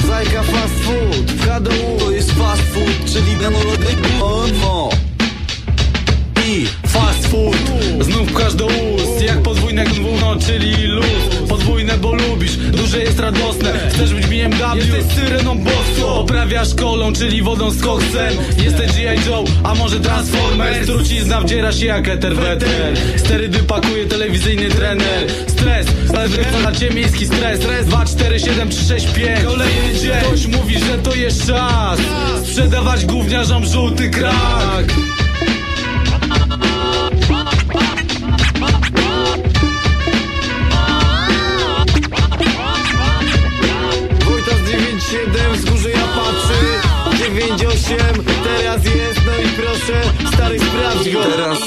Zajka 0.07 0.43
fast 0.43 0.73
food, 0.83 1.31
w 1.31 1.41
HDU 1.41 1.99
to 1.99 2.11
jest 2.11 2.31
fast 2.31 2.61
food, 2.61 3.13
czyli 3.13 3.35
nanolody 3.35 3.95
no. 4.19 4.89
I 6.45 6.67
fast 6.87 7.27
food 7.27 7.55
Znów 7.99 8.33
każdy 8.33 8.63
ust 8.63 9.21
Jak 9.21 9.41
podwójne 9.41 9.85
gówno, 9.85 10.35
czyli 10.35 10.87
luz 10.87 11.32
Podwójne, 11.63 11.97
bo 11.97 12.15
lubisz. 12.15 12.57
Duże 12.57 12.99
jest 12.99 13.19
radosne. 13.19 13.73
Chcesz 13.89 14.13
być 14.13 14.27
mi 14.27 14.43
BMW 14.43 14.77
Jesteś 14.77 15.03
syreną 15.15 15.57
bosko 15.57 16.15
Oprawiasz 16.15 16.75
kolą, 16.75 17.13
czyli 17.13 17.41
wodą 17.41 17.71
z 17.71 17.81
koksem. 17.81 18.33
Jesteś 18.63 18.91
G.I. 18.91 19.29
Joe, 19.29 19.43
a 19.63 19.75
może 19.75 19.99
Transformers? 19.99 20.85
Trucizna 20.85 21.41
wdziera 21.41 21.71
się 21.71 21.85
jak 21.85 22.07
eter 22.07 22.35
weter 22.35 22.97
Sterydy 23.17 23.59
pakuje 23.59 24.05
telewizyjny 24.05 24.69
trener. 24.69 25.31
Stres, 25.47 25.87
na 26.63 26.71
cię 26.71 26.89
miejski 26.89 27.25
stres. 27.25 27.59
2, 27.85 28.05
4, 28.05 28.39
7, 28.39 28.69
3, 28.69 28.83
6, 28.83 29.07
5 29.07 29.43
Kolejny 29.43 29.99
dzień. 30.01 30.11
Ktoś 30.27 30.47
mówi, 30.47 30.79
że 30.79 30.97
to 30.97 31.15
jest 31.15 31.47
czas. 31.47 31.99
Sprzedawać 32.43 33.05
gówniarzom 33.05 33.65
żółty 33.65 34.09
krak 34.09 35.12
9-8, 47.97 48.23
teraz 48.43 48.85
jest, 48.85 49.19
no 49.25 49.43
i 49.43 49.47
proszę 49.47 50.01
Stary 50.33 50.59
sprawdź 50.59 51.13
go. 51.13 51.23
Teraz 51.23 51.59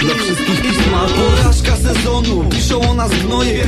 dla 0.00 0.14
wszystkich 0.14 0.62
pisma 0.62 1.06
Porażka 1.16 1.76
sezonu, 1.76 2.44
piszą 2.50 2.90
o 2.90 2.94
nas 2.94 3.10
gnoje 3.26 3.66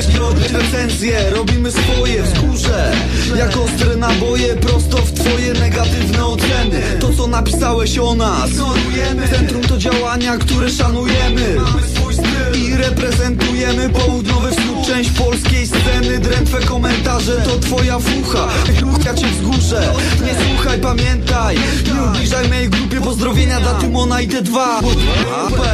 Recenzje, 0.52 1.30
robimy 1.30 1.72
swoje 1.72 2.22
wzgórze 2.22 2.92
Jak 3.36 3.56
ostre 3.56 3.96
naboje, 3.96 4.56
prosto 4.56 4.96
w 4.96 5.12
twoje 5.12 5.52
negatywne 5.52 6.26
oceny. 6.26 6.82
To 7.00 7.12
co 7.16 7.26
napisałeś 7.26 7.98
o 7.98 8.14
nas 8.14 8.50
Centrum 9.30 9.62
to 9.62 9.78
działania, 9.78 10.36
które 10.36 10.70
szanujemy. 10.70 11.56
Mamy 11.56 11.99
i 12.58 12.76
reprezentujemy 12.76 13.88
Południowy 13.88 14.50
wschód, 14.50 14.86
część 14.86 15.10
polskiej 15.10 15.66
sceny 15.66 16.18
Drętwe 16.18 16.60
komentarze 16.60 17.36
to 17.36 17.58
twoja 17.58 17.98
fucha. 17.98 18.48
Rucha 18.80 19.14
cię 19.14 19.26
wzgórze. 19.26 19.92
Nie 20.24 20.34
słuchaj, 20.46 20.78
pamiętaj. 20.78 21.56
Nie 21.94 22.02
ubliżaj 22.02 22.48
mojej 22.48 22.68
grupie 22.68 23.00
Pozdrowienia. 23.00 23.60
Dla 23.60 23.74
Tymona 23.74 24.20
i 24.20 24.28
T2 24.28 24.58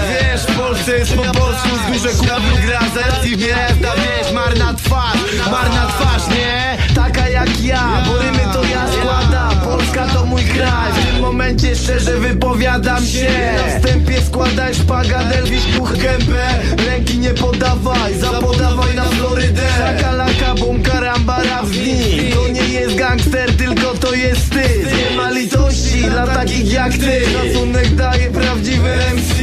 Wiesz, 0.09 0.43
w 0.43 0.57
Polsce 0.59 0.99
jest 0.99 1.12
po 1.12 1.22
polsku 1.22 1.68
Wzgórze 1.68 2.09
kupił 2.09 2.66
gra, 2.66 2.81
zaraz 2.95 3.27
i 3.27 3.37
wjeżdża 3.37 3.93
Wiesz, 3.97 4.33
marna 4.33 4.74
twarz, 4.74 5.18
marna 5.51 5.87
twarz, 5.87 6.29
nie? 6.29 6.77
Taka 6.95 7.29
jak 7.29 7.61
ja, 7.61 8.05
bo 8.07 8.18
rymy 8.18 8.53
to 8.53 8.64
ja 8.64 8.93
składam. 8.93 9.61
Polska 9.61 10.07
to 10.07 10.27
mój 10.27 10.45
kraj, 10.45 10.93
w 10.93 11.07
tym 11.07 11.20
momencie 11.20 11.77
szczerze 11.77 12.18
wypowiadam 12.18 13.07
się. 13.07 13.31
Na 13.57 13.79
wstępie 13.79 14.22
składaj 14.22 14.74
szpagat, 14.74 15.33
Elvis 15.33 15.62
puch 15.77 15.93
gębę 15.93 16.49
Ręki 16.86 17.18
nie 17.18 17.30
podawaj, 17.30 18.14
zapodawaj 18.18 18.94
na 18.94 19.04
Florydę 19.04 19.62
Szakalaka, 19.78 20.54
bum, 20.54 20.82
karamba, 20.82 21.42
nim 21.64 22.32
To 22.32 22.48
nie 22.48 22.68
jest 22.68 22.94
gangster, 22.94 23.56
tylko 23.56 23.94
to 23.94 24.14
jest 24.14 24.40
wstyd 24.40 24.86
Nie 24.98 25.16
ma 25.16 25.30
litości 25.30 26.02
dla 26.02 26.26
takich 26.26 26.72
jak 26.72 26.92
ty 26.92 27.22
Szacunek 27.32 27.94
daje 27.94 28.30
prawdziwy 28.30 28.88
MC 29.14 29.34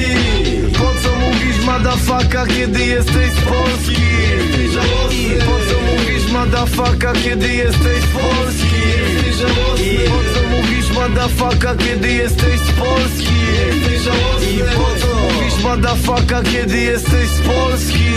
Po 0.78 0.84
co 1.04 1.16
mówisz 1.16 1.66
madafaka, 1.66 2.46
kiedy 2.48 2.86
jesteś 2.86 3.32
z 3.32 3.42
Polski? 3.42 4.02
Po 5.46 5.60
co 5.70 5.82
mówisz 5.82 6.32
madafaka, 6.32 7.14
kiedy 7.24 7.48
jesteś 7.48 8.00
z 8.04 8.14
Polski? 8.14 8.84
Po 10.08 10.34
co 10.34 10.48
mówisz 10.48 10.92
madafaka, 10.96 11.76
kiedy 11.76 12.12
jesteś 12.12 12.60
z 12.60 12.72
Polski? 12.72 13.34
I 14.52 14.60
po 14.60 15.00
co 15.00 15.23
madafaka, 15.64 16.44
kiedy 16.44 16.78
jesteś 16.78 17.30
z 17.30 17.42
Polski? 17.42 18.14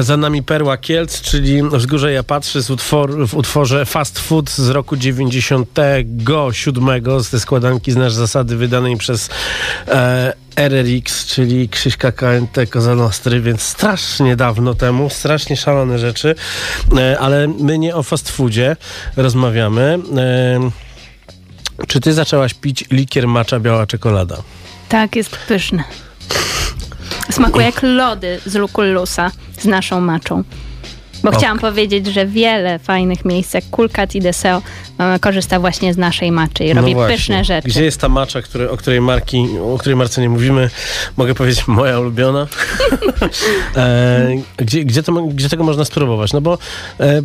Za 0.00 0.16
nami 0.16 0.42
Perła 0.42 0.76
Kielc, 0.76 1.20
czyli 1.20 1.62
Wzgórze 1.62 2.12
Ja 2.12 2.22
Patrzy 2.22 2.62
z 2.62 2.70
utwor, 2.70 3.28
w 3.28 3.34
utworze 3.34 3.86
Fast 3.86 4.18
Food 4.18 4.50
z 4.50 4.68
roku 4.68 4.96
97 4.96 7.22
z 7.22 7.30
tej 7.30 7.40
składanki 7.40 7.92
Znasz 7.92 8.12
Zasady 8.12 8.56
wydanej 8.56 8.96
przez 8.96 9.30
e, 9.88 10.32
RRX, 10.56 11.26
czyli 11.26 11.68
Krzyśka 11.68 12.12
KNT 12.12 12.70
Kozanostry, 12.70 13.40
więc 13.40 13.62
strasznie 13.62 14.36
dawno 14.36 14.74
temu, 14.74 15.10
strasznie 15.10 15.56
szalone 15.56 15.98
rzeczy, 15.98 16.34
e, 16.96 17.18
ale 17.18 17.48
my 17.48 17.78
nie 17.78 17.96
o 17.96 18.02
fast 18.02 18.30
foodzie 18.30 18.76
rozmawiamy. 19.16 19.98
E, 20.16 20.70
czy 21.88 22.00
ty 22.00 22.12
zaczęłaś 22.12 22.54
pić 22.54 22.84
likier 22.90 23.28
macza 23.28 23.60
biała 23.60 23.86
czekolada? 23.86 24.36
Tak, 24.88 25.16
jest 25.16 25.36
pyszny. 25.36 25.84
Smakuje 27.30 27.66
jak 27.66 27.82
lody 27.82 28.40
z 28.46 28.54
Lukullusa 28.54 29.30
z 29.58 29.64
naszą 29.64 30.00
maczą. 30.00 30.44
Bo 31.24 31.30
Ok. 31.30 31.36
chciałam 31.36 31.58
powiedzieć, 31.58 32.06
że 32.06 32.26
wiele 32.26 32.78
fajnych 32.78 33.24
miejsc, 33.24 33.54
jak 33.54 33.64
Kulkat 33.70 34.14
i 34.14 34.20
Deseo, 34.20 34.62
e, 34.98 35.18
korzysta 35.18 35.60
właśnie 35.60 35.94
z 35.94 35.96
naszej 35.96 36.32
maczy 36.32 36.64
i 36.64 36.72
robi 36.72 36.94
No 36.94 37.06
pyszne 37.06 37.44
rzeczy. 37.44 37.68
Gdzie 37.68 37.84
jest 37.84 38.00
ta 38.00 38.08
macza, 38.08 38.42
który, 38.42 38.70
o 38.70 38.76
której 38.76 39.00
marki, 39.00 39.46
o 39.74 39.78
której 39.78 39.96
marce 39.96 40.20
nie 40.20 40.28
mówimy? 40.28 40.70
Mogę 41.16 41.34
powiedzieć 41.34 41.68
moja 41.78 42.00
ulubiona. 42.00 42.46
e, 43.76 44.28
gdzie, 44.56 44.84
gdzie, 44.84 45.02
to, 45.02 45.12
gdzie 45.12 45.48
tego 45.48 45.64
można 45.64 45.84
spróbować? 45.84 46.32
No 46.32 46.40
bo 46.40 46.58
e, 47.00 47.22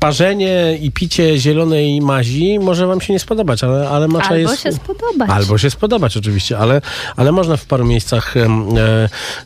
parzenie 0.00 0.78
i 0.80 0.90
picie 0.90 1.38
zielonej 1.38 2.00
mazi 2.00 2.58
może 2.58 2.86
wam 2.86 3.00
się 3.00 3.12
nie 3.12 3.18
spodobać, 3.18 3.64
ale, 3.64 3.88
ale 3.88 4.08
macza 4.08 4.28
Albo 4.28 4.50
jest... 4.50 4.62
się 4.62 4.72
spodobać. 4.72 5.30
Albo 5.30 5.58
się 5.58 5.70
spodobać 5.70 6.16
oczywiście, 6.16 6.58
ale, 6.58 6.80
ale 7.16 7.32
można 7.32 7.56
w 7.56 7.64
paru 7.64 7.84
miejscach 7.84 8.36
e, 8.36 8.48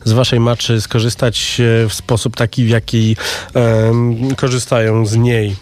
z 0.03 0.11
waszej 0.11 0.39
maczy 0.39 0.81
skorzystać 0.81 1.61
e, 1.61 1.89
w 1.89 1.93
sposób 1.93 2.35
taki, 2.35 2.65
w 2.65 2.69
jaki 2.69 3.15
korzystają 4.37 5.05
z 5.05 5.15
niej 5.15 5.55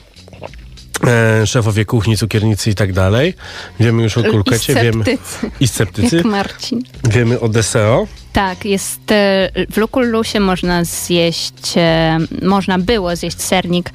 e, 1.08 1.48
szefowie 1.48 1.86
kuchni, 1.86 2.18
cukiernicy 2.18 2.70
i 2.70 2.76
tak 2.76 2.94
dalej. 2.94 3.34
Wiemy 3.80 4.04
już 4.04 4.18
o 4.18 4.24
kulkecie, 4.24 4.74
I 4.74 4.76
wiemy 4.76 5.04
i 5.60 5.68
sceptycy. 5.68 6.16
Jak 6.16 6.26
Marcin. 6.26 6.84
Wiemy 7.10 7.40
o 7.40 7.50
deseo. 7.50 8.08
Tak, 8.34 8.66
jest 8.66 9.12
e, 9.12 9.50
w 9.72 9.78
Lukullusie 9.78 10.40
można 10.40 10.84
zjeść, 10.84 11.74
e, 11.78 12.18
można 12.42 12.80
było 12.80 13.16
zjeść 13.16 13.42
sernik 13.42 13.90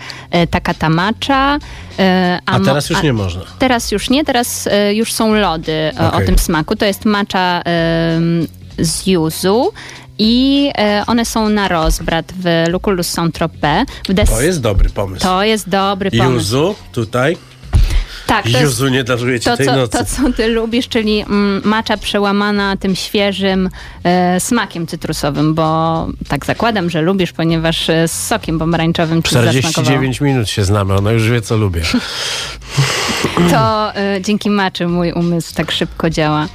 takata 0.51 0.89
matcha. 0.89 1.59
e, 1.99 2.39
A 2.47 2.59
mo- 2.59 2.65
teraz 2.65 2.91
już 2.91 3.03
nie 3.03 3.13
można. 3.13 3.43
Teraz 3.59 3.93
już 3.93 4.11
nie, 4.11 4.25
teraz 4.25 4.69
już 4.93 5.13
są 5.13 5.35
lody 5.35 5.73
e, 5.73 6.13
o 6.13 6.21
tym 6.21 6.39
smaku. 6.39 6.77
To 6.77 6.85
jest 6.85 7.05
matcha 7.05 7.63
em, 7.63 8.47
z 8.79 9.07
yuzu. 9.07 9.73
I 10.25 10.71
e, 10.79 11.05
one 11.07 11.25
są 11.25 11.49
na 11.49 11.69
rozbrat 11.69 12.33
w 12.41 12.65
Lucullus 12.71 13.07
Saint-Tropez. 13.09 13.87
W 14.09 14.13
Des- 14.15 14.29
To 14.31 14.41
jest 14.41 14.61
dobry 14.61 14.91
pomysł. 14.91 15.23
to 15.23 15.43
jest 15.45 15.69
dobry 15.69 16.11
pomysł. 16.11 16.33
Juzu 16.35 16.75
tutaj. 16.93 17.37
Tak, 18.33 18.45
to 18.45 18.51
jest 18.51 18.63
Juzu 18.63 18.89
nie 18.89 19.05
ci 19.05 19.45
to 19.45 19.57
tej 19.57 19.67
co, 19.67 19.77
nocy. 19.77 19.99
to, 19.99 20.05
co 20.05 20.33
ty 20.33 20.49
lubisz, 20.49 20.89
czyli 20.89 21.21
mm, 21.21 21.63
macza 21.65 21.97
przełamana 21.97 22.77
tym 22.77 22.97
świeżym 22.97 23.71
e, 24.05 24.41
smakiem 24.41 24.87
cytrusowym, 24.87 25.55
bo 25.55 26.09
tak 26.29 26.47
zakładam, 26.47 26.91
że 26.91 27.03
lubisz, 27.03 27.33
ponieważ 27.33 27.91
e, 27.91 28.09
z 28.09 28.27
sokiem 28.27 28.59
pomarańczowym 28.59 29.23
ci 29.23 29.35
zasmakowało. 29.35 29.73
49 29.73 30.21
minut 30.21 30.49
się 30.49 30.65
znamy, 30.65 30.95
ona 30.95 31.13
już 31.13 31.31
wie 31.31 31.41
co 31.41 31.57
lubię. 31.57 31.83
To 33.51 33.95
e, 33.97 34.21
dzięki 34.21 34.51
maczy 34.51 34.89
mój 34.89 35.13
umysł 35.13 35.55
tak 35.55 35.73
szybko 35.73 36.11
działa. 36.11 36.49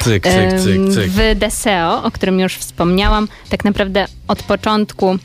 Cyk, 0.00 0.22
cyk, 0.22 0.60
cyk, 0.64 0.94
cyk. 0.94 1.10
W 1.10 1.38
Deseo, 1.38 2.02
o 2.02 2.10
którym 2.10 2.40
już 2.40 2.54
wspomniałam, 2.54 3.28
tak 3.48 3.64
naprawdę 3.64 4.06
od 4.28 4.42
początku 4.42 5.18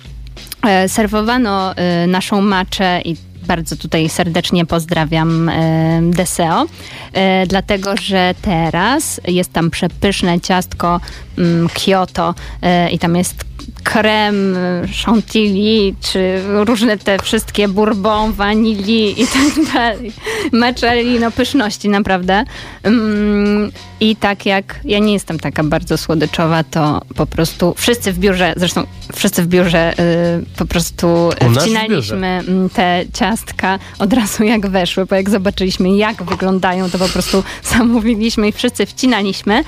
e, 0.67 0.89
serwowano 0.89 1.75
e, 1.75 2.07
naszą 2.07 2.41
maczę 2.41 3.01
i 3.05 3.15
bardzo 3.49 3.75
tutaj 3.75 4.09
serdecznie 4.09 4.65
pozdrawiam 4.65 5.49
e, 5.49 6.01
Deseo, 6.03 6.65
e, 7.13 7.47
dlatego 7.47 7.97
że 7.97 8.35
teraz 8.41 9.21
jest 9.27 9.53
tam 9.53 9.69
przepyszne 9.69 10.41
ciastko 10.41 10.99
mm, 11.37 11.69
Kyoto 11.69 12.35
e, 12.61 12.89
i 12.91 12.99
tam 12.99 13.15
jest 13.15 13.48
krem 13.83 14.57
chantilly, 15.05 15.95
czy 16.01 16.41
różne 16.65 16.97
te 16.97 17.19
wszystkie 17.19 17.67
bourbon, 17.67 18.33
wanilii 18.33 19.21
i 19.21 19.27
tak 19.37 19.73
dalej. 19.73 20.11
Maczali, 20.51 21.19
no 21.19 21.31
pyszności 21.31 21.89
naprawdę. 21.89 22.43
Mm, 22.83 23.71
I 23.99 24.15
tak 24.15 24.45
jak 24.45 24.79
ja 24.85 24.99
nie 24.99 25.13
jestem 25.13 25.39
taka 25.39 25.63
bardzo 25.63 25.97
słodyczowa, 25.97 26.63
to 26.63 27.01
po 27.15 27.25
prostu 27.25 27.73
wszyscy 27.77 28.13
w 28.13 28.19
biurze, 28.19 28.53
zresztą 28.57 28.83
wszyscy 29.15 29.43
w 29.43 29.47
biurze 29.47 29.93
y, 29.93 30.57
po 30.57 30.65
prostu 30.65 31.29
wcinaliśmy 31.59 32.27
mm, 32.27 32.69
te 32.69 33.03
ciastka 33.13 33.79
od 33.99 34.13
razu 34.13 34.43
jak 34.43 34.67
weszły, 34.67 35.05
bo 35.05 35.15
jak 35.15 35.29
zobaczyliśmy 35.29 35.97
jak 35.97 36.23
wyglądają, 36.23 36.89
to 36.89 36.99
po 36.99 37.09
prostu 37.09 37.43
zamówiliśmy 37.77 38.47
i 38.47 38.51
wszyscy 38.51 38.85
wcinaliśmy. 38.85 39.63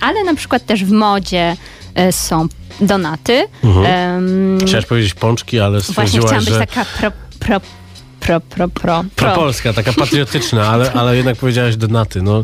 Ale 0.00 0.24
na 0.24 0.34
przykład 0.34 0.66
też 0.66 0.84
w 0.84 0.92
modzie 0.92 1.56
e, 1.94 2.12
są 2.12 2.48
donaty. 2.80 3.46
Mhm. 3.64 3.86
Em, 3.86 4.58
Chciałaś 4.66 4.86
powiedzieć 4.86 5.14
pączki, 5.14 5.60
ale 5.60 5.80
Właśnie 5.80 5.92
stwierdziłaś, 5.94 6.26
chciałam 6.26 6.44
być 6.44 6.54
że... 6.54 6.60
taka 6.60 6.84
pro, 6.98 7.10
pro, 7.38 7.60
pro, 8.20 8.40
pro, 8.40 8.68
pro, 8.68 9.04
Propolska, 9.16 9.72
taka 9.72 9.92
patriotyczna, 9.92 10.68
ale, 10.68 10.92
ale 11.00 11.16
jednak 11.16 11.36
powiedziałaś 11.36 11.76
donaty. 11.76 12.22
No, 12.22 12.42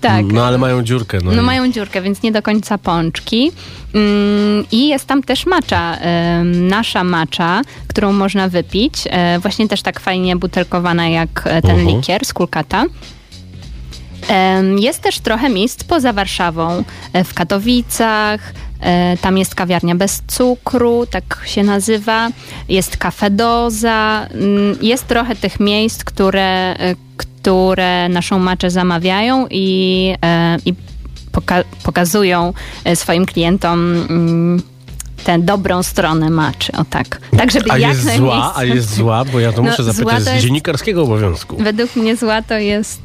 Tak. 0.00 0.24
no 0.26 0.44
ale 0.44 0.58
mają 0.58 0.82
dziurkę. 0.82 1.18
No, 1.24 1.32
No 1.32 1.42
i- 1.42 1.44
mają 1.44 1.72
dziurkę, 1.72 2.02
więc 2.02 2.22
nie 2.22 2.32
do 2.32 2.42
końca 2.42 2.78
pączki. 2.78 3.52
Mm, 3.94 4.64
I 4.72 4.88
jest 4.88 5.06
tam 5.06 5.22
też 5.22 5.46
macza, 5.46 5.96
nasza 6.44 7.04
macza, 7.04 7.62
którą 7.88 8.12
można 8.12 8.48
wypić. 8.48 8.94
E, 9.10 9.38
Właśnie 9.38 9.68
też 9.68 9.82
tak 9.82 10.00
fajnie 10.00 10.36
butelkowana 10.36 11.08
jak 11.08 11.42
e, 11.44 11.62
ten 11.62 11.70
Mhm. 11.78 11.96
likier 11.96 12.24
z 12.24 12.32
Kulkata. 12.32 12.84
Jest 14.78 15.00
też 15.00 15.18
trochę 15.20 15.48
miejsc 15.48 15.84
poza 15.84 16.12
Warszawą, 16.12 16.84
e, 17.12 17.24
w 17.24 17.34
Katowicach. 17.34 18.40
e, 18.80 19.16
Tam 19.16 19.38
jest 19.38 19.54
kawiarnia 19.54 19.94
bez 19.94 20.22
cukru, 20.26 21.06
tak 21.10 21.42
się 21.46 21.62
nazywa. 21.62 22.28
Jest 22.68 22.96
kafedoza. 22.96 24.26
mm, 24.34 24.76
Jest 24.82 25.06
trochę 25.06 25.36
tych 25.36 25.60
miejsc, 25.60 26.04
które, 26.04 26.76
e, 26.78 26.94
które 27.16 28.08
naszą 28.08 28.38
maczę 28.38 28.70
zamawiają 28.70 29.46
i, 29.50 30.14
i 30.66 30.74
poka- 31.32 31.64
pokazują 31.82 32.52
swoim 32.94 33.26
klientom 33.26 33.96
mm, 34.10 34.62
tę 35.24 35.38
dobrą 35.38 35.82
stronę 35.82 36.30
maczy. 36.30 36.72
O 36.72 36.84
tak. 36.84 37.20
Tak, 37.36 37.50
żeby 37.50 37.70
a 37.72 37.78
jak 37.78 37.90
jest 37.92 38.04
najmniej 38.04 38.30
zła, 38.32 38.52
a 38.56 38.64
jest 38.64 38.94
zła, 38.94 39.24
bo 39.24 39.40
ja 39.40 39.52
to 39.52 39.62
No, 39.62 39.70
muszę 39.70 39.84
zapytać 39.84 40.22
z 40.22 40.26
jest- 40.26 40.38
dziennikarskiego 40.44 41.02
obowiązku. 41.02 41.56
Według 41.56 41.96
mnie 41.96 42.16
zła 42.16 42.42
to 42.42 42.54
jest 42.58 43.02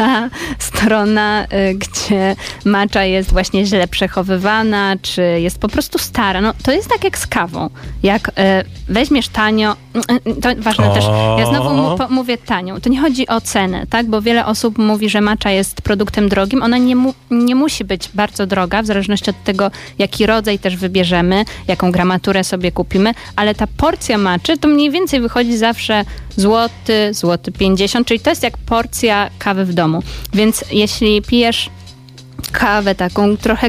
ta 0.00 0.30
strona, 0.68 1.46
e, 1.50 1.74
gdzie 1.74 2.36
macza 2.64 3.04
jest 3.04 3.32
właśnie 3.32 3.66
źle 3.66 3.88
przechowywana, 3.88 4.96
czy 5.02 5.22
jest 5.22 5.58
po 5.58 5.68
prostu 5.68 5.98
stara. 5.98 6.40
No, 6.40 6.54
to 6.62 6.72
jest 6.72 6.88
tak 6.88 7.04
jak 7.04 7.18
z 7.18 7.26
kawą. 7.26 7.70
Jak 8.02 8.30
e, 8.36 8.64
weźmiesz 8.88 9.28
tanio, 9.28 9.76
mm, 9.94 10.40
to 10.42 10.48
ważne 10.58 10.90
O. 10.90 10.94
też, 10.94 11.04
ja 11.38 11.46
znowu 11.46 11.98
mówię 12.10 12.38
tanią. 12.38 12.80
To 12.80 12.88
nie 12.88 13.00
chodzi 13.00 13.28
o 13.28 13.40
cenę, 13.40 13.86
tak? 13.90 14.06
Bo 14.06 14.22
wiele 14.22 14.46
osób 14.46 14.78
mówi, 14.78 15.10
że 15.10 15.20
macza 15.20 15.50
jest 15.50 15.82
produktem 15.82 16.28
drogim. 16.28 16.62
Ona 16.62 16.78
nie, 16.78 16.96
mu, 16.96 17.14
nie 17.30 17.54
musi 17.54 17.84
być 17.84 18.08
bardzo 18.14 18.46
droga, 18.46 18.82
w 18.82 18.86
zależności 18.86 19.30
od 19.30 19.44
tego, 19.44 19.70
jaki 19.98 20.26
rodzaj 20.26 20.58
też 20.58 20.76
wybierzemy, 20.76 21.44
jaką 21.68 21.92
gramaturę 21.92 22.44
sobie 22.44 22.72
kupimy, 22.72 23.14
ale 23.36 23.54
ta 23.54 23.66
porcja 23.76 24.18
maczy 24.18 24.58
to 24.58 24.68
mniej 24.68 24.90
więcej 24.90 25.20
wychodzi 25.20 25.56
zawsze 25.56 26.04
złoty, 26.36 27.14
złoty 27.14 27.52
50, 27.52 28.06
czyli 28.06 28.20
to 28.20 28.30
jest 28.30 28.42
jak 28.42 28.58
porcja 28.58 29.30
kawy 29.38 29.64
w 29.64 29.74
domu. 29.74 29.89
Więc 30.34 30.64
jeśli 30.70 31.22
pijesz 31.22 31.70
kawę 32.52 32.94
taką 32.94 33.36
trochę 33.36 33.68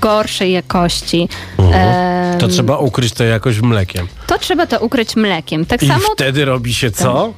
gorszej 0.00 0.52
jakości, 0.52 1.28
em, 1.58 2.38
To 2.38 2.48
trzeba 2.48 2.78
ukryć 2.78 3.12
to 3.12 3.24
jakoś 3.24 3.60
mlekiem. 3.60 4.08
to 4.26 4.38
trzeba 4.38 4.66
to 4.66 4.80
ukryć 4.80 5.16
mlekiem. 5.16 5.66
Tak 5.66 5.82
I 5.82 5.88
samo 5.88 6.08
wtedy 6.14 6.44
robi 6.44 6.74
się 6.74 6.90
co? 6.90 7.32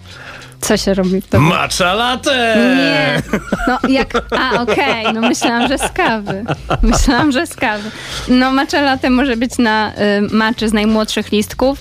co 0.60 0.76
się 0.76 0.94
robi 0.94 1.20
wtedy? 1.20 1.42
Matcha 1.44 1.94
latte! 1.94 2.56
Nie, 2.76 3.22
no 3.68 3.78
jak, 3.88 4.12
a 4.38 4.62
okej, 4.62 5.06
no 5.14 5.20
myślałam, 5.20 5.68
że 5.68 5.78
z 5.78 5.92
kawy. 5.92 6.44
Myślałam, 6.82 7.32
że 7.32 7.46
z 7.46 7.54
kawy. 7.56 7.90
No 8.28 8.52
matcha 8.52 8.80
latte 8.80 9.10
może 9.10 9.36
być 9.36 9.58
na 9.58 9.92
y, 9.92 10.20
maczy 10.34 10.68
z 10.68 10.72
najmłodszych 10.72 11.32
listków, 11.32 11.78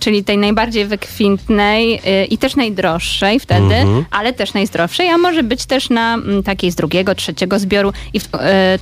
czyli 0.00 0.24
tej 0.24 0.38
najbardziej 0.38 0.86
wykwintnej 0.86 1.94
y, 1.94 2.24
i 2.24 2.38
też 2.38 2.56
najdroższej 2.56 3.40
wtedy, 3.40 3.74
Mhm. 3.74 4.04
ale 4.10 4.32
też 4.32 4.54
najzdrowszej, 4.54 5.08
a 5.08 5.18
może 5.18 5.42
być 5.42 5.66
też 5.66 5.90
na 5.90 6.14
mm, 6.14 6.42
takiej 6.42 6.70
z 6.70 6.74
drugiego, 6.74 7.14
trzeciego 7.14 7.58
zbioru. 7.58 7.92
I 8.14 8.18
y, 8.18 8.20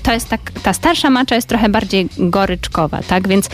to 0.03 0.12
jest 0.12 0.29
tak, 0.29 0.41
ta 0.62 0.72
starsza 0.72 1.11
macza 1.11 1.35
jest 1.35 1.49
trochę 1.49 1.68
bardziej 1.68 2.09
goryczkowa, 2.18 3.01
tak, 3.09 3.29
więc 3.29 3.49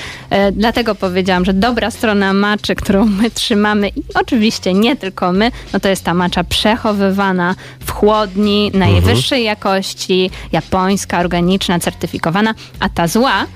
dlatego 0.53 0.95
powiedziałam, 0.95 1.45
że 1.45 1.53
dobra 1.53 1.91
strona 1.91 2.33
maczy, 2.33 2.75
którą 2.75 3.05
my 3.05 3.31
trzymamy 3.31 3.89
i 3.89 4.03
oczywiście 4.15 4.75
nie 4.75 4.97
tylko 4.97 5.33
my, 5.33 5.51
no 5.73 5.81
to 5.81 5.89
jest 5.89 6.05
ta 6.05 6.15
macza 6.15 6.45
przechowywana 6.45 7.55
w 7.81 7.91
chłodni, 7.91 8.71
najwyższej 8.75 9.45
jakości, 9.45 10.31
japońska, 10.53 11.19
organiczna, 11.21 11.79
certyfikowana, 11.79 12.55
a 12.81 12.89
ta 12.89 13.09
zła 13.09 13.47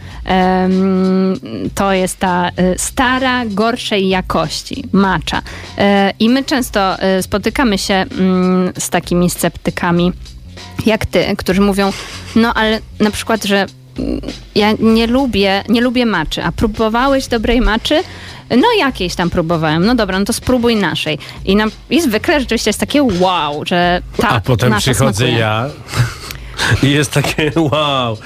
to 1.74 1.92
jest 1.92 2.18
ta 2.18 2.50
stara, 2.76 3.46
gorszej 3.58 4.08
jakości 4.08 4.84
macza. 4.92 5.42
E, 5.78 6.12
I 6.18 6.28
my 6.28 6.44
często 6.44 6.98
e, 6.98 7.22
spotykamy 7.22 7.78
się 7.78 7.94
mm, 7.94 8.72
z 8.78 8.90
takimi 8.90 9.30
sceptykami 9.30 10.12
jak 10.86 11.06
ty, 11.06 11.36
którzy 11.38 11.60
mówią, 11.60 11.92
no 12.36 12.54
ale 12.54 12.80
na 13.00 13.10
przykład, 13.10 13.44
że 13.44 13.66
mm, 13.98 14.20
ja 14.54 14.72
nie 14.78 15.06
lubię, 15.06 15.64
nie 15.68 15.80
lubię 15.80 16.06
maczy, 16.06 16.44
a 16.44 16.52
próbowałeś 16.52 17.26
dobrej 17.26 17.60
maczy? 17.60 18.02
No 18.50 18.66
jakiejś 18.78 19.14
tam 19.14 19.30
próbowałem. 19.30 19.86
No 19.86 19.94
dobra, 19.94 20.18
no 20.18 20.24
to 20.24 20.32
spróbuj 20.32 20.76
naszej. 20.76 21.18
I, 21.44 21.56
na, 21.56 21.64
i 21.90 22.00
zwykle 22.00 22.40
rzeczywiście 22.40 22.68
jest 22.68 22.80
takie 22.80 23.02
wow, 23.02 23.64
że 23.66 24.02
ta 24.16 24.28
A 24.28 24.40
potem 24.40 24.70
nasza 24.70 24.80
przychodzę 24.80 25.16
smakuje. 25.16 25.38
ja 25.38 25.70
i 26.82 26.90
jest 26.90 27.10
takie 27.10 27.52
wow. 27.56 28.16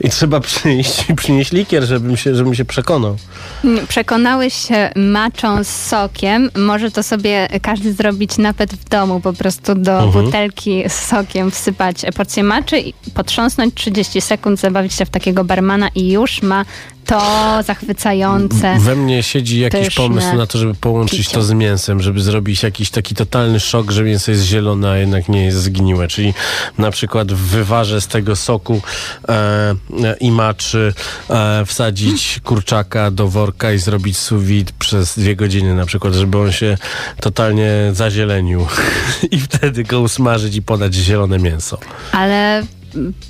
I 0.00 0.08
trzeba 0.10 0.40
przynieść, 0.40 1.04
przynieść 1.16 1.52
likier, 1.52 1.84
żebym 1.84 2.16
się, 2.16 2.34
żebym 2.34 2.54
się 2.54 2.64
przekonał. 2.64 3.16
Mm, 3.64 3.86
Przekonałeś 3.86 4.54
się 4.54 4.90
maczą 4.96 5.64
z 5.64 5.68
sokiem. 5.68 6.50
Może 6.56 6.90
to 6.90 7.02
sobie 7.02 7.48
każdy 7.62 7.92
zrobić 7.92 8.38
nawet 8.38 8.74
w 8.74 8.88
domu. 8.88 9.20
Po 9.20 9.32
prostu 9.32 9.74
do 9.74 10.00
Mhm. 10.02 10.24
butelki 10.24 10.82
z 10.88 10.92
sokiem 10.94 11.50
wsypać 11.50 11.96
porcję 12.16 12.42
maczy 12.44 12.78
i 12.78 12.94
potrząsnąć 13.14 13.74
30 13.74 14.20
sekund, 14.20 14.60
zabawić 14.60 14.94
się 14.94 15.04
w 15.06 15.10
takiego 15.10 15.44
barmana 15.44 15.88
i 15.94 16.10
już 16.10 16.42
ma 16.42 16.64
to 17.06 17.58
zachwycające. 17.66 18.76
We 18.78 18.96
mnie 18.96 19.22
siedzi 19.22 19.60
jakiś 19.60 19.84
pyszne 19.84 20.02
pomysł 20.02 20.36
na 20.36 20.46
to, 20.46 20.58
żeby 20.58 20.74
połączyć 20.74 21.18
picie. 21.18 21.34
to 21.34 21.42
z 21.42 21.52
mięsem, 21.52 22.02
żeby 22.02 22.20
zrobić 22.20 22.62
jakiś 22.62 22.90
taki 22.90 23.14
totalny 23.14 23.60
szok, 23.60 23.90
że 23.90 24.04
mięso 24.04 24.30
jest 24.30 24.44
zielone, 24.44 24.90
a 24.90 24.96
jednak 24.96 25.28
nie 25.28 25.44
jest 25.44 25.58
zgniłe. 25.58 26.08
Czyli 26.08 26.34
na 26.78 26.90
przykład 26.90 27.32
w 27.32 27.38
wywarze 27.38 28.00
z 28.00 28.06
tego 28.06 28.36
soku 28.36 28.80
e, 29.28 29.32
e, 29.32 30.16
i 30.20 30.30
maczy 30.30 30.94
e, 31.30 31.64
wsadzić 31.66 32.40
kurczaka 32.44 33.10
do 33.10 33.28
worka 33.28 33.72
i 33.72 33.78
zrobić 33.78 34.16
sous 34.16 34.42
vide 34.42 34.72
przez 34.78 35.18
dwie 35.18 35.36
godziny 35.36 35.74
na 35.74 35.86
przykład, 35.86 36.14
żeby 36.14 36.38
on 36.38 36.52
się 36.52 36.78
totalnie 37.20 37.70
zazielenił 37.92 38.66
i 39.30 39.40
wtedy 39.40 39.84
go 39.84 40.00
usmażyć 40.00 40.56
i 40.56 40.62
podać 40.62 40.94
zielone 40.94 41.38
mięso. 41.38 41.78
Ale 42.12 42.62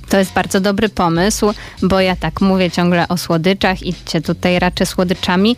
to 0.09 0.19
jest 0.19 0.33
bardzo 0.33 0.61
dobry 0.61 0.89
pomysł, 0.89 1.53
bo 1.83 2.01
ja 2.01 2.17
tak 2.17 2.41
mówię 2.41 2.71
ciągle 2.71 3.09
o 3.09 3.17
słodyczach 3.17 3.83
i 3.83 3.95
cię 4.07 4.21
tutaj 4.21 4.59
raczę 4.59 4.87
słodyczami, 4.87 5.57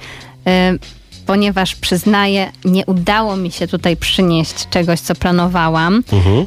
y, 0.49 0.79
ponieważ 1.27 1.75
przyznaję, 1.75 2.53
nie 2.65 2.87
udało 2.87 3.37
mi 3.37 3.51
się 3.53 3.67
tutaj 3.67 3.97
przynieść 3.97 4.69
czegoś, 4.71 5.01
co 5.01 5.15
planowałam, 5.15 6.03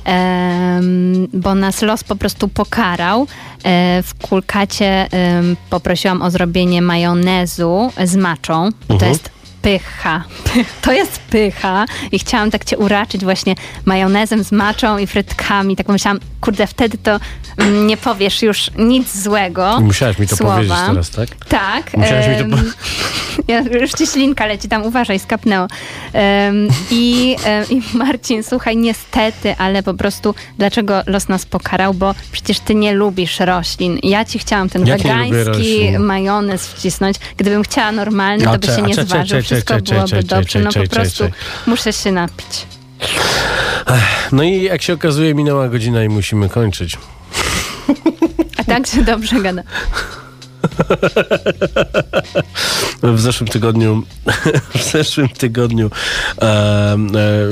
em, 0.05 1.27
bo 1.33 1.55
nas 1.55 1.81
los 1.81 2.03
po 2.03 2.15
prostu 2.15 2.47
pokarał. 2.47 3.27
E, 3.63 4.03
w 4.03 4.13
kulkacie 4.13 5.07
em, 5.11 5.55
poprosiłam 5.69 6.21
o 6.21 6.31
zrobienie 6.31 6.81
majonezu 6.81 7.91
z 8.05 8.15
maczą. 8.15 8.69
To 8.87 8.93
Mhm. 8.93 9.11
jest 9.11 9.29
pycha. 9.67 10.23
To 10.81 10.91
jest 10.91 11.19
pycha 11.19 11.85
i 12.11 12.19
chciałam 12.19 12.51
tak 12.51 12.65
cię 12.65 12.77
uraczyć 12.77 13.23
właśnie 13.23 13.55
majonezem 13.85 14.43
z 14.43 14.51
maczą 14.51 14.97
i 14.97 15.07
frytkami. 15.07 15.75
Tak 15.75 15.87
myślałam, 15.89 16.19
kurde, 16.41 16.67
wtedy 16.67 16.97
to 16.97 17.19
mm, 17.57 17.87
nie 17.87 17.97
powiesz 17.97 18.41
już 18.41 18.71
nic 18.77 19.17
złego. 19.23 19.79
Musiałaś 19.81 20.19
mi 20.19 20.27
to 20.27 20.35
słowa. 20.35 20.53
powiedzieć 20.55 20.77
teraz, 20.87 21.09
tak? 21.09 21.29
Tak. 21.49 21.97
Musiałaś 21.97 22.27
mi 22.27 22.35
to 22.51 22.57
po- 22.57 22.63
ja, 23.53 23.61
już 23.61 23.91
ci 23.91 24.07
ślinka 24.07 24.45
leci, 24.45 24.67
tam 24.67 24.83
uważaj, 24.85 25.19
skapnęło. 25.19 25.67
I, 26.91 27.35
I 27.69 27.81
Marcin, 27.97 28.43
słuchaj, 28.43 28.77
niestety, 28.77 29.55
ale 29.57 29.83
po 29.83 29.93
prostu 29.93 30.35
dlaczego 30.57 31.01
los 31.07 31.27
nas 31.27 31.45
pokarał, 31.45 31.93
bo 31.93 32.15
przecież 32.31 32.59
ty 32.59 32.75
nie 32.75 32.93
lubisz 32.93 33.39
roślin. 33.39 33.99
Ja 34.03 34.25
ci 34.25 34.39
chciałam 34.39 34.69
ten 34.69 34.85
Jak 34.87 34.97
wegański 35.01 35.99
majonez 35.99 36.67
wcisnąć. 36.67 37.17
Gdybym 37.37 37.63
chciała 37.63 37.91
normalny, 37.91 38.47
A 38.49 38.51
to 38.51 38.59
by 38.59 38.67
cze- 38.67 38.75
się 38.75 38.83
a 38.83 38.87
nie 38.87 38.95
cze- 38.95 39.01
cze- 39.01 39.07
zważył. 39.07 39.41
cze- 39.43 39.56
Wszystko 39.57 39.73
cze- 39.73 39.81
cze- 39.81 39.93
byłoby 39.93 40.09
cze- 40.09 40.23
dobrze. 40.23 40.59
No 40.59 40.71
po 40.73 40.89
prostu 40.89 41.23
muszę 41.67 41.93
się 41.93 42.11
napić. 42.11 42.65
No 44.31 44.43
i 44.43 44.61
jak 44.63 44.81
się 44.81 44.93
okazuje, 44.93 45.33
minęła 45.35 45.69
godzina 45.69 46.03
i 46.03 46.09
musimy 46.09 46.49
kończyć. 46.49 46.97
A 48.57 48.63
tak 48.63 48.87
się 48.87 49.03
dobrze 49.03 49.41
gada. 49.41 49.63
w 53.03 53.19
zeszłym 53.19 53.47
tygodniu 53.47 54.03
w 54.75 54.91
zeszłym 54.91 55.29
tygodniu 55.29 55.91
e, 56.41 56.43
e, 56.43 56.97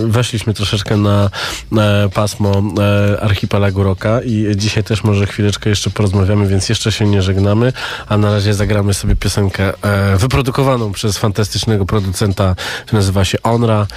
weszliśmy 0.07 0.53
troszeczkę 0.53 0.97
na 0.97 1.29
e, 1.77 2.09
pasmo 2.13 2.63
e, 2.79 3.21
archipelagu 3.21 3.83
Roka 3.83 4.21
i 4.21 4.47
dzisiaj 4.55 4.83
też 4.83 5.03
może 5.03 5.27
chwileczkę 5.27 5.69
jeszcze 5.69 5.89
porozmawiamy, 5.89 6.47
więc 6.47 6.69
jeszcze 6.69 6.91
się 6.91 7.05
nie 7.05 7.21
żegnamy, 7.21 7.73
a 8.07 8.17
na 8.17 8.31
razie 8.31 8.53
zagramy 8.53 8.93
sobie 8.93 9.15
piosenkę 9.15 9.73
e, 9.81 10.17
wyprodukowaną 10.17 10.91
przez 10.91 11.17
fantastycznego 11.17 11.85
producenta, 11.85 12.55
nazywa 12.91 13.25
się 13.25 13.41
Onra, 13.41 13.87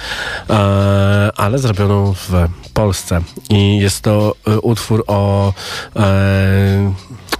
e, 0.49 1.31
ale 1.35 1.59
zrobioną 1.59 2.13
w 2.13 2.47
Polsce. 2.73 3.21
I 3.49 3.77
jest 3.77 4.01
to 4.01 4.35
utwór 4.61 5.03
o 5.07 5.53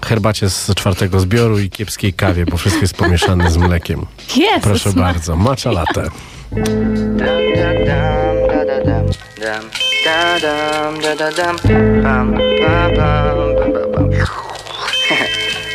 herbacie 0.06 0.50
z 0.50 0.76
czwartego 0.76 1.20
zbioru 1.20 1.60
i 1.60 1.70
kiepskiej 1.70 2.14
kawie, 2.14 2.46
bo 2.46 2.58
wszystko 2.58 2.82
jest 2.82 2.98
pomieszane 2.98 3.52
z 3.52 3.58
mlekiem. 3.58 4.06
Jezus 4.38 4.62
Proszę 4.64 4.94
bardzo, 4.94 5.36
macza 5.36 5.72
latte. 5.72 6.10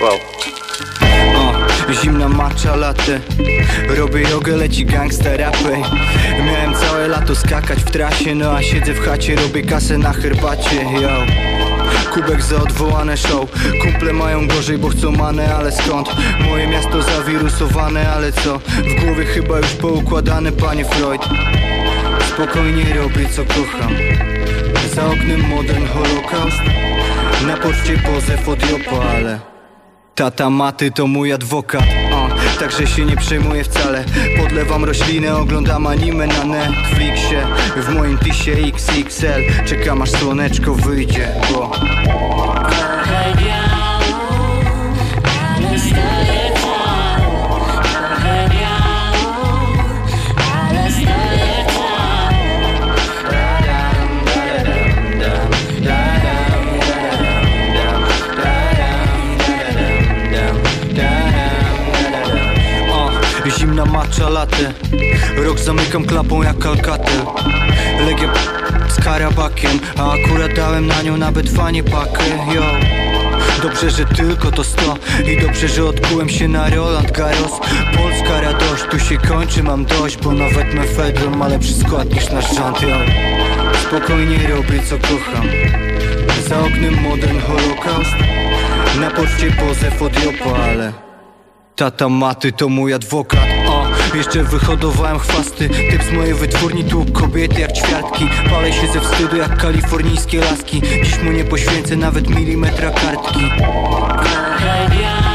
Wow. 0.01 0.19
O, 1.37 1.93
zimna 1.93 2.29
macza 2.29 2.77
latte 2.77 3.21
Robię 3.89 4.21
jogę, 4.21 4.57
leci 4.57 4.87
gangsta 4.87 5.37
rapy 5.37 5.77
Miałem 6.47 6.75
całe 6.75 7.09
lato 7.09 7.35
skakać 7.35 7.79
w 7.79 7.91
trasie 7.91 8.35
No 8.35 8.53
a 8.53 8.63
siedzę 8.63 8.95
w 8.95 9.01
chacie, 9.01 9.37
robię 9.37 9.63
kasę 9.63 9.99
na 9.99 10.13
herbacie 10.13 10.85
Yo 11.01 11.11
Kubek 12.15 12.43
za 12.43 12.57
odwołane 12.57 13.17
show. 13.17 13.51
Kumple 13.83 14.13
mają 14.13 14.49
gorzej, 14.49 14.79
bo 14.79 14.89
chcą 14.89 15.13
manę, 15.13 15.55
ale 15.55 15.73
skąd? 15.73 16.09
Moje 16.41 16.69
miasto 16.69 17.03
zawirusowane, 17.03 18.13
ale 18.13 18.33
co? 18.33 18.59
W 18.59 19.05
głowie 19.05 19.25
chyba 19.25 19.59
już 19.59 19.67
poukładane, 19.73 20.53
panie 20.53 20.85
Freud. 20.85 21.23
Spokojnie 22.29 22.85
robię 22.95 23.29
co 23.29 23.43
kocham. 23.45 23.95
Za 24.95 25.07
oknem 25.07 25.49
modern 25.49 25.87
holokaust. 25.87 26.61
Na 27.47 27.57
poczcie 27.57 27.99
pozew 27.99 28.49
od 28.49 28.71
Jopa, 28.71 29.05
ale 29.17 29.41
Tata 30.15 30.51
maty 30.51 30.91
to 30.91 31.07
mój 31.07 31.33
adwokat 31.33 31.85
Także 32.59 32.87
się 32.87 33.05
nie 33.05 33.17
przejmuję 33.17 33.65
wcale. 33.65 34.05
Podlewam 34.39 34.85
roślinę, 34.85 35.37
oglądam 35.37 35.87
anime 35.87 36.27
na 36.27 36.45
Netflixie. 36.45 37.47
W 37.77 37.95
moim 37.95 38.19
tisie 38.19 38.53
XXL 38.53 39.65
Czekam 39.67 40.03
aż 40.03 40.11
słoneczko 40.11 40.75
wyjdzie, 40.75 41.29
latte 64.29 64.73
Rok 65.37 65.59
zamykam 65.59 66.05
klapą 66.05 66.43
jak 66.43 66.59
kalkatel 66.59 67.21
Legia 68.07 68.33
z 68.89 69.05
karabakiem 69.05 69.79
A 69.99 70.13
akurat 70.13 70.55
dałem 70.55 70.87
na 70.87 71.03
nią 71.03 71.17
nawet 71.17 71.51
fanie 71.51 71.83
pakę. 71.83 72.25
Yo. 72.55 72.63
Dobrze, 73.63 73.91
że 73.91 74.05
tylko 74.05 74.51
to 74.51 74.65
sto. 74.65 74.97
I 75.33 75.43
dobrze, 75.43 75.69
że 75.69 75.85
odkułem 75.85 76.29
się 76.29 76.49
na 76.49 76.71
Roland 76.71 77.13
Garros. 77.13 77.53
Polska 77.97 78.41
radość, 78.41 78.85
tu 78.91 78.99
się 78.99 79.19
kończy, 79.19 79.63
mam 79.63 79.85
dość 79.85 80.17
Bo 80.17 80.33
nawet 80.33 80.75
mefedron 80.75 81.37
ma 81.37 81.49
lepszy 81.49 81.75
skład 81.75 82.15
niż 82.15 82.31
nasz 82.31 82.57
rząd 82.57 82.83
Yo. 82.83 82.97
Spokojnie 83.89 84.39
robię 84.49 84.83
co 84.89 84.97
kocham. 84.99 85.49
Za 86.49 86.61
oknem 86.61 87.03
modern 87.03 87.41
holokaust. 87.41 88.15
Na 89.01 89.11
poczcie 89.11 89.51
pozew 89.51 90.03
od 90.03 90.25
Jopa, 90.25 90.59
ale 90.63 90.93
Tata 91.77 92.09
maty 92.09 92.53
to 92.53 92.69
mój 92.69 92.95
adwokat 92.95 93.54
jeszcze 94.17 94.45
wyhodowałem 94.45 95.19
chwasty. 95.19 95.69
Typ 95.69 96.03
z 96.03 96.13
mojej 96.13 96.35
wytwórni 96.35 96.85
tu 96.85 97.05
kobiety 97.13 97.61
jak 97.61 97.73
ćwiartki. 97.73 98.29
Palę 98.51 98.73
się 98.73 98.87
ze 98.87 99.01
wstydu 99.01 99.37
jak 99.37 99.57
kalifornijskie 99.57 100.41
laski. 100.41 100.83
Dziś 101.05 101.23
mu 101.23 101.33
nie 101.33 101.45
poświęcę 101.45 101.97
nawet 101.97 102.31
milimetra 102.31 102.91
kartki. 102.91 103.41
Cold 104.59 105.34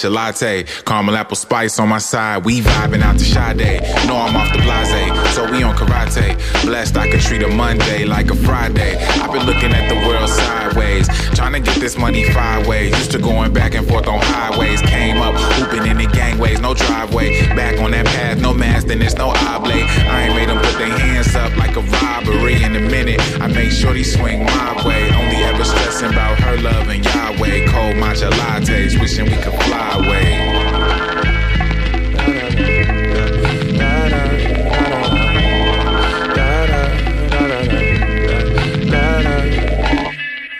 matcha 0.00 0.12
latte, 0.12 0.64
caramel 0.84 1.16
apple 1.16 1.36
spice 1.36 1.78
on 1.78 1.88
my 1.88 1.98
side. 1.98 2.44
We 2.44 2.60
vibing 2.60 3.02
out 3.02 3.18
the 3.18 3.24
Sade. 3.24 3.82
Know 4.06 4.16
I'm 4.16 4.36
off 4.36 4.52
the 4.52 4.58
blase, 4.58 5.34
so 5.34 5.50
we 5.50 5.62
on 5.62 5.76
karate. 5.76 6.36
Blessed 6.64 6.96
I 6.96 7.10
could 7.10 7.20
treat 7.20 7.42
a 7.42 7.48
Monday 7.48 8.04
like 8.04 8.30
a 8.30 8.36
Friday. 8.36 8.96
I've 8.96 9.32
been 9.32 9.46
looking 9.46 9.72
at 9.72 9.88
the 9.88 10.06
world 10.06 10.28
sideways, 10.28 11.08
trying 11.34 11.52
to 11.52 11.60
get 11.60 11.78
this 11.80 11.96
money 11.98 12.24
five 12.32 12.66
ways. 12.66 12.96
Used 12.96 13.12
to 13.12 13.18
going 13.18 13.52
back 13.52 13.74
and 13.74 13.86
forth 13.86 14.06
on 14.06 14.20
highways. 14.22 14.80
Came 14.82 15.18
up 15.18 15.34
hooping 15.34 15.86
in 15.86 15.98
the 15.98 16.06
gangways, 16.06 16.60
no 16.60 16.74
driveway. 16.74 17.46
Back 17.54 17.80
on 17.80 17.90
that 17.92 18.06
path, 18.06 18.40
no 18.40 18.54
mask, 18.54 18.86
then 18.86 18.98
there's 18.98 19.16
no 19.16 19.30
oblate. 19.30 19.84
I 19.84 20.24
ain't 20.24 20.34
made 20.34 20.48
them 20.48 20.58
put 20.58 20.78
their 20.78 20.98
hands 20.98 21.34
up 21.34 21.54
like 21.56 21.76
a 21.76 21.82
robbery. 21.82 22.62
In 22.62 22.76
a 22.76 22.80
minute, 22.80 23.20
I 23.40 23.46
make 23.48 23.70
sure 23.70 23.92
they 23.92 24.02
swing 24.02 24.44
my 24.44 24.86
way. 24.86 25.10
Only 25.12 25.36
ever 25.44 25.59
stressing 25.64 26.10
about 26.10 26.38
her 26.40 26.56
love 26.56 26.88
and 26.88 27.04
Yahweh. 27.04 27.66
Cold 27.66 27.96
matcha 27.96 28.30
lattes, 28.30 28.98
wishing 29.00 29.26
we 29.26 29.36
could 29.42 29.54
fly 29.62 29.90
away. 29.94 30.50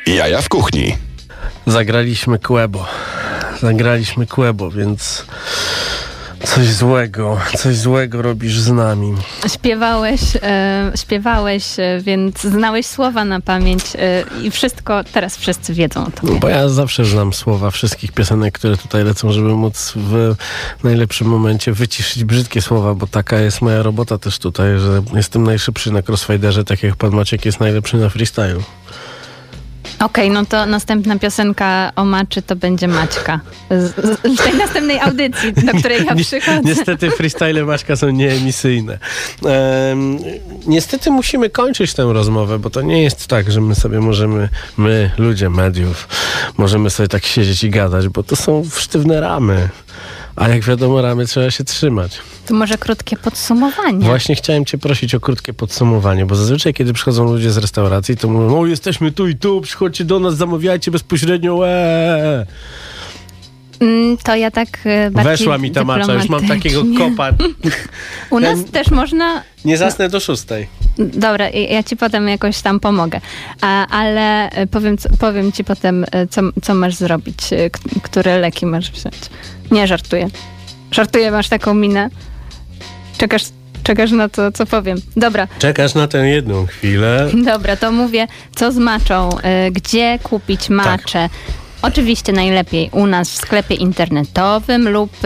Jaja 0.07 0.43
w 0.43 0.49
kuchni. 0.49 0.97
Zagraliśmy 1.67 2.39
Kłebo. 2.39 2.87
Zagraliśmy 3.61 4.27
Kłebo, 4.27 4.71
więc 4.71 5.27
coś 6.55 6.67
złego, 6.67 7.39
coś 7.57 7.77
złego 7.77 8.23
robisz 8.23 8.61
z 8.61 8.71
nami. 8.71 9.15
Śpiewałeś, 9.55 10.21
e, 10.43 10.93
śpiewałeś, 10.97 11.65
e, 11.79 12.01
więc 12.03 12.41
znałeś 12.43 12.87
słowa 12.87 13.25
na 13.25 13.41
pamięć 13.41 13.83
e, 13.95 14.25
i 14.43 14.51
wszystko, 14.51 15.05
teraz 15.13 15.37
wszyscy 15.37 15.75
wiedzą 15.75 16.07
o 16.07 16.11
tobie. 16.11 16.41
Bo 16.41 16.49
ja 16.49 16.69
zawsze 16.69 17.05
znam 17.05 17.33
słowa 17.33 17.71
wszystkich 17.71 18.13
piosenek, 18.13 18.55
które 18.55 18.77
tutaj 18.77 19.05
lecą, 19.05 19.33
żeby 19.33 19.49
móc 19.49 19.93
w 19.97 20.35
najlepszym 20.83 21.27
momencie 21.27 21.73
wyciszyć 21.73 22.25
brzydkie 22.25 22.63
słowa, 22.63 22.95
bo 22.95 23.07
taka 23.07 23.41
jest 23.41 23.63
moja 23.63 23.83
robota 23.83 24.19
też 24.19 24.39
tutaj, 24.39 24.79
że 24.79 25.03
jestem 25.15 25.43
najszybszy 25.43 25.93
na 25.93 26.03
crossfaderze, 26.09 26.65
tak 26.65 26.83
jak 26.83 26.97
pan 26.97 27.11
Maciek 27.11 27.45
jest 27.45 27.61
najlepszy 27.61 27.97
na 27.97 28.09
freestylu. 28.09 28.63
Okej, 30.01 30.31
no 30.31 30.47
to 30.47 30.67
następna 30.67 31.19
piosenka 31.19 31.93
o 31.97 32.05
Maczy 32.05 32.43
to 32.43 32.57
będzie 32.57 32.89
Maćka. 32.89 33.41
Z, 33.71 33.95
z, 34.35 34.43
tej 34.45 34.55
następnej 34.59 35.01
audycji, 35.01 35.53
do 35.53 35.79
której 35.79 36.05
ja 36.05 36.15
przychodzę. 36.15 36.61
Niestety 36.65 37.11
freestyle 37.11 37.65
Maćka 37.65 37.97
są 37.97 38.11
nieemisyjne. 38.11 38.99
Em, 39.45 40.19
niestety 40.67 41.11
musimy 41.11 41.51
kończyć 41.51 41.95
tę 41.95 42.13
rozmowę, 42.13 42.59
bo 42.59 42.71
to 42.71 42.83
nie 42.83 43.03
jest 43.03 43.27
tak, 43.27 43.51
że 43.51 43.61
my 43.61 43.75
sobie 43.75 44.01
możemy, 44.01 44.49
my, 44.77 45.11
ludzie 45.19 45.51
mediów, 45.51 46.09
możemy 46.57 46.91
sobie 46.91 47.09
tak 47.09 47.25
siedzieć 47.25 47.65
i 47.65 47.71
gadać, 47.71 48.09
bo 48.09 48.23
to 48.23 48.37
są 48.37 48.63
sztywne 48.77 49.21
ramy. 49.21 49.69
A 50.37 50.49
jak 50.49 50.65
wiadomo, 50.65 51.03
ramy 51.03 51.27
trzeba 51.27 51.51
się 51.51 51.65
trzymać. 51.65 52.19
To 52.47 52.55
może 52.55 52.79
krótkie 52.79 53.17
podsumowanie. 53.17 54.05
Właśnie 54.05 54.35
chciałem 54.35 54.65
cię 54.65 54.79
prosić 54.79 55.15
o 55.15 55.21
krótkie 55.21 55.53
podsumowanie, 55.55 56.27
bo 56.27 56.35
zazwyczaj, 56.35 56.75
kiedy 56.75 56.93
przychodzą 56.93 57.25
ludzie 57.25 57.51
z 57.51 57.57
restauracji, 57.57 58.17
to 58.17 58.29
mówią, 58.29 58.59
o 58.59 58.67
jesteśmy 58.67 59.13
tu 59.13 59.29
i 59.29 59.37
tu, 59.37 59.61
przychodźcie 59.61 60.05
do 60.05 60.19
nas, 60.19 60.37
zamawiajcie 60.37 60.91
bezpośrednio, 60.91 61.69
eee. 61.69 62.47
Mm, 63.81 64.17
To 64.17 64.37
ja 64.37 64.51
tak 64.51 64.69
e, 64.85 65.11
bardziej 65.11 65.33
Weszła 65.33 65.59
mi 65.59 65.71
ta 65.71 65.85
macza, 65.85 66.15
już 66.15 66.29
mam 66.29 66.47
takiego 66.47 66.83
kopa. 66.99 67.31
U 68.31 68.41
nas 68.41 68.65
też 68.73 68.91
można... 68.91 69.43
Nie 69.65 69.77
zasnę 69.79 70.09
do 70.09 70.21
szóstej. 70.21 70.67
Dobra, 70.99 71.51
ja 71.51 71.61
ja 71.69 71.83
ci 71.83 71.97
potem 71.97 72.29
jakoś 72.29 72.61
tam 72.61 72.81
pomogę. 72.81 73.21
A, 73.61 73.87
ale 73.87 74.51
e, 74.51 74.67
powiem, 74.67 74.97
powiem 75.21 75.53
ci 75.53 75.65
potem, 75.65 76.07
e, 76.13 76.27
co, 76.27 76.41
co 76.63 76.75
masz 76.75 76.95
zrobić, 76.95 77.39
które 78.03 78.39
leki 78.39 78.67
masz 78.67 78.91
wziąć. 78.91 79.17
Nie, 79.71 79.87
żartuję. 79.87 80.29
Żartuję, 80.91 81.31
masz 81.31 81.49
taką 81.49 81.75
minę. 81.75 82.11
Czekasz, 83.19 83.43
Czekasz 83.83 84.11
na 84.11 84.29
to, 84.29 84.53
co 84.53 84.67
powiem. 84.67 84.99
Dobra, 85.17 85.49
Czekasz 85.59 85.95
na 85.95 86.09
tę 86.09 86.29
jedną 86.29 86.67
chwilę. 86.67 87.29
dobra, 87.53 87.77
to 87.77 87.93
mówię, 87.93 88.27
co 88.57 88.73
z 88.73 88.77
maczą, 88.77 89.29
gdzie 89.73 90.19
kupić 90.23 90.69
Tak. 90.85 91.31
Oczywiście 91.83 92.33
najlepiej 92.33 92.91
u 92.93 93.07
nas 93.07 93.31
w 93.31 93.37
sklepie 93.37 93.75
internetowym 93.75 94.89
lub 94.89 95.13
y, 95.15 95.19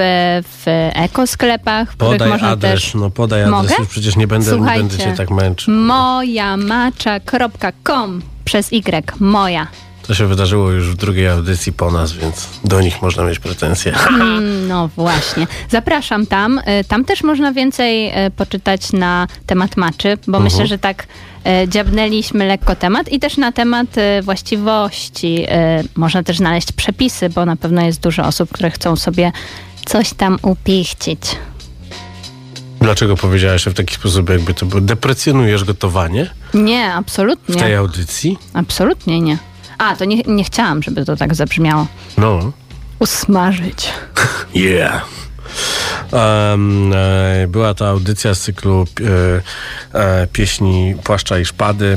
w 0.43 0.63
ekosklepach, 0.95 1.93
w 1.93 1.97
których 1.97 2.13
Podaj 2.13 2.29
można 2.29 2.49
adres, 2.49 2.75
też... 2.83 2.95
no 2.95 3.11
podaj 3.11 3.43
adres, 3.43 3.63
Mogę? 3.63 3.75
już 3.79 3.89
przecież 3.89 4.17
nie 4.17 4.27
będę, 4.27 4.51
nie 4.51 4.57
Słuchajcie, 4.57 4.83
będę 4.89 4.99
cię 5.05 5.13
tak 5.17 5.31
męczył. 5.31 5.75
mojamacza.com 5.75 8.23
przez 8.45 8.73
Y, 8.73 9.21
moja. 9.21 9.67
To 10.07 10.15
się 10.15 10.27
wydarzyło 10.27 10.71
już 10.71 10.91
w 10.91 10.95
drugiej 10.97 11.29
audycji 11.29 11.73
po 11.73 11.91
nas, 11.91 12.13
więc 12.13 12.49
do 12.65 12.81
nich 12.81 13.03
można 13.03 13.25
mieć 13.25 13.39
pretensje. 13.39 13.95
Mm, 14.09 14.69
No 14.69 14.89
właśnie. 14.97 15.47
Zapraszam 15.71 16.27
tam. 16.27 16.59
Y, 16.59 16.63
Tam 16.89 17.05
też 17.05 17.23
można 17.23 17.53
więcej 17.53 18.09
y, 18.27 18.31
poczytać 18.31 18.93
na 18.93 19.27
temat 19.47 19.77
maczy, 19.77 20.19
bo 20.27 20.39
Mhm. 20.39 20.45
myślę, 20.45 20.67
że 20.67 20.79
tak 20.79 21.07
dziabnęliśmy 21.68 22.47
lekko 22.47 22.76
temat 22.76 23.12
i 23.12 23.20
też 23.20 23.36
na 23.36 23.53
temat 23.53 23.86
y, 23.99 24.22
właściwości. 24.22 25.45
Y, 25.45 25.49
Można 25.95 26.22
też 26.22 26.36
znaleźć 26.36 26.72
przepisy, 26.72 27.28
bo 27.30 27.47
na 27.47 27.57
pewno 27.57 27.82
jest 27.82 28.01
dużo 28.01 28.22
osób, 28.24 28.51
które 28.53 28.70
chcą 28.70 28.97
sobie 28.97 29.32
coś 29.86 30.12
tam 30.14 30.38
upichcić. 30.42 31.20
Dlaczego 32.80 33.16
powiedziałeś 33.16 33.64
w 33.64 33.74
taki 33.74 33.95
sposób, 33.95 34.30
jakby 34.30 34.55
to 34.55 34.66
było? 34.66 34.80
Deprecjonujesz 34.80 35.64
gotowanie 35.64 36.30
Nie, 36.55 36.90
w 36.95 36.99
absolutnie. 36.99 37.57
tej 37.61 37.74
audycji? 37.74 38.38
Absolutnie 38.55 39.20
nie. 39.20 39.38
A, 39.78 39.97
to 39.97 40.05
nie, 40.05 40.22
nie 40.26 40.45
chciałam, 40.45 40.82
żeby 40.82 41.05
to 41.05 41.16
tak 41.16 41.34
zabrzmiało. 41.34 41.86
No. 42.18 42.53
Usmażyć. 42.99 43.88
Yeah. 44.55 45.03
E, 46.13 47.47
była 47.49 47.75
to 47.75 47.89
audycja 47.89 48.35
z 48.35 48.41
cyklu 48.41 48.85
e, 49.95 50.01
e, 50.01 50.27
pieśni 50.27 50.95
Płaszcza 51.05 51.39
i 51.39 51.45
Szpady. 51.45 51.97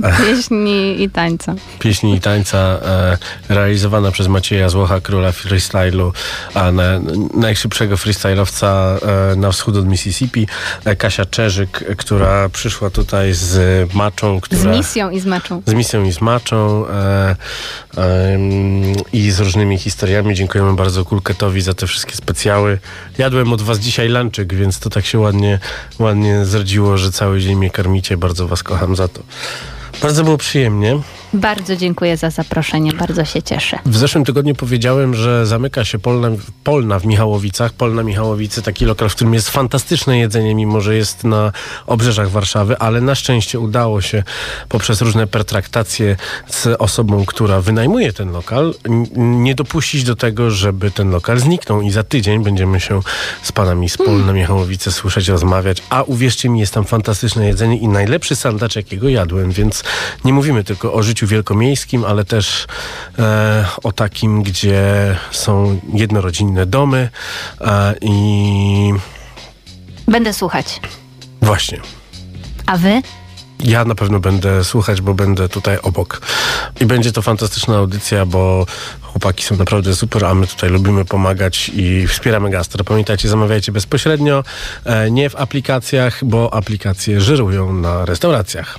Pieśni 0.24 1.02
i 1.02 1.10
tańca. 1.10 1.54
Pieśni 1.78 2.14
i 2.14 2.20
tańca 2.20 2.58
e, 2.58 3.18
realizowana 3.48 4.10
przez 4.10 4.28
Macieja 4.28 4.68
Złocha, 4.68 5.00
króla 5.00 5.32
freestylu, 5.32 6.12
a 6.54 6.72
na, 6.72 7.00
najszybszego 7.34 7.96
freestylowca 7.96 8.98
e, 9.32 9.36
na 9.36 9.50
wschód 9.52 9.76
od 9.76 9.86
Mississippi, 9.86 10.46
e, 10.84 10.96
Kasia 10.96 11.26
Czerzyk, 11.26 11.84
która 11.96 12.48
przyszła 12.48 12.90
tutaj 12.90 13.32
z 13.32 13.94
maczą, 13.94 14.38
Z 14.38 14.40
która... 14.42 14.72
misją 14.72 15.10
i 15.10 15.20
z 15.20 15.26
maczą. 15.26 15.62
z 15.66 15.74
misją 15.74 16.04
i 16.04 16.12
z 16.12 16.20
maczą 16.20 16.86
e, 16.88 17.36
i 19.12 19.30
z 19.30 19.40
różnymi 19.40 19.78
historiami. 19.78 20.34
Dziękujemy 20.34 20.76
bardzo 20.76 21.04
Kulketowi 21.04 21.60
za 21.60 21.74
te 21.74 21.86
wszystkie 21.86 22.16
specjały. 22.16 22.78
Jadłem 23.18 23.52
od 23.52 23.62
was 23.62 23.78
dzisiaj 23.78 24.08
lunczyk, 24.08 24.54
więc 24.54 24.78
to 24.78 24.90
tak 24.90 25.06
się 25.06 25.18
ładnie, 25.18 25.58
ładnie 25.98 26.44
zrodziło, 26.44 26.98
że 26.98 27.12
cały 27.12 27.40
dzień 27.40 27.56
mnie 27.56 27.70
karmicie. 27.70 28.16
Bardzo 28.16 28.48
was 28.48 28.62
kocham 28.62 28.96
za 28.96 29.08
to. 29.08 29.20
Bardzo 30.02 30.24
było 30.24 30.36
przyjemnie. 30.36 30.98
Bardzo 31.34 31.76
dziękuję 31.76 32.16
za 32.16 32.30
zaproszenie, 32.30 32.92
bardzo 32.92 33.24
się 33.24 33.42
cieszę. 33.42 33.78
W 33.86 33.96
zeszłym 33.96 34.24
tygodniu 34.24 34.54
powiedziałem, 34.54 35.14
że 35.14 35.46
zamyka 35.46 35.84
się 35.84 35.98
Polna, 35.98 36.28
Polna 36.64 36.98
w 36.98 37.06
Michałowicach. 37.06 37.72
Polna 37.72 38.02
Michałowice, 38.02 38.62
taki 38.62 38.84
lokal, 38.84 39.08
w 39.08 39.14
którym 39.14 39.34
jest 39.34 39.50
fantastyczne 39.50 40.18
jedzenie, 40.18 40.54
mimo 40.54 40.80
że 40.80 40.96
jest 40.96 41.24
na 41.24 41.52
obrzeżach 41.86 42.30
Warszawy, 42.30 42.78
ale 42.78 43.00
na 43.00 43.14
szczęście 43.14 43.60
udało 43.60 44.00
się 44.00 44.22
poprzez 44.68 45.00
różne 45.00 45.26
pertraktacje 45.26 46.16
z 46.48 46.66
osobą, 46.78 47.24
która 47.26 47.60
wynajmuje 47.60 48.12
ten 48.12 48.30
lokal, 48.30 48.74
nie 49.16 49.54
dopuścić 49.54 50.04
do 50.04 50.16
tego, 50.16 50.50
żeby 50.50 50.90
ten 50.90 51.10
lokal 51.10 51.38
zniknął 51.38 51.82
i 51.82 51.90
za 51.90 52.02
tydzień 52.02 52.44
będziemy 52.44 52.80
się 52.80 53.00
z 53.42 53.52
panami 53.52 53.88
z 53.88 53.96
Polna 53.96 54.32
Michałowice 54.32 54.92
słyszeć, 54.92 55.28
rozmawiać, 55.28 55.82
a 55.90 56.02
uwierzcie 56.02 56.48
mi, 56.48 56.60
jest 56.60 56.74
tam 56.74 56.84
fantastyczne 56.84 57.46
jedzenie 57.46 57.78
i 57.78 57.88
najlepszy 57.88 58.36
sandacz, 58.36 58.76
jakiego 58.76 59.08
jadłem, 59.08 59.50
więc 59.50 59.84
nie 60.24 60.32
mówimy 60.32 60.64
tylko 60.64 60.92
o 60.92 61.02
życiu 61.02 61.21
wielkomiejskim, 61.26 62.04
ale 62.04 62.24
też 62.24 62.66
e, 63.18 63.64
o 63.82 63.92
takim, 63.92 64.42
gdzie 64.42 64.82
są 65.30 65.80
jednorodzinne 65.94 66.66
domy 66.66 67.08
e, 67.60 67.94
i 68.00 68.92
Będę 70.08 70.32
słuchać. 70.34 70.80
właśnie. 71.42 71.80
A 72.66 72.76
wy? 72.76 73.02
Ja 73.64 73.84
na 73.84 73.94
pewno 73.94 74.20
będę 74.20 74.64
słuchać, 74.64 75.00
bo 75.00 75.14
będę 75.14 75.48
tutaj 75.48 75.78
obok. 75.82 76.20
I 76.80 76.86
będzie 76.86 77.12
to 77.12 77.22
fantastyczna 77.22 77.76
audycja, 77.76 78.26
bo 78.26 78.66
chłopaki 79.02 79.44
są 79.44 79.56
naprawdę 79.56 79.96
super, 79.96 80.24
a 80.24 80.34
my 80.34 80.46
tutaj 80.46 80.70
lubimy 80.70 81.04
pomagać 81.04 81.70
i 81.74 82.06
wspieramy 82.06 82.50
gastro. 82.50 82.84
Pamiętajcie, 82.84 83.28
zamawiajcie 83.28 83.72
bezpośrednio, 83.72 84.44
e, 84.84 85.10
nie 85.10 85.30
w 85.30 85.36
aplikacjach, 85.36 86.24
bo 86.24 86.54
aplikacje 86.54 87.20
żerują 87.20 87.72
na 87.72 88.04
restauracjach. 88.04 88.78